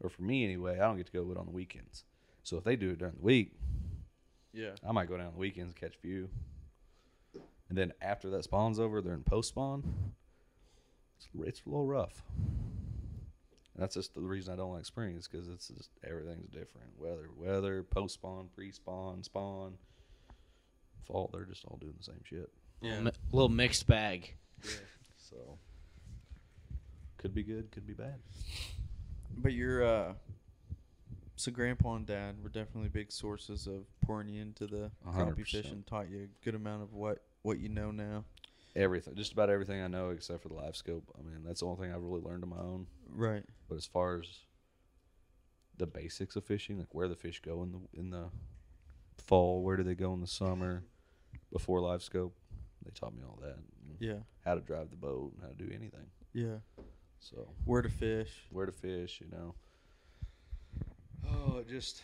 [0.00, 2.04] or for me anyway, I don't get to go it on the weekends.
[2.42, 3.52] So if they do it during the week,
[4.52, 6.28] yeah, I might go down on the weekends and catch a few.
[7.68, 10.12] And then after that spawn's over, they're in post spawn.
[11.16, 12.22] It's, it's a little rough.
[13.74, 16.88] And that's just the reason I don't like spring is because it's just everything's different.
[16.98, 19.78] Weather, weather, post spawn, pre spawn, spawn,
[21.06, 21.30] fall.
[21.32, 22.50] They're just all doing the same shit.
[22.82, 24.34] Yeah, Mi- little mixed bag.
[24.64, 24.70] Yeah.
[25.16, 25.36] So
[27.18, 28.16] could be good, could be bad.
[29.38, 30.12] But you're uh,
[31.36, 35.34] so grandpa and dad were definitely big sources of pouring you into the A hundred
[35.36, 35.64] crappie percent.
[35.64, 35.84] fishing.
[35.86, 38.24] Taught you a good amount of what what you know now.
[38.74, 41.04] Everything, just about everything I know except for the live scope.
[41.18, 42.86] I mean, that's the only thing I've really learned on my own.
[43.14, 43.44] Right.
[43.68, 44.26] But as far as
[45.76, 48.28] the basics of fishing, like where the fish go in the in the
[49.18, 50.84] fall, where do they go in the summer,
[51.52, 52.34] before live scope,
[52.84, 53.56] they taught me all that.
[53.98, 54.20] Yeah.
[54.44, 56.06] How to drive the boat and how to do anything.
[56.32, 56.56] Yeah.
[57.20, 58.32] So Where to fish.
[58.50, 59.54] where to fish, you know.
[61.28, 62.02] Oh, it just.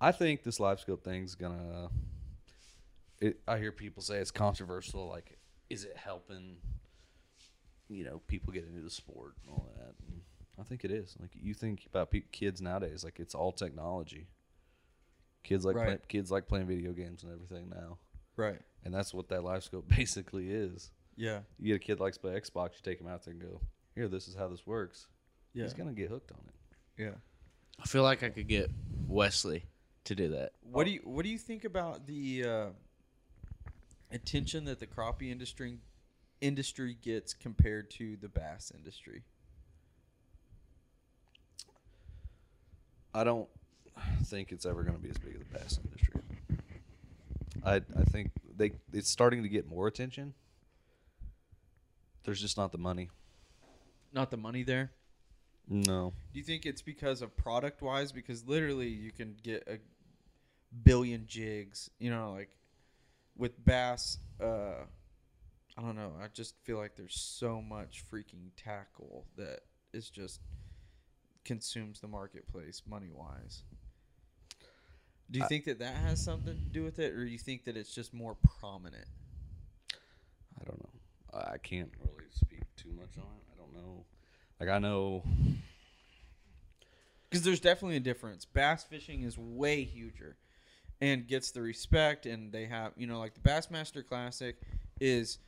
[0.00, 1.88] I think this live scope thing's gonna.
[3.20, 5.08] It, I hear people say it's controversial.
[5.08, 5.38] Like,
[5.70, 6.56] is it helping?
[7.88, 9.94] You know, people get into the sport and all that.
[10.08, 10.20] And
[10.58, 11.14] I think it is.
[11.20, 14.26] Like, you think about pe- kids nowadays, like it's all technology.
[15.44, 17.98] Kids like play, kids like playing video games and everything now,
[18.36, 18.60] Right.
[18.84, 20.90] and that's what that live scope basically is.
[21.16, 21.40] Yeah.
[21.58, 23.42] You get a kid that likes to play Xbox, you take him out there and
[23.42, 23.60] go,
[23.94, 25.06] "Here, this is how this works."
[25.54, 25.64] Yeah.
[25.64, 27.02] He's gonna get hooked on it.
[27.02, 27.14] Yeah.
[27.78, 28.70] I feel like I could get
[29.06, 29.64] Wesley
[30.04, 30.52] to do that.
[30.62, 32.66] What do you What do you think about the uh,
[34.10, 35.78] attention that the crappie industry
[36.40, 39.22] industry gets compared to the bass industry?
[43.14, 43.48] I don't
[44.24, 46.20] think it's ever going to be as big as the bass industry.
[47.64, 50.34] I I think they it's starting to get more attention.
[52.24, 53.10] There's just not the money.
[54.12, 54.92] Not the money there.
[55.68, 56.12] No.
[56.32, 58.12] Do you think it's because of product wise?
[58.12, 59.78] Because literally, you can get a
[60.84, 61.90] billion jigs.
[61.98, 62.50] You know, like
[63.36, 64.18] with bass.
[64.40, 64.84] Uh,
[65.76, 66.12] I don't know.
[66.22, 69.60] I just feel like there's so much freaking tackle that
[69.94, 70.40] is just
[71.44, 73.62] consumes the marketplace money wise.
[75.32, 77.38] Do you I- think that that has something to do with it, or do you
[77.38, 79.06] think that it's just more prominent?
[80.60, 80.90] I don't know.
[81.52, 83.44] I can't really speak too much on it.
[83.52, 84.04] I don't know.
[84.60, 85.22] Like I know
[87.28, 88.44] Because there's definitely a difference.
[88.44, 90.36] Bass fishing is way huger
[91.00, 94.56] and gets the respect, and they have, you know, like the Bassmaster Classic
[95.00, 95.38] is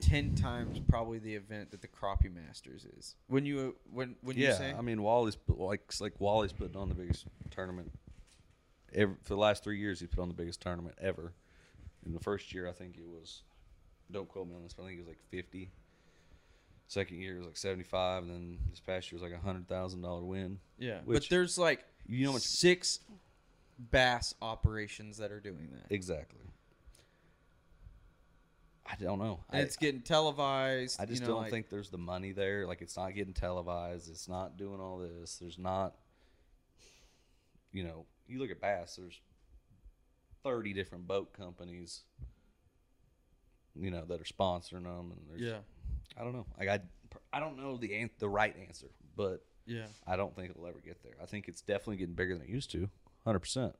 [0.00, 3.16] ten times probably the event that the Crappie Masters is.
[3.26, 6.76] When you uh, when when you yeah, say I mean Wally's like like Wally's putting
[6.76, 7.90] on the biggest tournament
[8.94, 11.32] ever for the last 3 years he put on the biggest tournament ever.
[12.06, 13.42] In the first year I think it was
[14.10, 15.70] don't quote me on this, but I think it was like 50.
[16.86, 20.22] Second year it was like 75 and then this past year was like a $100,000
[20.26, 20.58] win.
[20.78, 23.00] yeah, but there's like You know much six
[23.90, 26.40] bass operations that are doing that, exactly.
[28.86, 29.40] I don't know.
[29.50, 31.00] I, it's getting televised.
[31.00, 32.66] I just you know, don't like- think there's the money there.
[32.66, 34.10] Like it's not getting televised.
[34.10, 35.36] It's not doing all this.
[35.38, 35.94] There's not.
[37.72, 38.96] You know, you look at bass.
[38.96, 39.20] There's
[40.42, 42.02] thirty different boat companies.
[43.74, 45.58] You know that are sponsoring them, and there's, Yeah,
[46.18, 46.46] I don't know.
[46.58, 46.80] Like I,
[47.32, 48.86] I don't know the an- the right answer,
[49.16, 49.86] but yeah.
[50.06, 51.14] I don't think it'll ever get there.
[51.20, 52.88] I think it's definitely getting bigger than it used to,
[53.24, 53.74] hundred percent.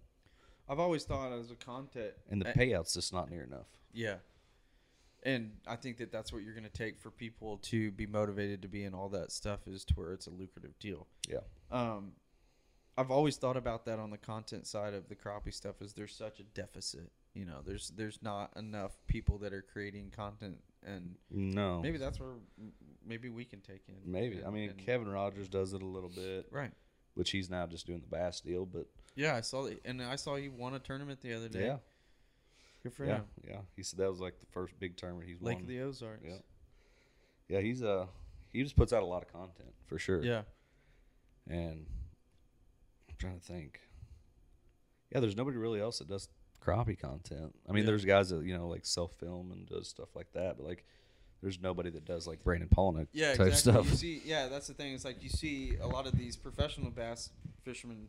[0.69, 3.67] I've always thought as a content, And the payout's just not near enough.
[3.93, 4.17] Yeah.
[5.23, 8.63] And I think that that's what you're going to take for people to be motivated
[8.63, 11.07] to be in all that stuff is to where it's a lucrative deal.
[11.29, 11.39] Yeah.
[11.71, 12.13] Um,
[12.97, 16.15] I've always thought about that on the content side of the crappie stuff is there's
[16.15, 17.11] such a deficit.
[17.35, 21.81] You know, there's there's not enough people that are creating content, and No.
[21.83, 22.35] maybe that's where
[23.05, 23.97] maybe we can take in.
[24.11, 24.45] Maybe.
[24.45, 26.73] I mean, and- Kevin Rogers does it a little bit, Right.
[27.15, 28.87] which he's now just doing the bass deal, but.
[29.17, 31.67] Yeah, I saw that, and I saw he won a tournament the other day.
[31.67, 31.79] Yeah.
[32.85, 33.25] Good for yeah, him.
[33.49, 33.61] yeah.
[33.77, 35.63] He said that was like the first big tournament he's Lake won.
[35.63, 36.23] of the Ozarks.
[36.25, 36.39] Yeah.
[37.49, 38.07] Yeah, he's uh
[38.53, 40.23] he just puts out a lot of content for sure.
[40.23, 40.43] Yeah.
[41.49, 41.87] And
[43.15, 43.81] I'm trying to think.
[45.13, 46.29] Yeah, there's nobody really else that does
[46.61, 47.55] crappie content.
[47.69, 47.87] I mean, Yeah.
[47.91, 50.85] there's guys that you know like self film and does stuff like that, but like,
[51.41, 53.73] there's nobody that does like Brandon Palaniuk Yeah, type exactly.
[53.73, 53.91] stuff.
[53.91, 54.95] You see, yeah, that's the thing.
[54.95, 57.31] It's like you see a lot of these professional bass
[57.63, 58.09] fishermen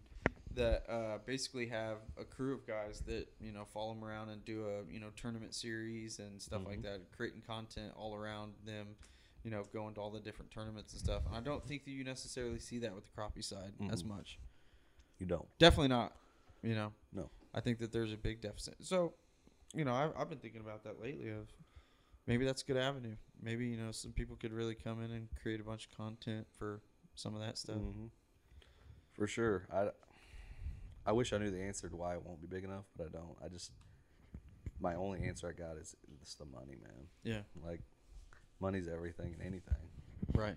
[0.56, 4.44] that uh, basically have a crew of guys that you know follow them around and
[4.46, 6.84] do a you know tournament series and stuff like Mhm.
[6.84, 8.96] that, creating content all around them.
[9.44, 11.22] You know, going to all the different tournaments and stuff.
[11.28, 14.08] And I don't think that you necessarily see that with the crappie side as Mhm.
[14.08, 14.40] much.
[15.20, 15.48] You don't.
[15.60, 16.14] Definitely not.
[16.64, 16.92] You know.
[17.14, 17.30] No.
[17.54, 18.76] I think that there's a big deficit.
[18.82, 19.14] So,
[19.74, 21.30] you know, I've, I've been thinking about that lately.
[21.30, 21.48] Of
[22.28, 23.16] maybe that's a good avenue.
[23.42, 26.48] Maybe you know some people could really come in and create a bunch of content
[26.58, 26.82] for
[27.16, 27.78] some of that stuff.
[27.78, 28.10] Mhm.
[29.14, 29.68] For sure.
[29.72, 29.90] I
[31.06, 33.10] I wish I knew the answer to why it won't be big enough, but I
[33.10, 33.38] don't.
[33.44, 33.72] I just
[34.80, 37.08] my only answer I got is it's the money, man.
[37.24, 37.42] Yeah.
[37.64, 37.82] Like
[38.60, 39.90] money's everything and anything.
[40.34, 40.56] Right.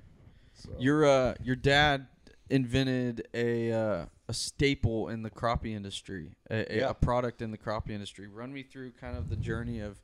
[0.59, 2.07] So Your uh your dad
[2.51, 6.91] invented a uh, a staple in the crappie industry, a, a, Yeah.
[6.91, 8.27] a product in the crappie industry.
[8.27, 10.01] Run me through kind of the journey of.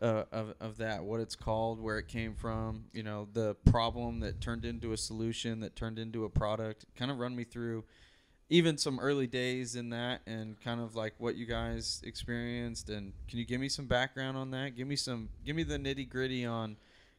[0.00, 4.20] Uh, of, of that, what it's called, where it came from, you know, the problem
[4.20, 6.84] that turned into a solution that turned into a product.
[6.94, 7.82] Kind of run me through
[8.48, 13.12] even some early days in that and kind of like what you guys experienced and
[13.26, 16.08] can you give me some background on that give me some give me the nitty
[16.08, 16.76] gritty on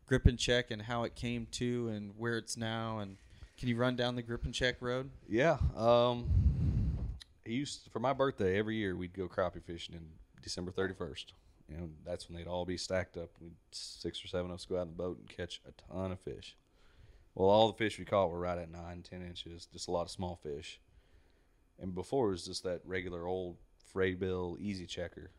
[0.09, 3.15] grip and check and how it came to and where it's now and
[3.57, 5.57] can you run down the grip and check road Yeah.
[5.77, 6.27] Um
[7.45, 10.05] he used for my birthday every year we'd go crappie fishing in
[10.41, 11.33] December thirty first.
[11.67, 13.29] And that's when they'd all be stacked up.
[13.39, 16.11] We'd six or seven of us go out in the boat and catch a ton
[16.11, 16.55] of fish.
[17.35, 20.01] Well, all the fish we caught were right at nine, ten inches, just a lot
[20.01, 20.79] of small fish.
[21.79, 23.57] And before it was just that regular old
[23.93, 25.31] Frabill easy checker.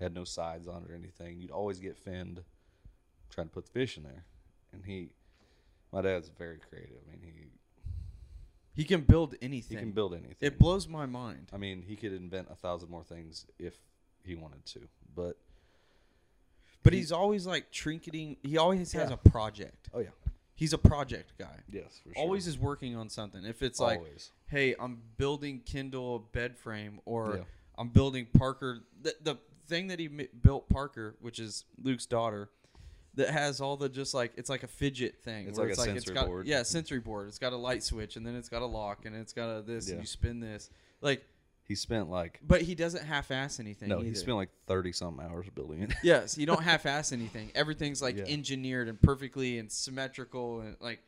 [0.00, 1.40] Had no sides on it or anything.
[1.40, 2.42] You'd always get finned
[3.30, 4.24] trying to put the fish in there.
[4.72, 5.10] And he
[5.92, 6.96] my dad's very creative.
[7.06, 7.46] I mean he
[8.74, 9.78] he can build anything.
[9.78, 10.36] he can build anything.
[10.40, 13.74] it blows my mind I mean, he could invent a thousand more things if
[14.24, 14.80] he wanted to.
[15.14, 15.36] But
[16.82, 19.14] but he's always like trinketing he always has Yeah.
[19.24, 20.10] a project oh yeah,
[20.54, 22.22] he's a project guy yes, for sure.
[22.22, 24.30] always is working on something if it's like always.
[24.46, 27.44] hey, I'm building Kindle bed frame, or Yeah.
[27.78, 28.84] I'm building Parker.
[29.02, 29.36] The, the
[29.66, 32.48] thing that he built Parker, which is Luke's daughter,
[33.16, 35.48] that has all the just like it's like a fidget thing.
[35.48, 36.46] It's like a sensory got, board.
[36.46, 37.28] Yeah, sensory board.
[37.28, 39.62] It's got a light switch, and then it's got a lock, and it's got a
[39.62, 39.94] this, Yeah.
[39.94, 40.70] and you spin this.
[41.00, 41.24] Like,
[41.64, 43.88] he spent like but he doesn't half-ass anything.
[43.88, 44.08] no, either.
[44.08, 45.92] he spent like thirty some hours building it.
[46.02, 47.50] Yes, you don't half-ass anything.
[47.54, 48.24] Everything's like Yeah.
[48.28, 51.00] engineered and perfectly and symmetrical and like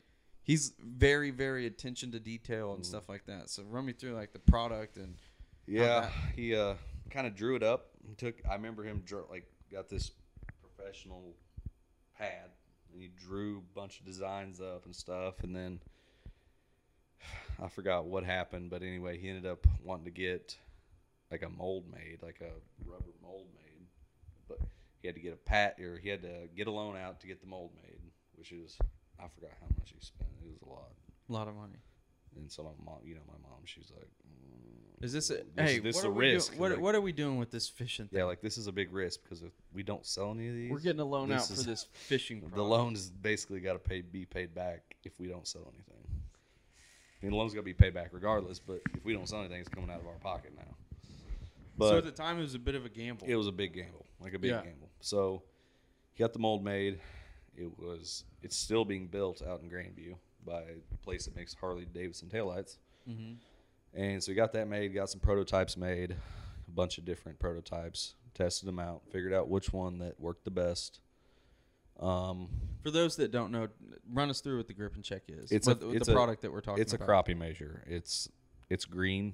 [0.43, 3.49] he's very very attention to detail and stuff like that.
[3.49, 5.15] So run me through like the product and
[5.65, 6.73] yeah, he uh
[7.09, 7.91] kind of drew it up.
[8.05, 8.35] He took.
[8.49, 10.11] I remember him drew, like got this
[10.61, 11.35] professional
[12.19, 12.51] pad
[12.91, 15.79] and he drew a bunch of designs up and stuff, and then.
[17.61, 20.57] I forgot what happened, but anyway, he ended up wanting to get
[21.31, 22.51] like a mold made, like a
[22.89, 23.85] rubber mold made.
[24.47, 24.59] But
[25.01, 27.27] he had to get a pat, or he had to get a loan out to
[27.27, 27.99] get the mold made,
[28.35, 28.77] which is
[29.19, 30.29] I forgot how much he spent.
[30.41, 30.91] It was a lot.
[31.29, 31.79] a lot of money.
[32.35, 34.09] And so my mom, you know, my mom, she's like,
[35.01, 35.79] Is this a, This- hey?
[35.79, 37.69] this what a are we doing- risk, What, like- what are we doing with this
[37.69, 38.19] fishing thing?
[38.19, 40.69] yeah, like this is a big risk because if we don't sell any of these,
[40.71, 42.41] We're getting a loan this out for this fishing.
[42.53, 45.95] The loan is basically got to pay be paid back if we don't sell anything.
[47.21, 49.39] I mean, the loan's got to be paid back regardless, but if we don't sell
[49.39, 50.75] anything, it's coming out of our pocket now.
[51.77, 53.25] But so at the time, it was a bit of a gamble.
[53.27, 54.63] it was a big gamble, like a big Yeah.
[54.63, 54.89] gamble.
[54.99, 55.43] So
[56.13, 56.99] he got the mold made.
[57.55, 61.85] It was it's still being built out in Grandview by a place that makes Harley
[61.85, 62.77] Davidson taillights.
[63.07, 63.37] Mhm.
[63.93, 68.13] And so we got that made, got some prototypes made, a bunch of different prototypes,
[68.33, 70.99] tested them out, figured out which one that worked the best.
[71.99, 72.49] Um,
[72.83, 73.67] For those that don't know,
[74.11, 75.51] run us through what the grip and check is.
[75.51, 77.83] It's what, a- it's the a- product that we're talking it's a crappie measure.
[77.87, 78.29] It's
[78.69, 79.33] it's green.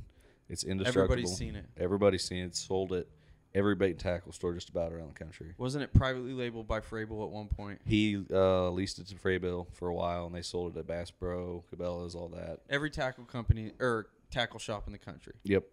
[0.50, 1.04] It's indestructible.
[1.14, 1.66] Everybody's seen it.
[1.78, 2.56] Everybody's seen it.
[2.56, 3.08] Sold it.
[3.54, 5.54] Every bait and tackle store just about around the country.
[5.58, 7.80] Wasn't it privately labeled by Frabill at one point?
[7.86, 11.10] He uh, leased it to Frabill for a while, and they sold it at Bass
[11.10, 12.60] Pro, Cabela's, all that.
[12.70, 15.34] Every tackle company or tackle shop in the country.
[15.44, 15.64] Yep.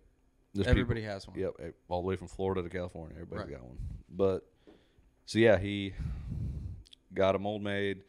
[0.54, 1.38] There's people- Everybody has one.
[1.38, 3.58] Yep, eh, all the way from Florida to California, everybody's Right.
[3.60, 3.78] got one.
[4.08, 4.46] But
[5.26, 5.94] so yeah, he
[7.14, 8.04] got a mold made.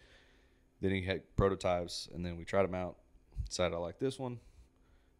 [0.82, 2.98] Then he had prototypes, and then we tried them out.
[3.48, 4.40] Decided I like this one.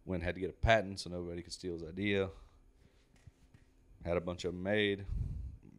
[0.06, 2.30] Went had to get a patent so nobody could steal his idea.
[4.06, 5.06] Had a bunch of them made.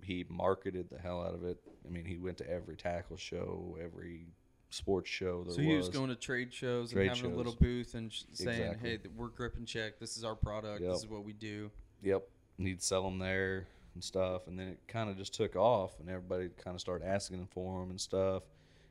[0.03, 1.59] He marketed the hell out of it.
[1.87, 4.29] I mean, he went to every tackle show, every
[4.75, 5.97] sports show there So he was was.
[5.97, 8.91] going to trade shows Trade and having a little booth and sh- saying, Exactly.
[8.91, 9.99] "Hey, we're grip and check.
[9.99, 10.83] This is our product.
[10.83, 10.91] Yep.
[10.93, 11.71] This is what we do."
[12.03, 12.29] Yep.
[12.59, 13.67] And he'd sell them there.
[13.95, 14.49] and stuff.
[14.49, 17.47] And then it kind of just took off, and everybody kind of started asking him
[17.47, 18.43] for them and stuff.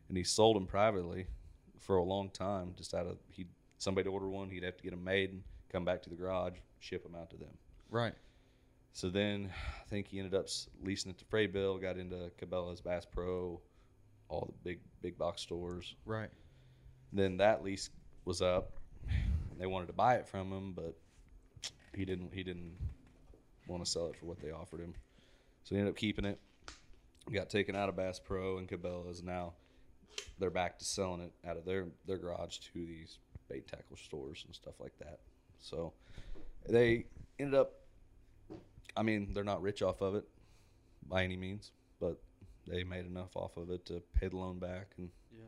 [0.08, 1.28] And he sold them privately
[1.80, 2.74] for a long time.
[2.78, 3.48] Just out of he
[3.80, 6.16] somebody to order one, he'd have to get them made and come back to the
[6.16, 7.50] garage, ship them out to them.
[7.92, 8.14] Right.
[8.94, 9.52] So then
[9.82, 10.48] I think he ended up
[10.82, 13.60] leasing it to Frabill, got into Cabela's, Bass Pro,
[14.30, 15.96] all the big big box stores.
[16.06, 16.30] Right.
[17.12, 17.90] Then that lease
[18.26, 18.72] was up.
[19.52, 20.96] And they wanted to buy it from him, but
[21.96, 22.34] he didn't.
[22.34, 22.74] He didn't
[23.68, 24.94] want to sell it for what they offered him.
[25.64, 26.40] So he ended up keeping it.
[27.32, 29.24] Got taken out of Bass Pro and Cabela's.
[29.24, 29.54] Now
[30.40, 34.44] they're back to selling it out of their their garage to these bait tackle stores
[34.46, 35.20] and stuff like that.
[35.60, 35.94] So
[36.68, 37.06] they
[37.40, 37.74] ended up.
[38.96, 40.26] I mean, they're not rich off of it
[41.08, 42.20] by any means, but
[42.68, 45.46] they made enough off of it to pay the loan back and Yeah.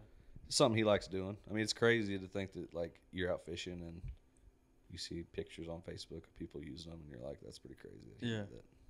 [0.47, 1.37] it's something he likes doing.
[1.49, 4.01] I mean, it's crazy to think that like you're out fishing and
[4.91, 7.97] you see pictures on Facebook of people using them, and you're like, that's pretty crazy.
[8.21, 8.43] Yeah.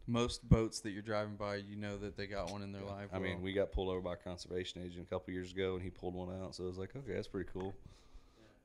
[0.08, 3.10] Most boats that you're driving by, you know that they got one in their life.
[3.12, 5.82] I mean, we got pulled over by a conservation agent a couple years ago, and
[5.82, 6.54] he pulled one out.
[6.54, 7.74] So I was like, okay, that's pretty cool.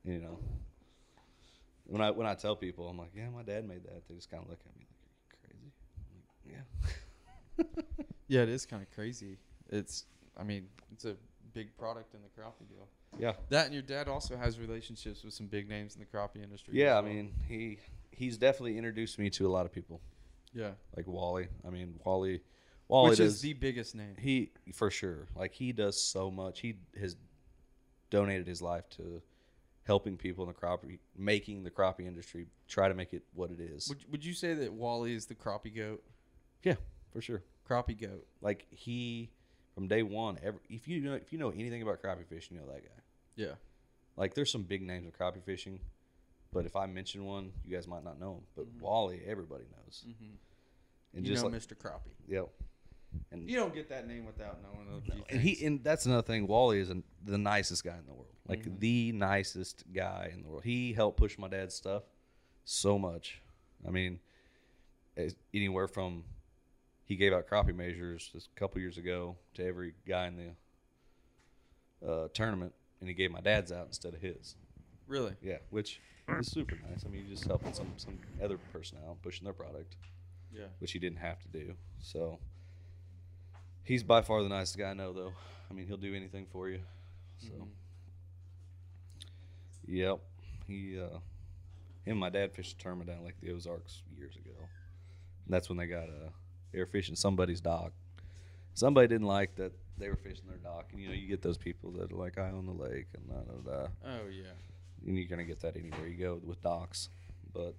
[0.03, 0.37] You know,
[1.85, 4.07] when I when I tell people, I'm like, yeah, my dad made that.
[4.07, 4.85] They just kind of look at me
[5.31, 5.71] like, are you
[6.45, 7.65] crazy?
[7.65, 8.03] Like, yeah.
[8.27, 9.37] Yeah, it is kind of crazy.
[9.71, 10.05] It's,
[10.37, 11.15] I mean, it's a
[11.53, 12.87] big product in the crappie deal.
[13.19, 13.33] Yeah.
[13.49, 16.75] That and your dad also has relationships with some big names in the crappie industry.
[16.75, 17.79] Yeah, I mean, he
[18.11, 20.01] he's definitely introduced me to a lot of people,
[20.53, 21.47] yeah, like Wally.
[21.65, 22.41] I mean, Wally,
[22.87, 24.15] Wally which does, is the biggest name.
[24.17, 25.27] He for sure.
[25.35, 26.61] Like he does so much.
[26.61, 27.15] He has
[28.09, 29.21] donated his life to
[29.83, 33.59] helping people in the crappie, making the crappie industry try to make it what it
[33.59, 33.89] is.
[33.89, 36.03] Would Would you say that Wally is the crappie goat?
[36.63, 36.75] yeah,
[37.11, 37.43] for sure.
[37.69, 38.25] Crappie goat.
[38.41, 39.31] Like he
[39.73, 40.37] from day one.
[40.43, 43.01] Every, if you know if you know anything about crappie fishing, you know that guy.
[43.35, 43.53] Yeah.
[44.17, 45.79] Like there's some big names in crappie fishing,
[46.53, 48.41] but if I mention one, you guys might not know him.
[48.55, 50.03] But Wally, everybody knows.
[50.07, 50.31] Mhm.
[51.13, 51.75] And you just know like, Mr.
[51.75, 52.13] Crappie.
[52.27, 52.47] yep.
[53.31, 56.21] And You don't get that name without knowing a few and he and that's another
[56.21, 56.47] thing.
[56.47, 58.79] Wally is an, the nicest guy in the world, like Mm-hmm.
[58.79, 60.63] the nicest guy in the world.
[60.63, 62.03] He helped push my dad's stuff
[62.63, 63.41] so much.
[63.85, 64.19] I mean,
[65.53, 66.23] anywhere from
[67.11, 70.37] he gave out crappie measures just a couple years ago to every guy in
[72.01, 74.55] the uh, tournament, and he gave my dad's out instead of his.
[75.07, 75.33] really.
[75.41, 75.99] Yeah, which
[76.39, 77.03] is super nice.
[77.05, 79.97] I mean, you just helping some some other person out pushing their product
[80.53, 80.67] Yeah.
[80.79, 81.73] which he didn't have to do.
[81.99, 82.39] So
[83.83, 85.33] he's by far the nicest guy I know, though.
[85.69, 86.79] I mean, he'll do anything for you.
[87.39, 87.65] So, Mm-hmm.
[89.95, 90.19] yep,
[90.65, 91.17] he, uh,
[92.05, 94.55] him and my dad fished a tournament down like the Ozarks years ago.
[95.45, 96.29] And that's when they got uh,
[96.71, 97.91] they were fishing somebody's dock.
[98.73, 101.57] Somebody didn't like that they were fishing their dock, and you know you get those
[101.57, 103.87] people that are like I own the lake and da da da.
[104.05, 104.51] Oh yeah.
[105.05, 107.09] And you're gonna get that anywhere you go with docks.
[107.53, 107.75] But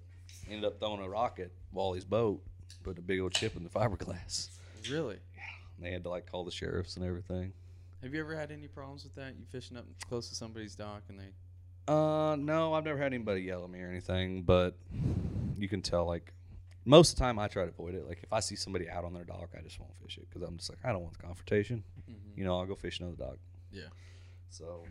[0.49, 2.41] ended up throwing a rock at Wally's boat,
[2.83, 4.49] put a big old chip in the fiberglass.
[4.89, 5.17] Really.
[5.77, 7.53] And they had to like call the sheriffs and everything.
[8.01, 9.35] Have you ever had any problems with that?
[9.37, 11.31] You fishing up close to somebody's dock and they.
[11.87, 14.77] Uh, no, I've never had anybody yell at me or anything, but
[15.57, 16.33] you can tell like
[16.85, 18.07] most of the time I try to avoid it.
[18.07, 20.47] Like if I see somebody out on their dock, I just won't fish it because
[20.47, 21.83] I'm just like I don't want the confrontation.
[22.35, 23.37] You know, I'll go fish another dock.
[23.71, 23.83] Yeah.
[24.49, 24.83] So,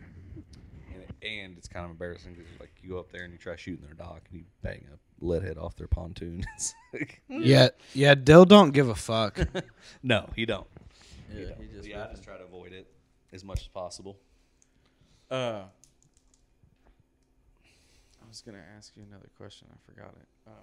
[0.93, 3.55] and, and it's kind of embarrassing because like you go up there and you try
[3.55, 6.43] shooting their dock and you bang a lead head off their pontoon.
[6.55, 8.15] It's like, Yeah, yeah.
[8.15, 9.39] Dill don't give a fuck.
[10.03, 10.67] no, he don't.
[11.33, 11.49] Yeah.
[11.49, 11.61] don't.
[11.61, 11.87] He just.
[11.87, 12.87] yeah, I just try to avoid it
[13.31, 14.17] as much as possible.
[15.29, 15.63] Uh.
[18.21, 19.67] I was gonna ask you another question.
[19.71, 20.27] I forgot it.
[20.47, 20.53] Um,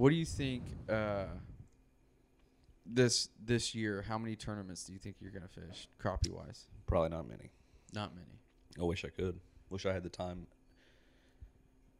[0.00, 0.64] what do you think?
[0.88, 1.24] Uh,
[2.86, 6.66] this this year, how many tournaments do you think you're gonna fish crappie wise?
[6.86, 7.50] Probably not many.
[7.92, 8.40] Not many.
[8.80, 9.38] I wish I could.
[9.68, 10.46] Wish I had the time.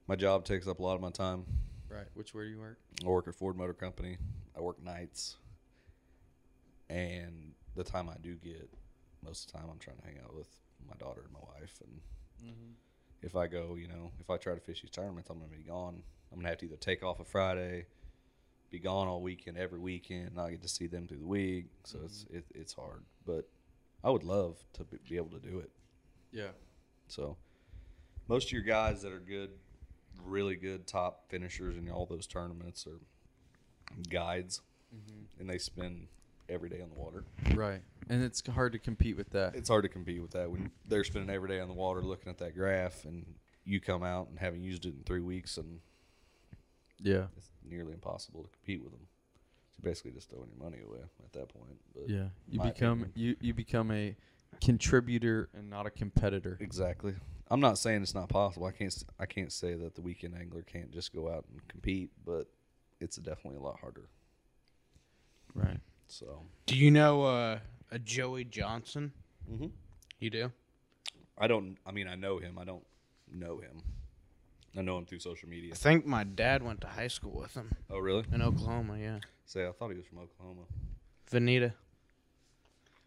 [0.09, 1.45] My job takes up a lot of my time.
[1.91, 2.07] Right.
[2.15, 2.79] Which where do you work?
[3.05, 4.17] I work at Ford Motor Company.
[4.57, 5.37] I work nights.
[6.89, 8.69] And the time I do get,
[9.23, 10.49] most of the time I'm trying to hang out with
[10.89, 11.79] my daughter and my wife.
[11.83, 12.01] And
[12.43, 12.73] Mm-hmm.
[13.23, 15.57] If I go, you know, if I try to fish these tournaments, I'm going to
[15.57, 16.03] be gone.
[16.33, 17.87] I'm going to have to either take off a Friday,
[18.71, 21.67] be gone all weekend, every weekend, not get to see them through the week.
[21.85, 22.37] So it's mm-hmm.
[22.39, 23.03] it, it's hard.
[23.27, 23.49] But
[24.03, 25.71] I would love to be be able to do it.
[26.33, 26.53] Yeah.
[27.09, 27.37] So
[28.29, 29.51] most of your guys that are good,
[30.25, 33.01] really good top finishers in all those tournaments are
[34.09, 34.61] guides,
[34.95, 35.41] mm-hmm.
[35.41, 36.07] and they spend
[36.51, 37.25] every day on the water.
[37.55, 37.81] Right.
[38.09, 39.55] And it's hard to compete with that.
[39.55, 42.31] It's hard to compete with that when they're spending every day on the water looking
[42.31, 43.25] at that graph, and
[43.65, 45.81] you come out and haven't used it in three weeks, and
[47.01, 47.27] yeah.
[47.37, 49.07] it's nearly impossible to compete with them.
[49.71, 51.79] So basically, just throwing your money away at that point.
[51.95, 52.29] But Yeah.
[52.49, 53.13] You become opinion.
[53.15, 54.17] you you become a
[54.61, 56.59] contributor and not a competitor.
[56.61, 57.15] Exactly.
[57.51, 58.67] I'm not saying it's not possible.
[58.67, 59.05] I can't.
[59.19, 62.47] I can't say that the weekend angler can't just go out and compete, but
[63.01, 64.09] it's definitely a lot harder.
[65.55, 65.81] Right.
[66.11, 67.59] So Do you know uh,
[67.91, 69.13] a Joey Johnson?
[69.51, 69.71] Mhm.
[70.19, 70.53] You do?
[71.39, 71.79] I don't.
[71.87, 72.59] I mean, I know him.
[72.59, 72.85] I don't
[73.33, 73.83] know him.
[74.77, 75.73] I know him through social media.
[75.73, 78.25] I think my dad went to high school with him Oh, really?
[78.33, 78.99] in Oklahoma.
[78.99, 80.63] Yeah, Say, I thought he was from Oklahoma.
[81.31, 81.73] Vinita.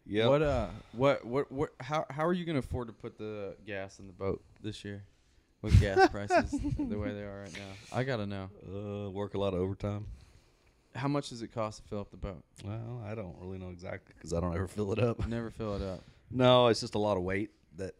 [0.06, 0.26] Yeah.
[0.28, 3.98] What uh what what what how how are you gonna afford to put the gas
[3.98, 5.04] in the boat this year?
[5.62, 7.96] With gas prices the way they are right now.
[7.98, 8.50] I gotta know.
[8.66, 10.06] Uh, work a lot of overtime.
[10.94, 12.44] How much does it cost to fill up the boat?
[12.64, 15.26] Well, I don't really know exactly because I don't ever fill it up.
[15.26, 16.02] Never fill it up.
[16.30, 17.94] No, it's just a lot of weight that,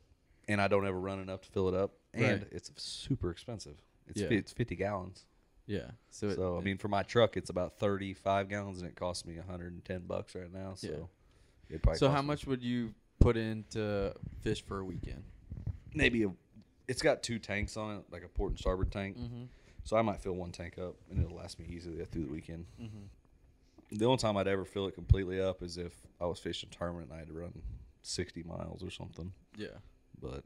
[0.48, 2.48] and I don't ever run enough to fill it up, and Right.
[2.52, 3.76] it's super expensive.
[4.06, 4.28] It's Yeah.
[4.28, 5.26] fi- it's fifty gallons.
[5.66, 5.90] Yeah.
[6.10, 9.24] So, So, it, I mean, for my truck, it's about thirty-five gallons, and it costs
[9.26, 10.74] me hundred and ten bucks right now.
[10.74, 11.08] So,
[11.82, 15.24] probably so how me- much would you put in to fish for a weekend?
[15.94, 16.32] Maybe a.
[16.86, 19.16] It's got two tanks on it, like a port and starboard tank.
[19.18, 19.44] Mm-hmm.
[19.84, 22.66] So I might fill one tank up, and it'll last me easily through the weekend.
[22.80, 23.96] Mm-hmm.
[23.98, 27.08] The only time I'd ever fill it completely up is if I was fishing tournament
[27.10, 27.52] and I had to run
[28.02, 29.32] sixty miles or something.
[29.56, 29.76] Yeah.
[30.20, 30.42] But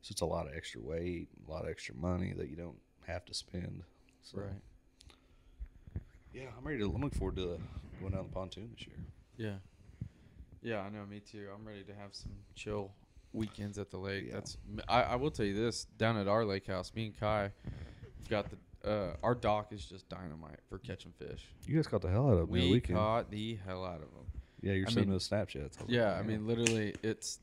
[0.00, 2.78] it's just a lot of extra weight, a lot of extra money that you don't
[3.06, 3.84] have to spend.
[4.22, 6.02] So, Right.
[6.34, 6.84] Yeah, I'm ready to.
[6.84, 7.58] I'm looking forward to
[8.00, 8.96] going down the pontoon this year.
[9.36, 9.56] Yeah.
[10.62, 11.06] Yeah, I know.
[11.06, 11.48] Me too.
[11.54, 12.92] I'm ready to have some chill
[13.32, 14.24] weekends at the lake.
[14.26, 14.34] Yeah.
[14.34, 14.56] That's.
[14.88, 15.84] I, I will tell you this.
[15.96, 17.52] Down at our lake house, me and Kai,
[18.28, 18.56] got the.
[18.88, 21.44] Uh, our dock is just dynamite for catching fish.
[21.66, 22.96] You guys caught the hell out of them the We weekend.
[22.98, 24.24] caught the hell out of them.
[24.62, 25.76] yeah, you're I sending mean- those Snapchats.
[25.88, 27.40] Yeah, I mean, literally, it's.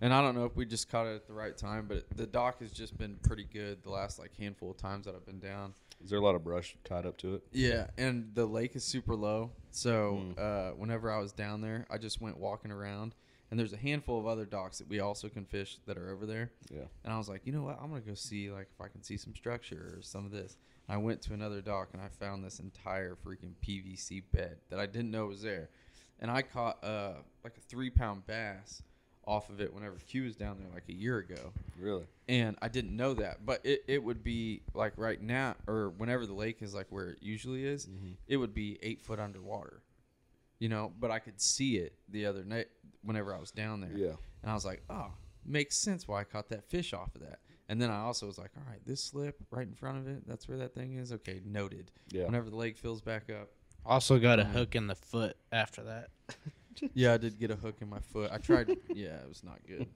[0.00, 2.26] And I don't know if we just caught it at the right time, but the
[2.26, 5.38] dock has just been pretty good the last like handful of times that I've been
[5.38, 5.72] down.
[6.02, 7.42] is there a lot of brush tied up to it?
[7.52, 9.52] Yeah, and the lake is super low.
[9.70, 10.38] So Mm.
[10.38, 13.14] uh, whenever I was down there, I just went walking around,
[13.54, 16.26] and there's a handful of other docks that we also can fish that are over
[16.26, 16.50] there.
[16.72, 16.86] Yeah.
[17.04, 17.78] And I was like, you know what?
[17.80, 20.56] I'm gonna go see like if I can see some structure or some of this.
[20.88, 24.86] I went to another dock and I found this entire freaking PVC bed that I
[24.86, 25.68] didn't know was there,
[26.18, 27.12] and I caught uh
[27.44, 28.82] like a three pound bass
[29.24, 32.04] off of it whenever Q was down there like a year ago Really?
[32.28, 33.46] and I didn't know that.
[33.46, 37.10] But it, it would be like right now, or whenever the lake is like where
[37.10, 37.88] it usually is,
[38.26, 39.80] it would be eight foot underwater.
[40.58, 42.68] You know, but I could see it the other night
[43.02, 43.92] whenever I was down there.
[43.94, 44.14] Yeah.
[44.42, 45.12] And I was like, oh,
[45.44, 47.40] makes sense why I caught that fish off of that.
[47.68, 50.26] And then I also was like, all right, this slip right in front of it,
[50.26, 51.12] that's where that thing is.
[51.12, 51.90] Okay, noted.
[52.10, 52.24] Yeah.
[52.24, 53.50] Whenever the lake fills back up.
[53.86, 56.08] Also got a hook in the foot after that.
[56.92, 58.30] Yeah, I did get a hook in my foot.
[58.32, 58.68] I tried.
[58.94, 59.86] yeah, it was not good.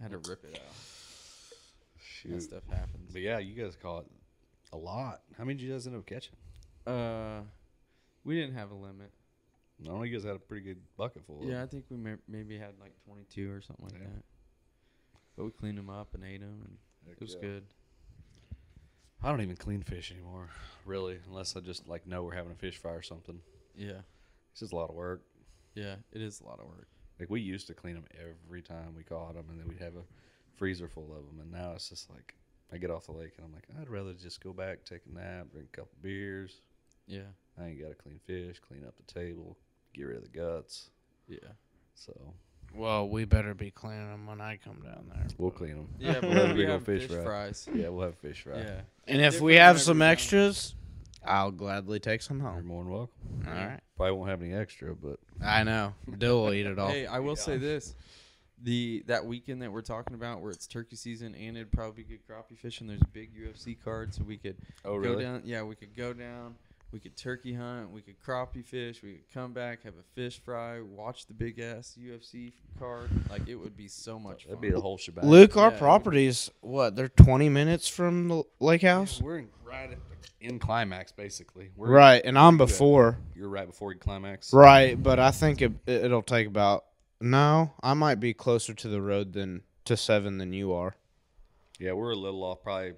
[0.00, 2.30] I had to rip it out.
[2.32, 3.12] That stuff happens.
[3.12, 4.06] But yeah, you guys caught
[4.72, 5.20] a lot.
[5.38, 6.34] How many did you guys end up catching?
[6.86, 7.42] Uh,
[8.24, 9.12] we didn't have a limit.
[9.80, 10.02] I don't know.
[10.04, 11.42] You guys had a pretty good bucket full.
[11.42, 14.06] of Yeah, I think we may- maybe had like 22 or something like Yeah.
[14.08, 14.24] that.
[15.36, 17.40] But we cleaned them up and ate them, and Heck it was yeah.
[17.40, 17.64] good.
[19.22, 20.50] I don't even clean fish anymore,
[20.84, 23.40] really, unless I just like know we're having a fish fry or something.
[23.74, 24.02] Yeah,
[24.52, 25.22] It's just a lot of work.
[25.74, 26.88] yeah, it is a lot of work.
[27.18, 29.96] Like we used to clean them every time we caught them, and then we'd have
[29.96, 30.04] a
[30.56, 31.40] freezer full of them.
[31.40, 32.34] And now it's just like
[32.72, 35.12] I get off the lake and I'm like, I'd rather just go back, take a
[35.14, 36.60] nap, drink a couple beers.
[37.06, 37.22] Yeah,
[37.60, 39.56] I ain't got to clean fish, clean up the table,
[39.94, 40.90] get rid of the guts.
[41.28, 41.38] yeah,
[41.94, 42.12] So
[42.74, 45.26] Well, we better be cleaning them when I come down there.
[45.38, 45.88] we'll clean them.
[45.98, 46.18] yeah.
[46.22, 47.24] We'll have a we have fish fish fry.
[47.24, 47.68] fries.
[47.72, 48.58] Yeah, we'll have fish fry.
[48.58, 50.74] Yeah, And if we have some every extras,
[51.24, 52.54] I'll gladly take some home.
[52.56, 53.44] You're more than welcome.
[53.46, 53.80] All right.
[53.96, 55.94] Probably won't have any extra, but I know.
[56.18, 56.88] Dill will eat it all.
[56.88, 57.94] Hey, I will say this:
[58.62, 62.08] the that weekend that we're talking about, where it's turkey season and it'd probably be
[62.16, 62.86] good crappie fishing.
[62.88, 65.42] There's a big UFC card, so we could oh go down.
[65.44, 66.56] Yeah, we could go down.
[66.94, 67.90] We could turkey hunt.
[67.90, 69.02] We could crappie fish.
[69.02, 73.10] We could come back, have a fish fry, watch the big ass UFC card.
[73.28, 74.50] Like it would be so much fun.
[74.50, 75.28] That'd be the whole shebang.
[75.28, 75.78] Luke, our Yeah.
[75.78, 76.94] properties, what?
[76.94, 79.20] They're 20 minutes from the lake house?
[79.20, 81.72] We're in, right at the, in climax, basically.
[81.74, 83.18] We're Right, and I'm before.
[83.34, 84.52] You're right before you climax.
[84.52, 86.84] Right, but I think it, it'll take about.
[87.20, 90.94] No, I might be closer to the road than to seven than you are.
[91.80, 92.62] Yeah, we're a little off.
[92.62, 92.92] Probably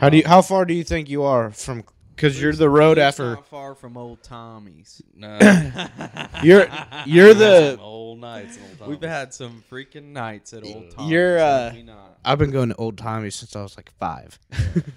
[0.00, 0.24] How do you?
[0.26, 1.84] How far do you think you are from?
[2.14, 3.34] Because you're the road It's after.
[3.36, 5.00] Not far from old Tommy's.
[5.14, 5.38] no.
[6.42, 6.68] You're
[7.06, 7.78] you're the.
[7.80, 8.58] old nights.
[8.62, 8.88] Old times.
[8.90, 11.10] We've had some freaking nights at old Tommy's.
[11.10, 12.18] You're, uh, we not.
[12.24, 14.38] I've been going to old timey since I was like five.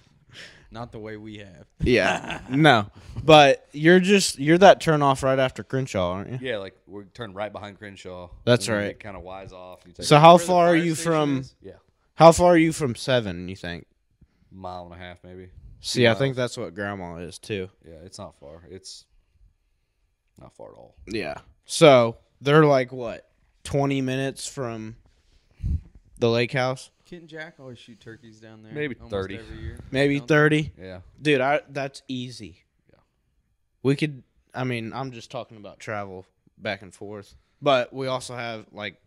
[0.72, 1.68] Not the way we have.
[1.81, 2.90] Yeah, no,
[3.23, 6.40] but you're just you're that turn off right after Crenshaw, aren't you?
[6.41, 8.30] Yeah, like we turn right behind Crenshaw.
[8.44, 8.99] That's right.
[8.99, 9.81] Kind of wise off.
[9.85, 11.38] You take So how Where the far are fire you station from?
[11.41, 11.53] is?
[11.61, 11.73] yeah,
[12.15, 13.48] How far are you from seven?
[13.49, 13.85] You think?
[14.52, 15.49] mile and a half maybe.
[15.85, 17.69] See, I think that's what Grandma is too.
[17.85, 18.61] Yeah, it's not far.
[18.69, 19.03] It's
[20.39, 20.95] not far at all.
[21.07, 21.35] Yeah.
[21.65, 23.30] So they're like what,
[23.65, 24.95] twenty minutes from
[26.19, 26.89] the lake house?
[27.03, 28.72] Kit and Jack always shoot turkeys down there.
[28.72, 29.38] Maybe almost 30.
[29.38, 29.80] every year.
[29.91, 30.72] Maybe Don't thirty.
[30.80, 32.64] Yeah, Dude, I that's easy.
[32.89, 32.99] Yeah.
[33.84, 34.23] We could.
[34.55, 36.26] I mean, I'm just talking about travel
[36.57, 37.35] back and forth.
[37.61, 39.01] But we also have like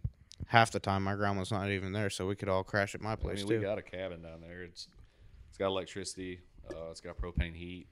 [0.48, 3.12] half the time my grandma's not even there, so we could all crash at my
[3.12, 3.58] I place mean, too.
[3.60, 4.62] we got a cabin down there.
[4.62, 4.88] It's
[5.48, 6.40] it's got electricity.
[6.70, 7.86] Uh, it's got propane heat.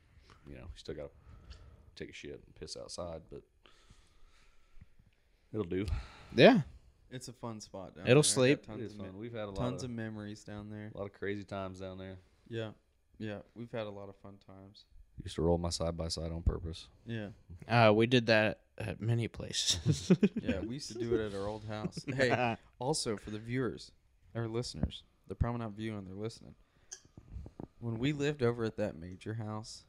[0.46, 1.10] You know, you still got
[1.50, 1.56] to
[1.96, 3.42] take a shit and piss outside, but
[5.52, 5.86] it'll do.
[6.34, 6.60] yeah.
[7.10, 8.14] It's a fun spot down It'll there.
[8.14, 8.66] I got sleep.
[8.66, 9.06] Tons, is of, fun.
[9.14, 10.90] me- We've had a lot tons of, of memories down there.
[10.94, 12.16] a lot of crazy times down there.
[12.48, 12.70] Yeah,
[13.18, 13.38] yeah.
[13.54, 14.84] We've had a lot of fun times.
[15.22, 16.88] Used to roll my side by side on purpose.
[17.06, 17.28] Yeah,
[17.68, 20.10] Uh, we did that at many places.
[20.42, 20.58] yeah.
[20.58, 22.04] We used to do it at our old house.
[22.16, 23.92] Hey, also for the viewers,
[24.34, 26.56] our listeners, they're probably not viewing, they're listening.
[27.84, 29.84] When we lived over at that major house,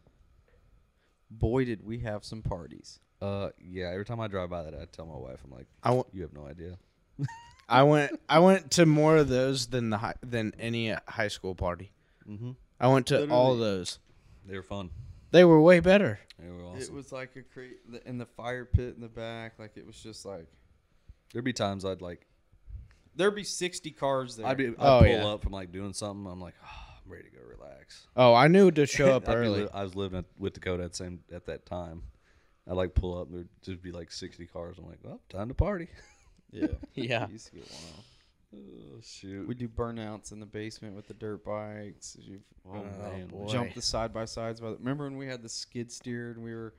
[1.31, 2.99] boy, did we have some parties.
[3.21, 3.89] Uh, yeah.
[3.91, 6.21] Every time I drive by that, I tell my wife, I'm like, I w- you
[6.23, 6.77] have no idea.
[7.69, 8.19] I went.
[8.27, 11.91] I went to more of those than the high, than any high school party.
[12.29, 12.51] Mm-hmm.
[12.79, 13.77] I went to all Literally.
[13.77, 13.99] those.
[14.45, 14.89] They were fun.
[15.31, 16.19] They were way better.
[16.37, 16.81] They were awesome.
[16.81, 19.53] It was like a cra- the in the fire pit in the back.
[19.57, 20.47] Like it was just like
[21.31, 22.27] There'd be times I'd like,
[23.15, 24.45] there'd be sixty cars there.
[24.45, 25.25] I'd be, I'd Oh, pull yeah.
[25.27, 26.29] up from like doing something.
[26.29, 28.07] I'm like, oh, I'm ready to go relax.
[28.15, 29.61] Oh, I knew to show up I'd be early.
[29.63, 32.03] li- I was living at, with Dakota at same at that time.
[32.67, 34.77] I'd like pull up, and there'd just be like 60 cars.
[34.79, 35.87] I'm like, well, time to party.
[36.51, 37.27] yeah, Yeah.
[37.29, 38.05] Used to get wild.
[38.55, 39.47] Oh shoot!
[39.47, 42.15] We do burnouts in the basement with the dirt bikes.
[42.19, 43.27] You've Oh, Oh, man.
[43.27, 43.47] boy.
[43.47, 44.61] jumped the side by sides.
[44.61, 46.73] By the, remember when we had the skid steer and we were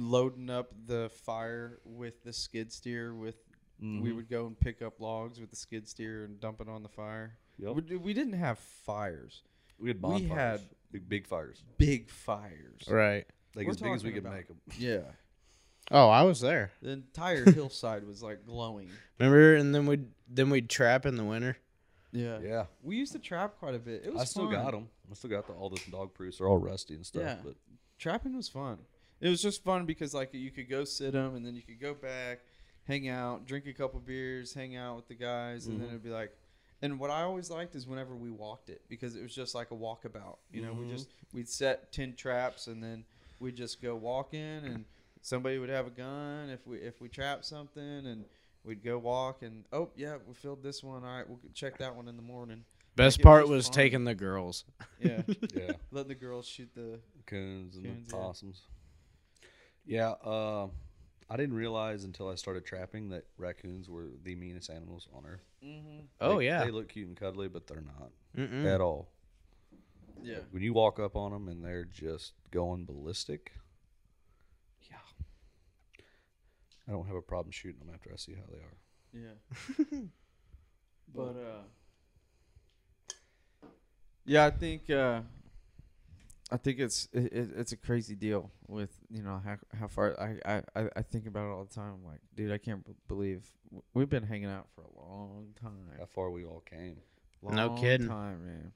[0.00, 3.14] loading up the fire with the skid steer?
[3.14, 3.36] With
[3.80, 4.16] we Mhm.
[4.16, 6.88] would go and pick up logs with the skid steer and dump it on the
[6.88, 7.38] fire.
[7.58, 7.76] Yep.
[7.90, 9.42] We, we didn't have fires,
[9.82, 10.30] We had we bonfires.
[10.60, 12.82] had- big, big fires, big fires.
[12.88, 13.26] Right.
[13.54, 14.60] like We're as big as we talking could about- make them.
[14.78, 15.02] Yeah,
[15.90, 16.70] Oh, I was there.
[16.80, 18.88] the entire hillside was like glowing.
[19.18, 19.54] Remember?
[19.56, 21.56] And then we'd then we'd trap in the winter.
[22.12, 24.02] Yeah, Yeah, we used to trap quite a bit.
[24.04, 24.52] It was I still fun.
[24.52, 24.88] got them.
[25.10, 26.38] I still got the, all the dog proofs.
[26.38, 27.22] They're all rusty and stuff.
[27.22, 27.36] Yeah.
[27.42, 27.54] But
[27.98, 28.78] trapping was fun.
[29.20, 31.80] It was just fun because like you could go sit them and then you could
[31.80, 32.40] go back,
[32.86, 35.90] hang out, drink a couple beers, hang out with the guys, and then Mhm.
[35.92, 36.36] it'd be like.
[36.82, 39.70] And what I always liked is whenever we walked it because it was just like
[39.70, 40.38] a walkabout.
[40.50, 40.90] You know, we Mhm.
[40.90, 43.04] just we'd set ten traps and then
[43.40, 44.84] we'd just go walking and
[45.20, 48.24] somebody would have a gun if we if we trapped something and
[48.64, 51.94] we'd go walk and oh yeah we filled this one all right we'll check that
[51.94, 52.64] one in the morning
[52.94, 53.74] Best it part was was fun.
[53.74, 54.64] taking the girls.
[55.00, 55.22] yeah
[55.54, 58.22] yeah, let the girls shoot the coons and Coons, the yeah.
[58.22, 58.62] possums.
[59.84, 60.68] Yeah, uh,
[61.32, 65.46] I didn't realize until I started trapping that raccoons were the meanest animals on earth.
[65.64, 66.00] mm-hmm.
[66.20, 66.62] Oh They- yeah.
[66.64, 68.66] they look cute and cuddly, but they're not Mm-mm.
[68.66, 69.08] at all.
[70.22, 73.52] yeah When you walk up on them and they're just going ballistic,
[74.90, 74.96] yeah,
[76.86, 78.76] I don't have a problem shooting them after I see how they are.
[79.24, 79.98] Yeah.
[81.14, 81.62] but uh
[84.24, 85.22] Yeah, I think uh
[86.52, 90.14] I think it's it, it, it's a crazy deal with you know how how far
[90.20, 91.94] I, I I- I think about it all the time.
[91.94, 95.54] I'm like, dude, I can't b- believe w- we've been hanging out for a long
[95.60, 95.96] time.
[95.98, 96.96] How far we all came.
[97.42, 98.06] No kidding.
[98.08, 98.72] time, man.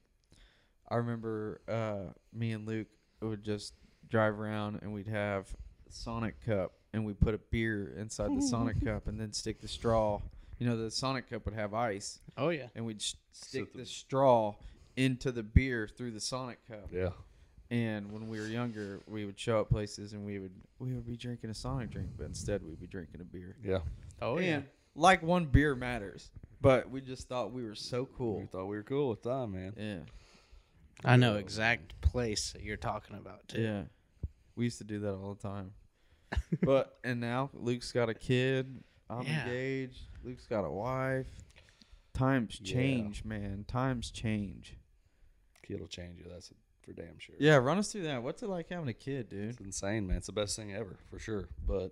[0.88, 2.88] I remember uh, me and Luke
[3.20, 3.74] would just
[4.08, 5.48] drive around and we'd have
[5.90, 9.68] Sonic cup and we put a beer inside the Sonic cup and then stick the
[9.68, 10.20] straw.
[10.58, 12.68] You know, the Sonic cup would have ice Oh yeah.
[12.74, 14.54] and we'd sh- stick the- the straw
[14.96, 16.88] into the beer through the Sonic cup.
[16.92, 17.10] Yeah.
[17.70, 21.06] And when we were younger, we would show up places and we would we would
[21.06, 23.56] be drinking a Sonic drink, but instead we'd be drinking a beer.
[23.64, 23.78] Yeah.
[24.22, 24.60] Oh and yeah.
[24.94, 26.30] like one beer matters,
[26.60, 28.38] but we just thought we were so cool.
[28.40, 29.72] We thought we were cool with time, man.
[29.76, 29.98] Yeah.
[31.04, 33.60] I know exact place that you're talking about too.
[33.62, 33.82] Yeah.
[34.54, 35.72] We used to do that all the time.
[36.62, 38.80] but and now Luke's got a kid.
[39.10, 39.42] I'm Yeah.
[39.44, 40.02] engaged.
[40.24, 41.26] Luke's got a wife.
[42.14, 42.74] Times Yeah.
[42.74, 43.64] change, man.
[43.66, 44.76] Times change.
[45.62, 46.26] Kid will change you.
[46.30, 46.52] That's
[46.86, 47.34] for damn sure.
[47.38, 48.22] Yeah, run us through that.
[48.22, 49.50] What's it like having a kid, dude?
[49.50, 50.18] It's insane, man.
[50.18, 51.48] It's the best thing ever, for sure.
[51.66, 51.90] But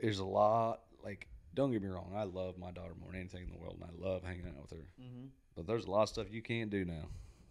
[0.00, 0.80] there's a lot.
[1.02, 2.12] Like, don't get me wrong.
[2.16, 4.62] I love my daughter more than anything in the world, and I love hanging out
[4.62, 4.86] with her.
[5.00, 5.26] Mm-hmm.
[5.56, 7.08] But there's a lot of stuff you can't do now.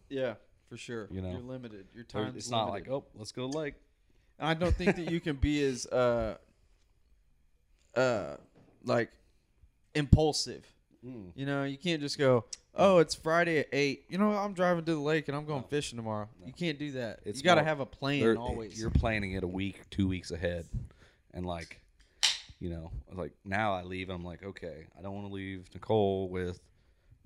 [0.10, 0.36] Yeah,
[0.70, 1.07] for sure.
[1.11, 1.88] You know, you're limited.
[1.94, 2.34] Your time.
[2.36, 3.76] it's not like, oh, let's go to the lake.
[4.40, 6.36] I don't think that you can be as uh
[7.95, 8.36] uh
[8.84, 9.11] like
[9.95, 10.65] impulsive.
[11.05, 11.31] Mm.
[11.35, 14.05] You know, you can't just go, "Oh, it's Friday at 8.
[14.09, 16.47] You know, I'm driving to the lake and I'm going fishing tomorrow." No.
[16.47, 17.19] You can't do that.
[17.25, 18.80] It's you got to have a plan always.
[18.80, 20.65] You're planning it a week, two weeks ahead,
[21.34, 21.81] and like,
[22.59, 24.09] you know, like now I leave.
[24.09, 26.59] I'm like, okay, I don't want to leave Nicole with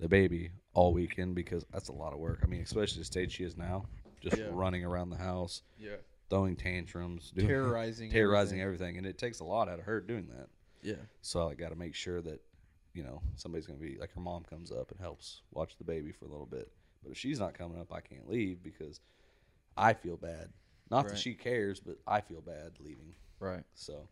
[0.00, 2.40] the baby all weekend because that's a lot of work.
[2.42, 3.84] I mean, especially the stage she is now,
[4.20, 4.46] just Yeah.
[4.50, 5.96] running around the house, yeah.
[6.30, 8.86] throwing tantrums, doing, Terrorizing terrorizing everything.
[8.88, 8.98] everything.
[8.98, 10.48] and it takes a lot out of her doing that.
[10.82, 10.94] Yeah.
[11.20, 12.40] So I got to make sure that
[12.98, 15.84] you know somebody's going to be like her mom comes up and helps watch the
[15.84, 16.68] baby for a little bit.
[17.04, 19.00] But if she's not coming up, I can't leave because
[19.76, 20.48] I feel bad
[20.90, 21.10] Not Right.
[21.10, 23.14] that she cares, but I feel bad leaving.
[23.38, 23.62] Right.
[23.74, 24.08] So,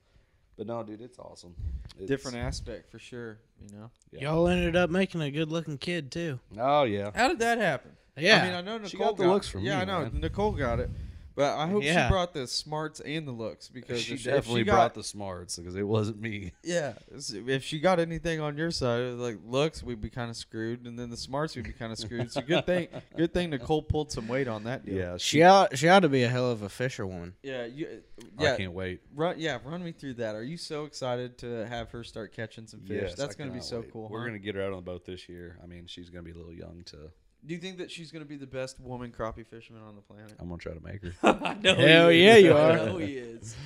[0.57, 1.55] but no, dude, it's awesome.
[1.99, 3.39] It's, Different aspect for sure.
[3.61, 3.91] You know.
[4.13, 4.21] Yeah.
[4.31, 6.39] Y'all ended up making a good looking kid too.
[6.57, 7.11] Oh yeah.
[7.15, 7.91] How did that happen?
[8.17, 8.41] Yeah.
[8.41, 10.01] I mean, I know Nicole She got the got- looks from Yeah, me, I know
[10.11, 10.21] man.
[10.21, 10.91] Nicole got it,
[11.37, 12.09] but I hope Yeah.
[12.09, 15.05] she brought the smarts and the looks because She if, definitely if she brought the
[15.05, 16.53] smarts because it wasn't me.
[16.65, 20.37] Yeah, s- if she got anything on your side, like looks, we'd be kind of
[20.37, 22.33] screwed, and then the smarts, we'd be kind of screwed.
[22.33, 24.95] So good thing, good thing Nicole pulled some weight on that deal.
[24.97, 27.35] Yeah, she ought she ought to be a hell of a fisherwoman.
[27.43, 28.57] yeah, you, uh, I yeah.
[28.57, 29.01] can't wait.
[29.15, 30.35] Run, yeah, run me through that.
[30.35, 33.03] Are you so excited to have her start catching some fish?
[33.03, 33.93] Yes, That's I going to be cannot so wait.
[33.93, 34.09] cool.
[34.09, 34.27] We're huh?
[34.29, 35.59] gonna get her out on the boat this year.
[35.63, 37.11] I mean, she's gonna be a little young to.
[37.47, 40.01] Do you think that she's going to be the best woman crappie fisherman on the
[40.03, 40.33] planet?
[40.39, 41.13] I'm gonna try to make her.
[41.23, 42.45] I know Hell he yeah, is.
[42.45, 42.77] you I are.
[42.87, 43.57] know he is.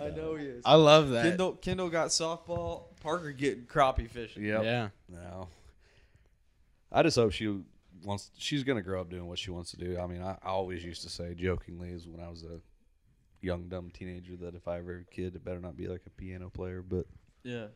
[0.00, 0.62] I know he is.
[0.64, 1.24] I love that.
[1.24, 2.84] Kendall, Kendall got softball.
[3.00, 4.44] Parker getting crappie fishing.
[4.44, 4.64] Yep.
[4.64, 4.88] Yeah.
[5.08, 5.48] No.
[6.90, 7.54] I just hope she
[8.04, 8.30] wants.
[8.38, 9.98] She's gonna grow up doing what she wants to do.
[9.98, 12.60] I mean, I, I always used to say jokingly, is when I was a
[13.40, 16.02] young dumb teenager, that if I ever have a kid, it better not be like
[16.06, 16.82] a piano player.
[16.82, 17.06] But
[17.44, 17.66] Yeah.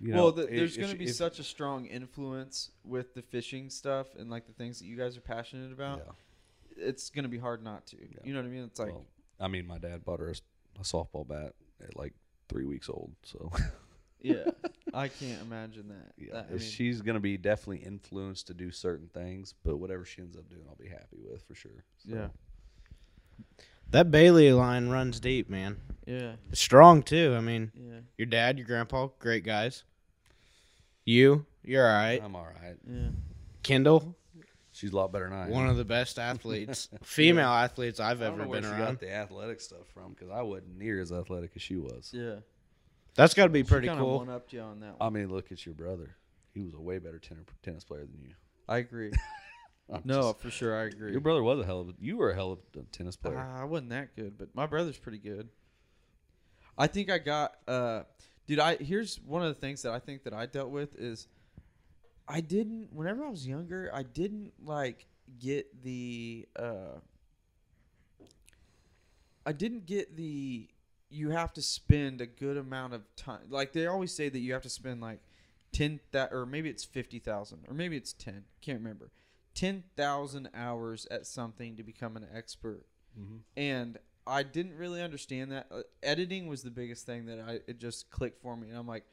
[0.00, 3.14] You well, know, th- if- there's going to be if- such a strong influence with
[3.14, 6.02] the fishing stuff and like the things that you guys are passionate about.
[6.06, 6.12] Yeah.
[6.86, 7.96] It's going to be hard not to.
[8.24, 8.64] You know what I mean?
[8.64, 9.04] It's like, well,
[9.38, 11.52] I mean, my dad bought her a softball bat
[11.82, 12.14] at like
[12.48, 13.12] three weeks old.
[13.22, 13.52] So
[14.22, 14.44] yeah,
[14.94, 16.12] I can't imagine that.
[16.16, 19.54] yeah, That- I mean, she's gonna be definitely influenced to do certain things.
[19.62, 21.84] But whatever she ends up doing, I'll be happy with for sure.
[21.98, 22.28] So, yeah,
[23.90, 25.76] That Bailey line runs deep, man.
[26.06, 27.34] yeah, Strong too.
[27.36, 29.84] I mean, yeah, your dad, your grandpa, great guys.
[31.10, 32.22] You, you're all right.
[32.22, 32.76] I'm all right.
[32.88, 33.08] yeah.
[33.64, 34.16] Kendall,
[34.72, 35.50] She's a lot better than I am.
[35.50, 38.76] one of the best athletes, female athletes I've I don't ever know where been she
[38.76, 38.86] around.
[38.92, 42.10] got the athletic stuff from because I wasn't near as athletic as she was.
[42.14, 42.36] Yeah,
[43.16, 44.18] That's got to be She pretty kinda cool.
[44.18, 44.94] One upped you on that.
[45.00, 46.14] I mean, look at your brother.
[46.54, 48.34] He was a way better tenor, tennis player than you.
[48.68, 49.10] I agree.
[49.92, 51.10] I'm no, just- for sure, I agree.
[51.10, 51.92] your brother was a hell of a.
[51.98, 53.36] You were a hell of a tennis player.
[53.36, 55.48] Uh, I wasn't that good, but my brother's pretty good.
[56.78, 58.02] I think I got uh
[58.50, 61.28] dude, I here's one of the things that I think that I dealt with is
[62.26, 65.06] I didn't whenever I was younger, I didn't like
[65.38, 66.98] get the uh
[69.46, 70.68] I didn't get the
[71.10, 73.42] you have to spend a good amount of time.
[73.50, 75.20] Like they always say that you have to spend like
[75.70, 78.42] 10 that or maybe it's 50,000 or maybe it's 10.
[78.60, 79.12] Can't remember.
[79.54, 82.84] 10,000 hours at something to become an expert.
[83.56, 85.66] And I didn't really understand that.
[85.70, 88.86] Uh, editing was the biggest thing that I it just clicked for me and I'm
[88.86, 89.04] like,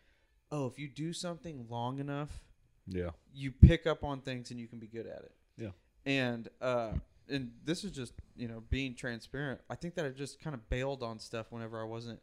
[0.52, 2.44] "Oh, if you do something long enough,
[2.88, 3.12] yeah.
[3.34, 5.72] you pick up on things and you can be good at it." Yeah.
[6.06, 6.94] And uh
[7.30, 9.60] and this is just, you know, being transparent.
[9.70, 12.22] I think that I just kind of bailed on stuff whenever I wasn't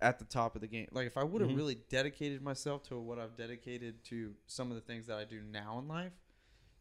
[0.00, 0.88] at the top of the game.
[0.92, 1.56] Like if I would have Mhm.
[1.56, 5.42] really dedicated myself to what I've dedicated to some of the things that I do
[5.42, 6.12] now in life,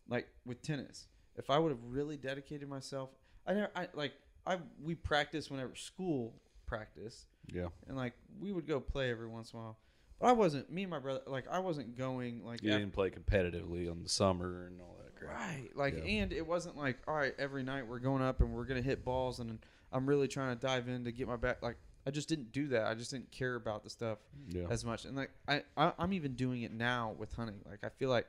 [0.08, 3.10] like with tennis, if I would have really dedicated myself,
[3.46, 4.14] I never, I like
[4.50, 6.34] I we practice whenever school
[6.66, 7.68] practice, Yeah.
[7.88, 9.78] and like we would go play every once in a while.
[10.20, 12.94] But I wasn't me and my brother like I wasn't going like You af- didn't
[12.94, 15.38] play competitively on the summer and all that crap.
[15.40, 15.70] Right.
[15.76, 16.04] Like, Yeah.
[16.24, 18.88] and it wasn't like, all right, every night we're going up and we're going to
[18.88, 19.60] hit balls and
[19.92, 21.62] I'm really trying to dive in to get my back.
[21.64, 22.86] Like, I just didn't do that.
[22.88, 24.18] I just didn't care about the stuff
[24.50, 24.68] Yeah.
[24.70, 25.06] as much.
[25.06, 27.60] And like, I, I, I'm even doing it now with hunting.
[27.70, 28.28] Like, I feel like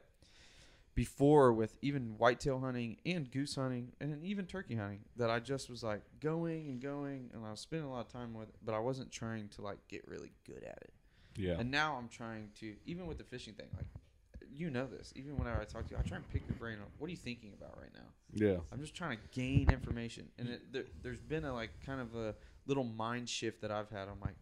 [1.05, 5.71] before with even whitetail hunting and goose hunting and even turkey hunting that I just
[5.71, 8.55] was like going and going and I was spending a lot of time with it,
[8.63, 10.93] but I wasn't trying to like get really good at it.
[11.39, 11.57] yeah.
[11.59, 13.87] And now I'm trying to, even with the fishing thing, like
[14.55, 15.11] you know this.
[15.17, 17.13] Even whenever I talk to you, I try and pick your brain on what are
[17.13, 18.09] you thinking about right now.
[18.35, 18.57] yeah.
[18.71, 22.15] I'm just trying to gain information, and it, there, there's been a like kind of
[22.15, 22.35] a
[22.67, 24.03] little mind shift that I've had.
[24.09, 24.35] I'm like,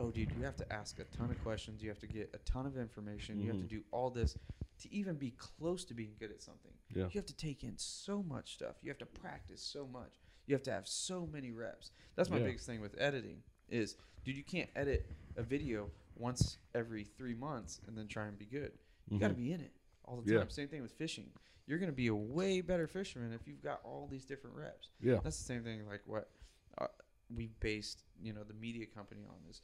[0.00, 1.82] oh, dude, you have to ask a ton of questions.
[1.84, 3.38] You have to get a ton of information.
[3.38, 3.68] You have to Mhm.
[3.68, 4.36] do all this
[4.80, 6.72] to even be close to being good at something.
[6.94, 7.04] Yeah.
[7.04, 8.76] You have to take in so much stuff.
[8.82, 10.18] You have to practice so much.
[10.46, 11.92] You have to have so many reps.
[12.16, 12.46] That's my Yeah.
[12.46, 17.80] biggest thing with editing is, dude, you can't edit a video once every three months
[17.86, 18.72] and then try and be good.
[19.08, 19.72] You got to be in it
[20.04, 20.42] all the time.
[20.42, 20.48] Yeah.
[20.48, 21.30] Same thing with fishing.
[21.66, 24.90] You're going to be a way better fisherman if you've got all these different reps.
[25.00, 25.20] Yeah.
[25.22, 26.30] That's the same thing like what
[26.78, 26.86] uh,
[27.34, 29.62] we've based, you know, the media company on is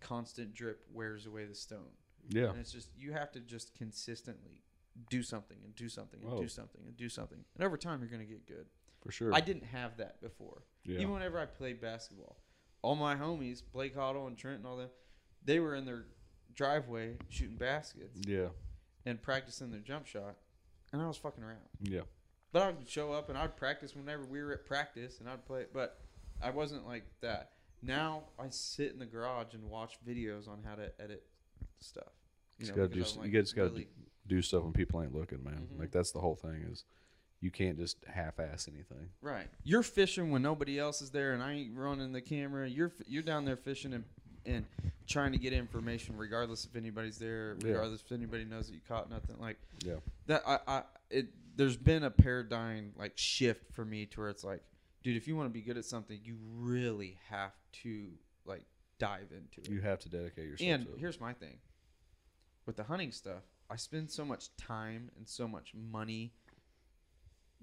[0.00, 1.90] constant drip wears away the stone.
[2.28, 2.50] Yeah.
[2.50, 4.62] And it's just you have to just consistently
[5.08, 6.40] do something and do something and Oh.
[6.40, 7.44] do something and do something.
[7.54, 8.66] And over time you're going to get good.
[9.02, 9.32] For sure.
[9.34, 10.62] I didn't have that before.
[10.84, 10.98] Yeah.
[10.98, 12.36] Even whenever I played basketball,
[12.82, 14.90] all my homies, Blake Hoddle and Trent and all them,
[15.44, 16.04] they were in their
[16.54, 18.48] driveway shooting baskets yeah.
[19.06, 20.36] and practicing their jump shot,
[20.92, 21.68] and I was fucking around.
[21.80, 22.02] Yeah.
[22.52, 25.46] But I would show up and I'd practice whenever we were at practice, and I'd
[25.46, 25.66] play.
[25.72, 26.00] But
[26.42, 27.52] I wasn't like that.
[27.82, 31.24] Now I sit in the garage and watch videos on how to edit
[31.80, 32.12] stuff.
[32.58, 33.88] You Just know, gotta do because s- I'm, you like, just gotta really-
[34.26, 35.68] do stuff when people ain't looking, man.
[35.74, 35.78] Mhm.
[35.78, 36.84] Like that's the whole thing is
[37.40, 39.08] you can't just half-ass anything.
[39.22, 39.48] Right.
[39.64, 42.68] You're fishing when nobody else is there, and I ain't running the camera.
[42.68, 44.04] You're you're down there fishing and
[44.46, 44.66] and
[45.06, 47.68] trying to get information, regardless if anybody's there, Yeah.
[47.72, 49.38] regardless if anybody knows that you caught nothing.
[49.38, 49.96] Like Yeah.
[50.26, 51.28] that, I, I it.
[51.56, 54.62] There's been a paradigm like shift for me to where it's like,
[55.02, 57.52] dude, if you want to be good at something, you really have
[57.82, 58.12] to
[58.46, 58.64] like
[58.98, 59.68] dive into it.
[59.70, 60.98] You have to dedicate yourself And to it.
[61.00, 61.58] here's my thing.
[62.66, 66.32] With the hunting stuff, I spend so much time and so much money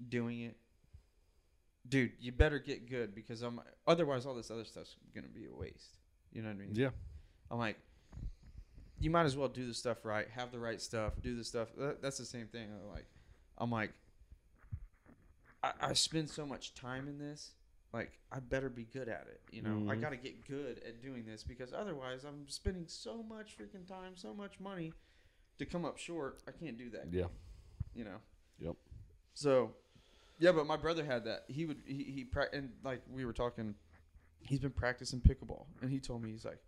[0.08, 0.56] doing it.
[1.88, 5.54] Dude, you better get good because I'm otherwise all this other stuff's gonna be a
[5.54, 5.96] waste.
[6.32, 6.70] You know what I mean?
[6.74, 6.90] Yeah.
[7.50, 7.76] I'm like,
[9.00, 11.68] you might as well do the stuff right, have the right stuff, do the stuff.
[11.76, 12.68] That, that's the same thing.
[12.70, 13.06] I'm like,
[13.56, 13.92] I'm like,
[15.62, 17.52] I, I spend so much time in this.
[17.92, 19.40] Like, I better be good at it.
[19.50, 20.00] You know, I Mhm.
[20.00, 24.14] got to get good at doing this because otherwise, I'm spending so much freaking time,
[24.16, 24.92] so much money
[25.58, 26.42] to come up short.
[26.46, 27.12] I can't do that.
[27.12, 27.28] Yeah.
[27.94, 28.20] You know.
[28.58, 28.76] Yep.
[29.34, 29.74] So,
[30.38, 31.44] yeah, but my brother had that.
[31.48, 33.74] He would he he pra- and like we were talking,
[34.40, 36.58] he's been practicing pickleball, and he told me he's like,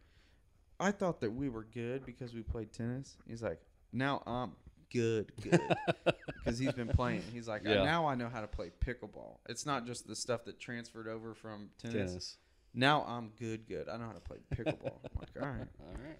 [0.78, 3.16] I thought that we were good because we played tennis.
[3.26, 3.60] He's like,
[3.92, 4.56] now I'm
[4.90, 5.60] good, good
[6.44, 7.22] because he's been playing.
[7.32, 7.82] He's like, Yeah.
[7.84, 9.38] now I know how to play pickleball.
[9.48, 12.10] It's not just the stuff that transferred over from tennis.
[12.10, 12.36] Tennis.
[12.74, 13.88] Now I'm good, good.
[13.88, 14.98] I know how to play pickleball.
[15.04, 15.68] I'm like, all right.
[15.80, 16.18] All right.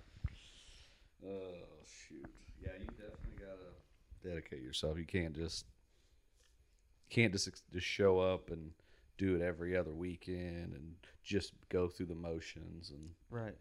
[1.25, 1.53] Oh
[1.85, 2.25] shoot!
[2.63, 3.75] Yeah, you definitely gotta
[4.27, 4.99] dedicate yourself.
[4.99, 5.67] You can't just
[7.11, 8.71] can't just just show up and
[9.19, 13.55] do it every other weekend and just go through the motions and Right.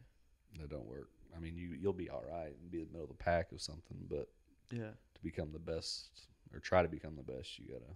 [0.60, 1.10] that don't work.
[1.36, 3.52] I mean, you you'll be all right and be in the middle of the pack
[3.52, 4.30] of something, but
[4.72, 4.92] Yeah.
[5.16, 7.94] to become the best or try to become the best, you gotta.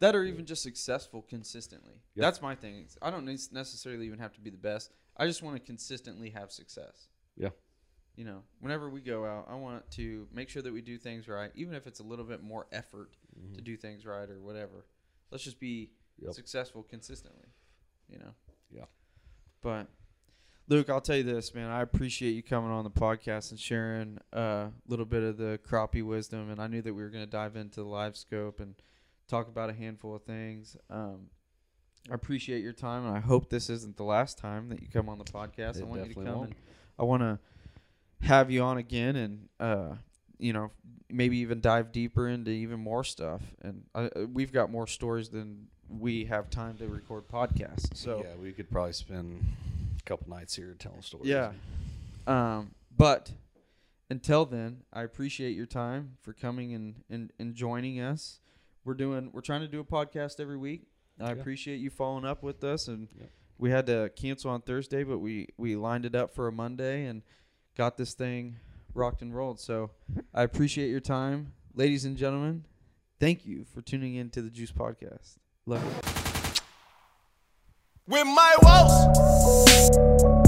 [0.00, 1.94] that or even just successful consistently.
[2.14, 2.22] Yep.
[2.22, 2.86] That's my thing.
[3.00, 4.90] I don't necessarily even have to be the best.
[5.16, 7.08] I just want to consistently have success.
[7.36, 7.50] Yeah.
[8.16, 11.26] You know, whenever we go out, I want to make sure that we do things
[11.28, 13.10] right, even if it's a little bit more effort
[13.54, 14.86] to do things right or whatever.
[15.30, 16.26] Let's just be Mm-hmm.
[16.26, 16.34] Yep.
[16.34, 17.48] successful consistently.
[18.08, 18.34] You know.
[18.70, 18.84] Yeah.
[19.62, 19.88] But
[20.66, 21.70] Luke, I'll tell you this, man.
[21.70, 26.02] I appreciate you coming on the podcast and sharing a little bit of the crappie
[26.02, 26.50] wisdom.
[26.50, 28.74] And I knew that we were going to dive into the live scope and
[29.28, 30.76] talk about a handful of things.
[30.88, 31.28] Um,
[32.10, 35.08] I appreciate your time, and I hope this isn't the last time that you come
[35.08, 35.76] on the podcast.
[35.76, 36.44] It I want you to come won't.
[36.46, 36.54] and
[36.98, 37.38] I want to
[38.26, 39.94] have you on again, and uh,
[40.38, 40.70] you know,
[41.10, 43.40] maybe even dive deeper into even more stuff.
[43.62, 47.96] And uh, we've got more stories than we have time to record podcasts.
[47.96, 49.44] So yeah, we could probably spend
[50.04, 51.28] couple nights here telling stories.
[51.28, 51.52] yeah.
[52.26, 53.32] Um, but
[54.10, 58.40] until then, I appreciate your time for coming and, and, and joining us.
[58.84, 60.82] We're doing we're trying to do a podcast every week.
[61.20, 61.32] I Yeah.
[61.32, 63.30] appreciate you following up with us and Yep.
[63.58, 67.06] we had to cancel on Thursday, but we, we lined it up for a Monday
[67.06, 67.22] and
[67.76, 68.56] got this thing
[68.94, 69.58] rocked and rolled.
[69.60, 69.90] So
[70.34, 71.52] I appreciate your time.
[71.74, 72.64] Ladies and gentlemen,
[73.18, 75.38] thank you for tuning in to the Juice Podcast.
[75.66, 76.23] Love you
[78.06, 80.43] with my walls.